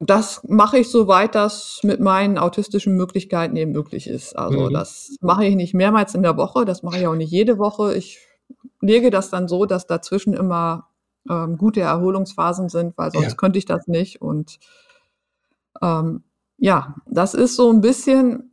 das 0.00 0.42
mache 0.44 0.78
ich 0.78 0.90
soweit 0.90 1.34
das 1.34 1.80
mit 1.82 2.00
meinen 2.00 2.38
autistischen 2.38 2.94
Möglichkeiten 2.96 3.56
eben 3.56 3.72
möglich 3.72 4.06
ist. 4.06 4.36
Also 4.36 4.68
mhm. 4.68 4.72
das 4.72 5.16
mache 5.20 5.44
ich 5.46 5.54
nicht 5.54 5.74
mehrmals 5.74 6.14
in 6.14 6.22
der 6.22 6.36
Woche, 6.36 6.64
das 6.64 6.82
mache 6.82 6.98
ich 6.98 7.06
auch 7.06 7.14
nicht 7.14 7.30
jede 7.30 7.58
Woche. 7.58 7.94
Ich 7.94 8.18
lege 8.80 9.10
das 9.10 9.30
dann 9.30 9.48
so, 9.48 9.66
dass 9.66 9.86
dazwischen 9.86 10.34
immer 10.34 10.88
ähm, 11.28 11.56
gute 11.56 11.80
Erholungsphasen 11.80 12.68
sind, 12.68 12.98
weil 12.98 13.10
sonst 13.10 13.30
ja. 13.30 13.34
könnte 13.34 13.58
ich 13.58 13.64
das 13.64 13.86
nicht. 13.86 14.20
Und 14.20 14.58
ähm, 15.80 16.24
ja, 16.58 16.96
das 17.06 17.34
ist 17.34 17.56
so 17.56 17.70
ein 17.72 17.80
bisschen, 17.80 18.52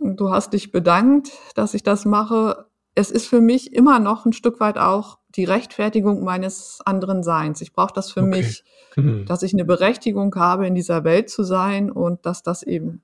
du 0.00 0.30
hast 0.30 0.52
dich 0.52 0.70
bedankt, 0.72 1.30
dass 1.54 1.74
ich 1.74 1.82
das 1.82 2.04
mache. 2.04 2.66
Es 2.94 3.10
ist 3.10 3.26
für 3.26 3.40
mich 3.40 3.72
immer 3.72 4.00
noch 4.00 4.26
ein 4.26 4.32
Stück 4.32 4.60
weit 4.60 4.76
auch 4.76 5.19
die 5.40 5.46
Rechtfertigung 5.46 6.22
meines 6.22 6.80
anderen 6.84 7.22
Seins. 7.22 7.62
Ich 7.62 7.72
brauche 7.72 7.94
das 7.94 8.12
für 8.12 8.20
okay. 8.20 8.28
mich, 8.28 8.62
mhm. 8.94 9.24
dass 9.24 9.42
ich 9.42 9.54
eine 9.54 9.64
Berechtigung 9.64 10.34
habe, 10.34 10.66
in 10.66 10.74
dieser 10.74 11.02
Welt 11.02 11.30
zu 11.30 11.44
sein 11.44 11.90
und 11.90 12.26
dass 12.26 12.42
das 12.42 12.62
eben 12.62 13.00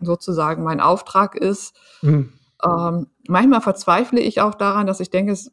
sozusagen 0.00 0.64
mein 0.64 0.80
Auftrag 0.80 1.36
ist. 1.36 1.76
Mhm. 2.02 2.32
Ähm, 2.64 3.06
manchmal 3.28 3.60
verzweifle 3.60 4.18
ich 4.18 4.40
auch 4.40 4.56
daran, 4.56 4.88
dass 4.88 4.98
ich 4.98 5.10
denke, 5.10 5.30
es, 5.30 5.52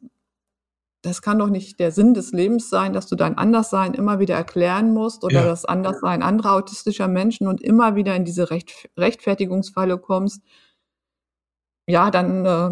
das 1.02 1.22
kann 1.22 1.38
doch 1.38 1.48
nicht 1.48 1.78
der 1.78 1.92
Sinn 1.92 2.12
des 2.12 2.32
Lebens 2.32 2.70
sein, 2.70 2.92
dass 2.92 3.06
du 3.06 3.14
dein 3.14 3.38
Anderssein 3.38 3.94
immer 3.94 4.18
wieder 4.18 4.34
erklären 4.34 4.92
musst 4.92 5.22
oder 5.22 5.42
ja. 5.42 5.44
das 5.44 5.64
Anderssein 5.64 6.24
anderer 6.24 6.54
autistischer 6.54 7.06
Menschen 7.06 7.46
und 7.46 7.60
immer 7.60 7.94
wieder 7.94 8.16
in 8.16 8.24
diese 8.24 8.50
Recht, 8.50 8.88
Rechtfertigungsfalle 8.96 9.96
kommst. 9.96 10.42
Ja, 11.86 12.10
dann 12.10 12.44
äh, 12.44 12.70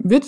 wird 0.00 0.24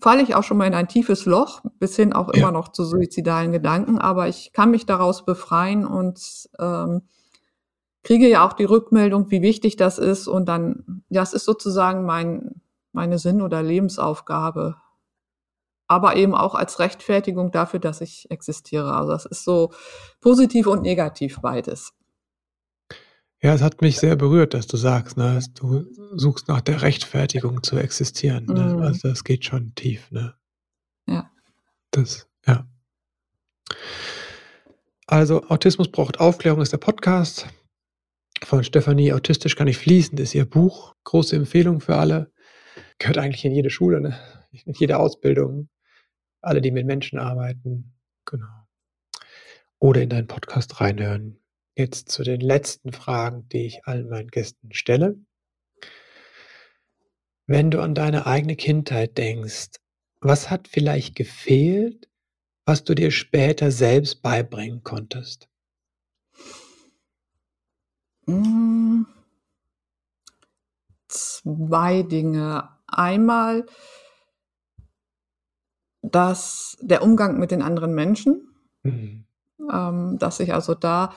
falle 0.00 0.22
ich 0.22 0.34
auch 0.34 0.42
schon 0.42 0.56
mal 0.56 0.66
in 0.66 0.74
ein 0.74 0.88
tiefes 0.88 1.26
Loch, 1.26 1.62
bis 1.78 1.96
hin 1.96 2.12
auch 2.12 2.28
immer 2.28 2.46
ja. 2.46 2.50
noch 2.50 2.68
zu 2.68 2.84
suizidalen 2.84 3.52
Gedanken, 3.52 3.98
aber 3.98 4.28
ich 4.28 4.52
kann 4.52 4.70
mich 4.70 4.86
daraus 4.86 5.24
befreien 5.24 5.86
und 5.86 6.48
ähm, 6.58 7.02
kriege 8.02 8.28
ja 8.28 8.46
auch 8.46 8.52
die 8.52 8.64
Rückmeldung, 8.64 9.30
wie 9.30 9.42
wichtig 9.42 9.76
das 9.76 9.98
ist 9.98 10.28
und 10.28 10.46
dann, 10.46 11.04
ja, 11.08 11.22
es 11.22 11.32
ist 11.32 11.44
sozusagen 11.44 12.04
mein, 12.04 12.62
meine 12.92 13.18
Sinn- 13.18 13.42
oder 13.42 13.62
Lebensaufgabe, 13.62 14.76
aber 15.86 16.16
eben 16.16 16.34
auch 16.34 16.54
als 16.54 16.78
Rechtfertigung 16.78 17.52
dafür, 17.52 17.80
dass 17.80 18.00
ich 18.00 18.30
existiere. 18.30 18.94
Also 18.94 19.12
das 19.12 19.26
ist 19.26 19.44
so 19.44 19.72
positiv 20.20 20.66
und 20.66 20.82
negativ 20.82 21.40
beides. 21.40 21.92
Ja, 23.42 23.54
es 23.54 23.60
hat 23.60 23.82
mich 23.82 23.98
sehr 23.98 24.14
berührt, 24.14 24.54
dass 24.54 24.68
du 24.68 24.76
sagst, 24.76 25.16
ne, 25.16 25.40
du 25.54 25.84
suchst 26.16 26.46
nach 26.46 26.60
der 26.60 26.82
Rechtfertigung 26.82 27.64
zu 27.64 27.76
existieren. 27.76 28.44
Ne? 28.46 28.74
Mhm. 28.74 28.82
Also 28.82 29.08
das 29.08 29.24
geht 29.24 29.44
schon 29.44 29.74
tief, 29.74 30.12
ne? 30.12 30.34
Ja. 31.08 31.28
Das, 31.90 32.28
ja. 32.46 32.68
Also 35.08 35.42
Autismus 35.48 35.90
braucht 35.90 36.20
Aufklärung 36.20 36.62
ist 36.62 36.72
der 36.72 36.78
Podcast 36.78 37.48
von 38.44 38.62
Stefanie. 38.62 39.12
Autistisch 39.12 39.56
kann 39.56 39.66
ich 39.66 39.76
fließen, 39.76 40.16
das 40.16 40.28
ist 40.28 40.34
ihr 40.36 40.48
Buch. 40.48 40.94
Große 41.02 41.34
Empfehlung 41.34 41.80
für 41.80 41.96
alle. 41.96 42.32
Gehört 42.98 43.18
eigentlich 43.18 43.44
in 43.44 43.52
jede 43.52 43.70
Schule, 43.70 44.00
ne? 44.00 44.16
in 44.52 44.72
jede 44.74 44.98
Ausbildung. 44.98 45.68
Alle, 46.42 46.60
die 46.60 46.70
mit 46.70 46.86
Menschen 46.86 47.18
arbeiten. 47.18 47.92
Genau. 48.24 48.68
Oder 49.80 50.02
in 50.02 50.10
deinen 50.10 50.28
Podcast 50.28 50.80
reinhören. 50.80 51.41
Jetzt 51.74 52.10
zu 52.10 52.22
den 52.22 52.40
letzten 52.40 52.92
Fragen, 52.92 53.48
die 53.48 53.66
ich 53.66 53.86
allen 53.86 54.08
meinen 54.08 54.28
Gästen 54.28 54.72
stelle. 54.74 55.16
Wenn 57.46 57.70
du 57.70 57.80
an 57.80 57.94
deine 57.94 58.26
eigene 58.26 58.56
Kindheit 58.56 59.16
denkst, 59.18 59.70
was 60.20 60.50
hat 60.50 60.68
vielleicht 60.68 61.16
gefehlt, 61.16 62.08
was 62.64 62.84
du 62.84 62.94
dir 62.94 63.10
später 63.10 63.70
selbst 63.70 64.22
beibringen 64.22 64.82
konntest? 64.82 65.48
Hm. 68.26 69.06
Zwei 71.08 72.02
Dinge. 72.02 72.68
Einmal, 72.86 73.66
dass 76.02 76.76
der 76.80 77.02
Umgang 77.02 77.38
mit 77.38 77.50
den 77.50 77.62
anderen 77.62 77.94
Menschen, 77.94 78.54
mhm. 78.82 79.24
ähm, 79.72 80.18
dass 80.18 80.40
ich 80.40 80.52
also 80.52 80.74
da 80.74 81.14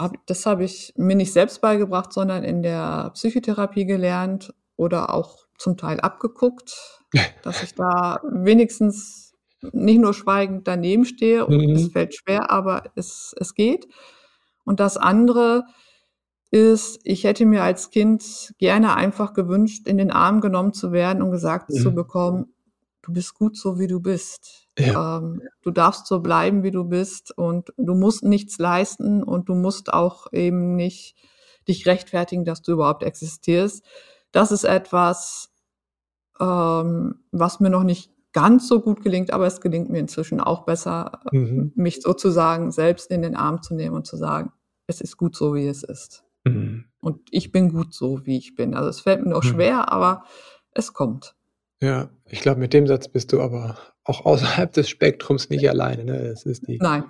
hab, 0.00 0.26
das 0.26 0.46
habe 0.46 0.64
ich 0.64 0.92
mir 0.96 1.16
nicht 1.16 1.32
selbst 1.32 1.60
beigebracht, 1.60 2.12
sondern 2.12 2.44
in 2.44 2.62
der 2.62 3.10
Psychotherapie 3.14 3.84
gelernt 3.84 4.54
oder 4.76 5.12
auch 5.14 5.46
zum 5.58 5.76
Teil 5.76 6.00
abgeguckt, 6.00 7.02
dass 7.42 7.62
ich 7.62 7.74
da 7.74 8.20
wenigstens 8.24 9.34
nicht 9.72 10.00
nur 10.00 10.14
schweigend 10.14 10.66
daneben 10.66 11.04
stehe. 11.04 11.46
Mhm. 11.46 11.70
Es 11.70 11.88
fällt 11.88 12.14
schwer, 12.14 12.50
aber 12.50 12.84
es, 12.94 13.34
es 13.38 13.54
geht. 13.54 13.86
Und 14.64 14.80
das 14.80 14.96
andere 14.96 15.64
ist, 16.50 17.00
ich 17.04 17.24
hätte 17.24 17.46
mir 17.46 17.62
als 17.62 17.90
Kind 17.90 18.54
gerne 18.58 18.96
einfach 18.96 19.34
gewünscht, 19.34 19.86
in 19.86 19.98
den 19.98 20.10
Arm 20.10 20.40
genommen 20.40 20.72
zu 20.72 20.92
werden 20.92 21.22
und 21.22 21.30
gesagt 21.30 21.70
mhm. 21.70 21.74
zu 21.74 21.94
bekommen, 21.94 22.54
du 23.02 23.12
bist 23.12 23.34
gut 23.34 23.56
so, 23.56 23.78
wie 23.78 23.86
du 23.86 24.00
bist. 24.00 24.66
Ja. 24.86 25.18
Ähm, 25.18 25.42
du 25.62 25.70
darfst 25.70 26.06
so 26.06 26.20
bleiben, 26.20 26.62
wie 26.62 26.70
du 26.70 26.84
bist 26.84 27.36
und 27.36 27.72
du 27.76 27.94
musst 27.94 28.24
nichts 28.24 28.58
leisten 28.58 29.22
und 29.22 29.48
du 29.48 29.54
musst 29.54 29.92
auch 29.92 30.32
eben 30.32 30.76
nicht 30.76 31.16
dich 31.68 31.86
rechtfertigen, 31.86 32.44
dass 32.44 32.62
du 32.62 32.72
überhaupt 32.72 33.02
existierst. 33.02 33.84
Das 34.32 34.52
ist 34.52 34.64
etwas, 34.64 35.50
ähm, 36.40 37.20
was 37.30 37.60
mir 37.60 37.70
noch 37.70 37.84
nicht 37.84 38.10
ganz 38.32 38.68
so 38.68 38.80
gut 38.80 39.02
gelingt, 39.02 39.32
aber 39.32 39.46
es 39.46 39.60
gelingt 39.60 39.90
mir 39.90 39.98
inzwischen 39.98 40.40
auch 40.40 40.64
besser, 40.64 41.20
mhm. 41.32 41.72
mich 41.74 42.00
sozusagen 42.00 42.70
selbst 42.70 43.10
in 43.10 43.22
den 43.22 43.36
Arm 43.36 43.62
zu 43.62 43.74
nehmen 43.74 43.96
und 43.96 44.06
zu 44.06 44.16
sagen, 44.16 44.52
es 44.86 45.00
ist 45.00 45.16
gut 45.16 45.36
so, 45.36 45.54
wie 45.54 45.66
es 45.66 45.82
ist. 45.82 46.24
Mhm. 46.44 46.84
Und 47.00 47.20
ich 47.30 47.52
bin 47.52 47.72
gut 47.72 47.92
so, 47.92 48.24
wie 48.26 48.36
ich 48.36 48.54
bin. 48.54 48.74
Also 48.74 48.88
es 48.88 49.00
fällt 49.00 49.22
mir 49.22 49.30
noch 49.30 49.44
mhm. 49.44 49.48
schwer, 49.48 49.92
aber 49.92 50.24
es 50.72 50.92
kommt. 50.92 51.34
Ja, 51.82 52.10
ich 52.26 52.40
glaube, 52.40 52.60
mit 52.60 52.74
dem 52.74 52.86
Satz 52.86 53.08
bist 53.08 53.32
du 53.32 53.40
aber 53.40 53.78
auch 54.04 54.24
außerhalb 54.24 54.72
des 54.72 54.88
Spektrums 54.88 55.50
nicht 55.50 55.68
alleine. 55.68 56.04
Ne? 56.04 56.28
Das 56.30 56.44
ist 56.44 56.66
die, 56.66 56.78
Nein. 56.78 57.04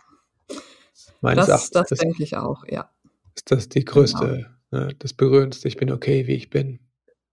Meines 1.21 1.47
das, 1.47 1.71
das 1.71 1.89
denke 1.89 2.23
ich 2.23 2.37
auch, 2.37 2.65
ja. 2.67 2.91
Ist 3.35 3.51
das 3.51 3.69
die 3.69 3.85
größte, 3.85 4.49
genau. 4.71 4.87
ne, 4.87 4.95
das 4.99 5.13
berührendste, 5.13 5.69
ich 5.69 5.77
bin 5.77 5.93
okay, 5.93 6.27
wie 6.27 6.35
ich 6.35 6.51
bin. 6.51 6.81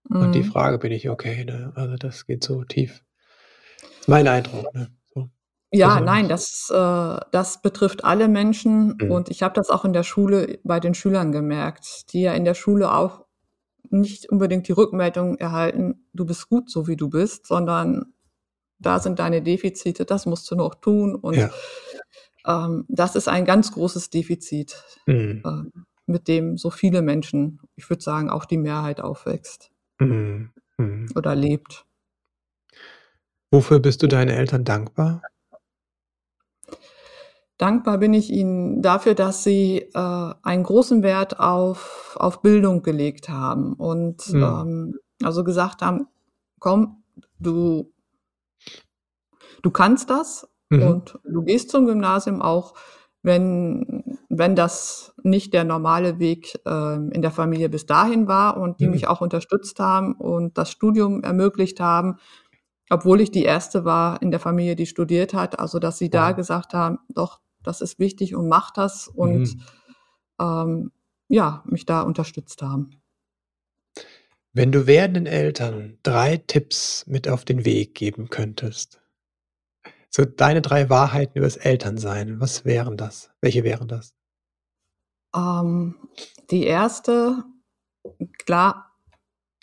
Mhm. 0.09 0.21
Und 0.21 0.31
die 0.33 0.43
mhm. 0.43 0.51
Frage, 0.51 0.77
bin 0.77 0.91
ich 0.91 1.09
okay? 1.09 1.45
Ne? 1.45 1.71
Also 1.75 1.95
das 1.95 2.25
geht 2.25 2.43
so 2.43 2.63
tief. 2.63 3.03
Mein 4.05 4.27
Eindruck. 4.27 4.73
Ne? 4.73 4.89
So. 5.13 5.29
Ja, 5.71 5.95
also, 5.95 6.05
nein, 6.05 6.29
das, 6.29 6.69
äh, 6.69 7.17
das 7.31 7.61
betrifft 7.61 8.03
alle 8.03 8.27
Menschen 8.27 8.97
mhm. 8.99 9.11
und 9.11 9.29
ich 9.29 9.41
habe 9.43 9.53
das 9.53 9.69
auch 9.69 9.85
in 9.85 9.93
der 9.93 10.03
Schule 10.03 10.59
bei 10.63 10.79
den 10.79 10.93
Schülern 10.93 11.31
gemerkt, 11.31 12.13
die 12.13 12.21
ja 12.21 12.33
in 12.33 12.45
der 12.45 12.53
Schule 12.53 12.93
auch 12.93 13.25
nicht 13.89 14.29
unbedingt 14.29 14.67
die 14.67 14.73
Rückmeldung 14.73 15.37
erhalten, 15.37 16.07
du 16.13 16.25
bist 16.25 16.49
gut 16.49 16.69
so 16.69 16.87
wie 16.87 16.97
du 16.97 17.09
bist, 17.09 17.47
sondern 17.47 18.13
da 18.79 18.99
sind 18.99 19.19
deine 19.19 19.41
Defizite, 19.41 20.05
das 20.05 20.25
musst 20.25 20.49
du 20.51 20.55
noch 20.55 20.75
tun 20.75 21.15
und 21.15 21.35
ja. 21.35 21.49
ähm, 22.45 22.85
das 22.87 23.15
ist 23.15 23.27
ein 23.27 23.45
ganz 23.45 23.71
großes 23.71 24.09
Defizit, 24.09 24.83
mhm. 25.05 25.41
äh, 25.45 25.81
mit 26.05 26.27
dem 26.27 26.57
so 26.57 26.69
viele 26.69 27.01
Menschen, 27.01 27.59
ich 27.75 27.89
würde 27.89 28.03
sagen 28.03 28.29
auch 28.29 28.45
die 28.45 28.57
Mehrheit 28.57 29.01
aufwächst 29.01 29.71
mhm. 29.99 30.51
Mhm. 30.77 31.09
oder 31.15 31.35
lebt. 31.35 31.85
Wofür 33.51 33.79
bist 33.79 34.03
du 34.03 34.07
deinen 34.07 34.29
Eltern 34.29 34.63
dankbar? 34.63 35.21
Dankbar 37.57 37.97
bin 37.97 38.13
ich 38.13 38.29
ihnen 38.29 38.83
dafür, 38.83 39.15
dass 39.15 39.43
sie 39.43 39.89
äh, 39.93 40.33
einen 40.43 40.63
großen 40.63 41.01
Wert 41.01 41.39
auf, 41.39 42.15
auf 42.19 42.41
Bildung 42.43 42.83
gelegt 42.83 43.29
haben 43.29 43.73
und 43.73 44.31
mhm. 44.31 44.43
ähm, 44.43 44.99
also 45.23 45.43
gesagt 45.43 45.81
haben, 45.81 46.07
komm, 46.59 47.03
du, 47.39 47.91
du 49.61 49.71
kannst 49.71 50.09
das 50.09 50.47
mhm. 50.69 50.83
und 50.83 51.19
du 51.23 51.43
gehst 51.43 51.69
zum 51.69 51.85
Gymnasium 51.85 52.41
auch, 52.41 52.73
wenn, 53.23 54.17
wenn 54.29 54.55
das 54.55 55.13
nicht 55.23 55.53
der 55.53 55.63
normale 55.63 56.19
Weg 56.19 56.59
äh, 56.65 56.95
in 56.95 57.21
der 57.21 57.31
Familie 57.31 57.69
bis 57.69 57.85
dahin 57.85 58.27
war 58.27 58.57
und 58.57 58.79
die 58.79 58.85
mhm. 58.85 58.91
mich 58.91 59.07
auch 59.07 59.21
unterstützt 59.21 59.79
haben 59.79 60.13
und 60.13 60.57
das 60.57 60.71
Studium 60.71 61.23
ermöglicht 61.23 61.79
haben 61.79 62.17
obwohl 62.89 63.21
ich 63.21 63.31
die 63.31 63.43
erste 63.43 63.85
war 63.85 64.21
in 64.21 64.31
der 64.31 64.39
Familie, 64.39 64.75
die 64.75 64.85
studiert 64.85 65.33
hat, 65.33 65.59
also 65.59 65.79
dass 65.79 65.97
sie 65.97 66.09
da 66.09 66.31
gesagt 66.31 66.73
haben, 66.73 66.99
doch, 67.09 67.41
das 67.63 67.81
ist 67.81 67.99
wichtig 67.99 68.35
und 68.35 68.47
mach 68.47 68.71
das 68.71 69.07
und 69.07 69.55
mhm. 69.55 69.61
ähm, 70.39 70.91
ja, 71.27 71.63
mich 71.65 71.85
da 71.85 72.01
unterstützt 72.01 72.61
haben. 72.61 73.01
Wenn 74.53 74.71
du 74.71 74.87
werdenden 74.87 75.25
Eltern 75.25 75.97
drei 76.03 76.37
Tipps 76.37 77.05
mit 77.07 77.27
auf 77.27 77.43
den 77.43 77.65
Weg 77.65 77.93
geben 77.93 78.29
könntest, 78.29 79.01
so 80.09 80.25
deine 80.25 80.61
drei 80.61 80.89
Wahrheiten 80.89 81.37
über 81.37 81.47
das 81.47 81.57
Elternsein, 81.57 82.39
was 82.39 82.65
wären 82.65 82.97
das? 82.97 83.29
Welche 83.41 83.63
wären 83.63 83.87
das? 83.87 84.13
Ähm, 85.35 85.95
die 86.49 86.63
erste, 86.63 87.43
klar, 88.45 88.87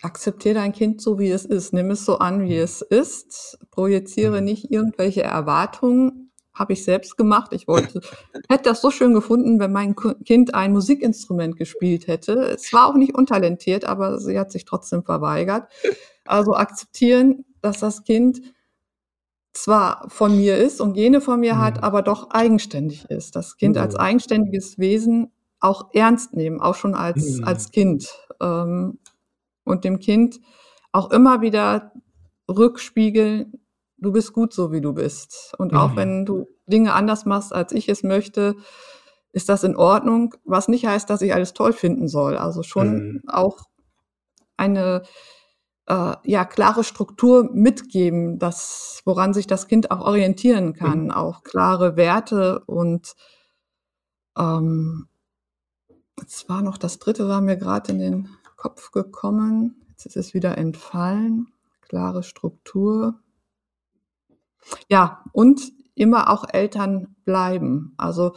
akzeptiere 0.01 0.55
dein 0.55 0.73
Kind 0.73 1.01
so, 1.01 1.19
wie 1.19 1.31
es 1.31 1.45
ist. 1.45 1.73
Nimm 1.73 1.91
es 1.91 2.05
so 2.05 2.19
an, 2.19 2.41
wie 2.47 2.57
es 2.57 2.81
ist. 2.81 3.57
Projiziere 3.71 4.39
mhm. 4.39 4.45
nicht 4.45 4.71
irgendwelche 4.71 5.23
Erwartungen. 5.23 6.31
Habe 6.53 6.73
ich 6.73 6.85
selbst 6.85 7.17
gemacht. 7.17 7.51
Ich 7.51 7.67
wollte, 7.67 7.99
hätte 8.49 8.69
das 8.69 8.81
so 8.81 8.91
schön 8.91 9.13
gefunden, 9.13 9.59
wenn 9.59 9.73
mein 9.73 9.95
Kind 10.25 10.53
ein 10.53 10.71
Musikinstrument 10.71 11.57
gespielt 11.57 12.07
hätte. 12.07 12.33
Es 12.55 12.71
war 12.71 12.87
auch 12.87 12.95
nicht 12.95 13.15
untalentiert, 13.15 13.83
aber 13.83 14.19
sie 14.19 14.39
hat 14.39 14.51
sich 14.51 14.63
trotzdem 14.63 15.03
verweigert. 15.03 15.69
Also 16.25 16.55
akzeptieren, 16.55 17.45
dass 17.61 17.79
das 17.79 18.03
Kind 18.03 18.41
zwar 19.55 20.09
von 20.09 20.35
mir 20.35 20.57
ist 20.57 20.81
und 20.81 20.93
Gene 20.93 21.21
von 21.21 21.39
mir 21.39 21.55
mhm. 21.55 21.59
hat, 21.59 21.83
aber 21.83 22.01
doch 22.01 22.29
eigenständig 22.31 23.05
ist. 23.09 23.35
Das 23.35 23.57
Kind 23.57 23.75
mhm. 23.75 23.81
als 23.81 23.95
eigenständiges 23.95 24.77
Wesen 24.77 25.31
auch 25.59 25.89
ernst 25.93 26.33
nehmen, 26.33 26.59
auch 26.59 26.75
schon 26.75 26.93
als, 26.93 27.37
mhm. 27.37 27.43
als 27.45 27.71
Kind. 27.71 28.09
Ähm, 28.41 28.99
und 29.63 29.83
dem 29.83 29.99
Kind 29.99 30.39
auch 30.91 31.09
immer 31.11 31.41
wieder 31.41 31.91
rückspiegeln, 32.49 33.53
du 33.97 34.11
bist 34.11 34.33
gut 34.33 34.53
so, 34.53 34.71
wie 34.71 34.81
du 34.81 34.93
bist. 34.93 35.53
Und 35.57 35.71
mhm. 35.71 35.77
auch 35.77 35.95
wenn 35.95 36.25
du 36.25 36.47
Dinge 36.67 36.93
anders 36.93 37.25
machst, 37.25 37.53
als 37.53 37.71
ich 37.71 37.89
es 37.89 38.03
möchte, 38.03 38.55
ist 39.31 39.49
das 39.49 39.63
in 39.63 39.75
Ordnung, 39.75 40.35
was 40.43 40.67
nicht 40.67 40.85
heißt, 40.85 41.09
dass 41.09 41.21
ich 41.21 41.33
alles 41.33 41.53
toll 41.53 41.73
finden 41.73 42.07
soll. 42.07 42.37
Also 42.37 42.63
schon 42.63 42.93
mhm. 42.93 43.21
auch 43.27 43.65
eine 44.57 45.03
äh, 45.87 46.15
ja 46.23 46.45
klare 46.45 46.83
Struktur 46.83 47.49
mitgeben, 47.51 48.39
das, 48.39 49.01
woran 49.05 49.33
sich 49.33 49.47
das 49.47 49.67
Kind 49.67 49.91
auch 49.91 50.01
orientieren 50.01 50.73
kann, 50.73 51.05
mhm. 51.05 51.11
auch 51.11 51.43
klare 51.43 51.95
Werte 51.95 52.59
und 52.65 53.15
ähm, 54.37 55.07
jetzt 56.19 56.49
war 56.49 56.61
noch 56.61 56.77
das 56.77 56.99
dritte, 56.99 57.27
war 57.27 57.41
mir 57.41 57.57
gerade 57.57 57.91
in 57.91 57.99
den 57.99 58.29
Kopf 58.55 58.91
gekommen. 58.91 59.85
Jetzt 59.89 60.05
ist 60.05 60.17
es 60.17 60.33
wieder 60.33 60.57
entfallen. 60.57 61.47
Klare 61.81 62.23
Struktur. 62.23 63.19
Ja, 64.89 65.23
und 65.31 65.71
immer 65.93 66.29
auch 66.29 66.45
Eltern 66.51 67.15
bleiben. 67.25 67.93
Also 67.97 68.35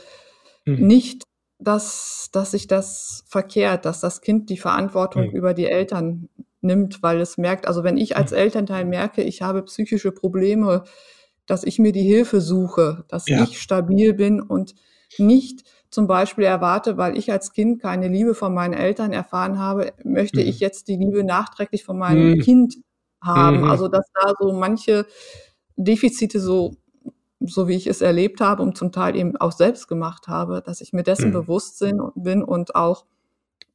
mhm. 0.66 0.86
nicht, 0.86 1.24
dass, 1.58 2.28
dass 2.32 2.52
sich 2.52 2.66
das 2.66 3.24
verkehrt, 3.26 3.84
dass 3.84 4.00
das 4.00 4.20
Kind 4.20 4.50
die 4.50 4.58
Verantwortung 4.58 5.28
mhm. 5.28 5.30
über 5.30 5.54
die 5.54 5.66
Eltern 5.66 6.28
nimmt, 6.68 7.02
weil 7.02 7.20
es 7.20 7.36
merkt, 7.36 7.66
also 7.66 7.82
wenn 7.82 7.96
ich 7.96 8.16
als 8.16 8.30
mhm. 8.30 8.38
Elternteil 8.38 8.84
merke, 8.84 9.22
ich 9.22 9.42
habe 9.42 9.62
psychische 9.64 10.12
Probleme, 10.12 10.84
dass 11.46 11.64
ich 11.64 11.80
mir 11.80 11.90
die 11.92 12.02
Hilfe 12.02 12.40
suche, 12.40 13.04
dass 13.08 13.26
ja. 13.26 13.42
ich 13.42 13.60
stabil 13.60 14.14
bin 14.14 14.40
und 14.40 14.74
nicht 15.18 15.64
zum 15.90 16.06
Beispiel 16.06 16.44
erwarte, 16.44 16.96
weil 16.98 17.16
ich 17.16 17.32
als 17.32 17.52
Kind 17.52 17.80
keine 17.80 18.08
Liebe 18.08 18.34
von 18.34 18.54
meinen 18.54 18.74
Eltern 18.74 19.12
erfahren 19.12 19.58
habe, 19.58 19.92
möchte 20.04 20.40
mhm. 20.40 20.46
ich 20.46 20.60
jetzt 20.60 20.86
die 20.88 20.96
Liebe 20.96 21.24
nachträglich 21.24 21.84
von 21.84 21.98
meinem 21.98 22.34
mhm. 22.34 22.40
Kind 22.40 22.76
haben. 23.20 23.62
Mhm. 23.62 23.70
Also 23.70 23.88
dass 23.88 24.06
da 24.14 24.34
so 24.38 24.52
manche 24.52 25.06
Defizite 25.76 26.38
so 26.38 26.74
so 27.40 27.68
wie 27.68 27.76
ich 27.76 27.86
es 27.86 28.00
erlebt 28.00 28.40
habe 28.40 28.62
und 28.62 28.76
zum 28.76 28.90
Teil 28.90 29.14
eben 29.14 29.36
auch 29.36 29.52
selbst 29.52 29.86
gemacht 29.86 30.26
habe, 30.26 30.60
dass 30.60 30.80
ich 30.80 30.92
mir 30.92 31.04
dessen 31.04 31.28
mhm. 31.28 31.34
bewusst 31.34 31.82
bin 32.16 32.42
und 32.42 32.74
auch 32.74 33.04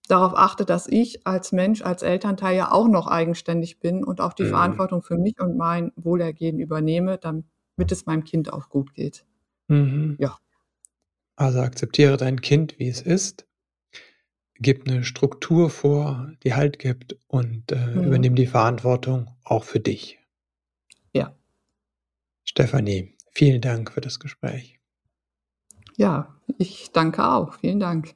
darauf 0.07 0.35
achte, 0.35 0.65
dass 0.65 0.87
ich 0.87 1.25
als 1.25 1.51
Mensch, 1.51 1.81
als 1.81 2.01
Elternteil 2.01 2.55
ja 2.55 2.71
auch 2.71 2.87
noch 2.87 3.07
eigenständig 3.07 3.79
bin 3.79 4.03
und 4.03 4.21
auch 4.21 4.33
die 4.33 4.43
mhm. 4.43 4.49
Verantwortung 4.49 5.01
für 5.01 5.17
mich 5.17 5.39
und 5.39 5.57
mein 5.57 5.91
Wohlergehen 5.95 6.59
übernehme, 6.59 7.17
damit 7.17 7.45
es 7.91 8.05
meinem 8.05 8.23
Kind 8.23 8.51
auch 8.51 8.69
gut 8.69 8.93
geht. 8.93 9.25
Mhm. 9.67 10.17
Ja. 10.19 10.37
Also 11.35 11.59
akzeptiere 11.61 12.17
dein 12.17 12.41
Kind, 12.41 12.77
wie 12.79 12.87
es 12.87 13.01
ist, 13.01 13.47
gib 14.55 14.87
eine 14.87 15.03
Struktur 15.03 15.69
vor, 15.69 16.31
die 16.43 16.53
Halt 16.53 16.79
gibt 16.79 17.17
und 17.27 17.71
äh, 17.71 17.87
mhm. 17.87 18.03
übernimm 18.03 18.35
die 18.35 18.47
Verantwortung 18.47 19.31
auch 19.43 19.63
für 19.63 19.79
dich. 19.79 20.19
Ja. 21.13 21.35
Stefanie, 22.43 23.15
vielen 23.31 23.61
Dank 23.61 23.91
für 23.91 24.01
das 24.01 24.19
Gespräch. 24.19 24.79
Ja, 25.95 26.35
ich 26.57 26.91
danke 26.91 27.27
auch. 27.27 27.53
Vielen 27.55 27.79
Dank. 27.79 28.15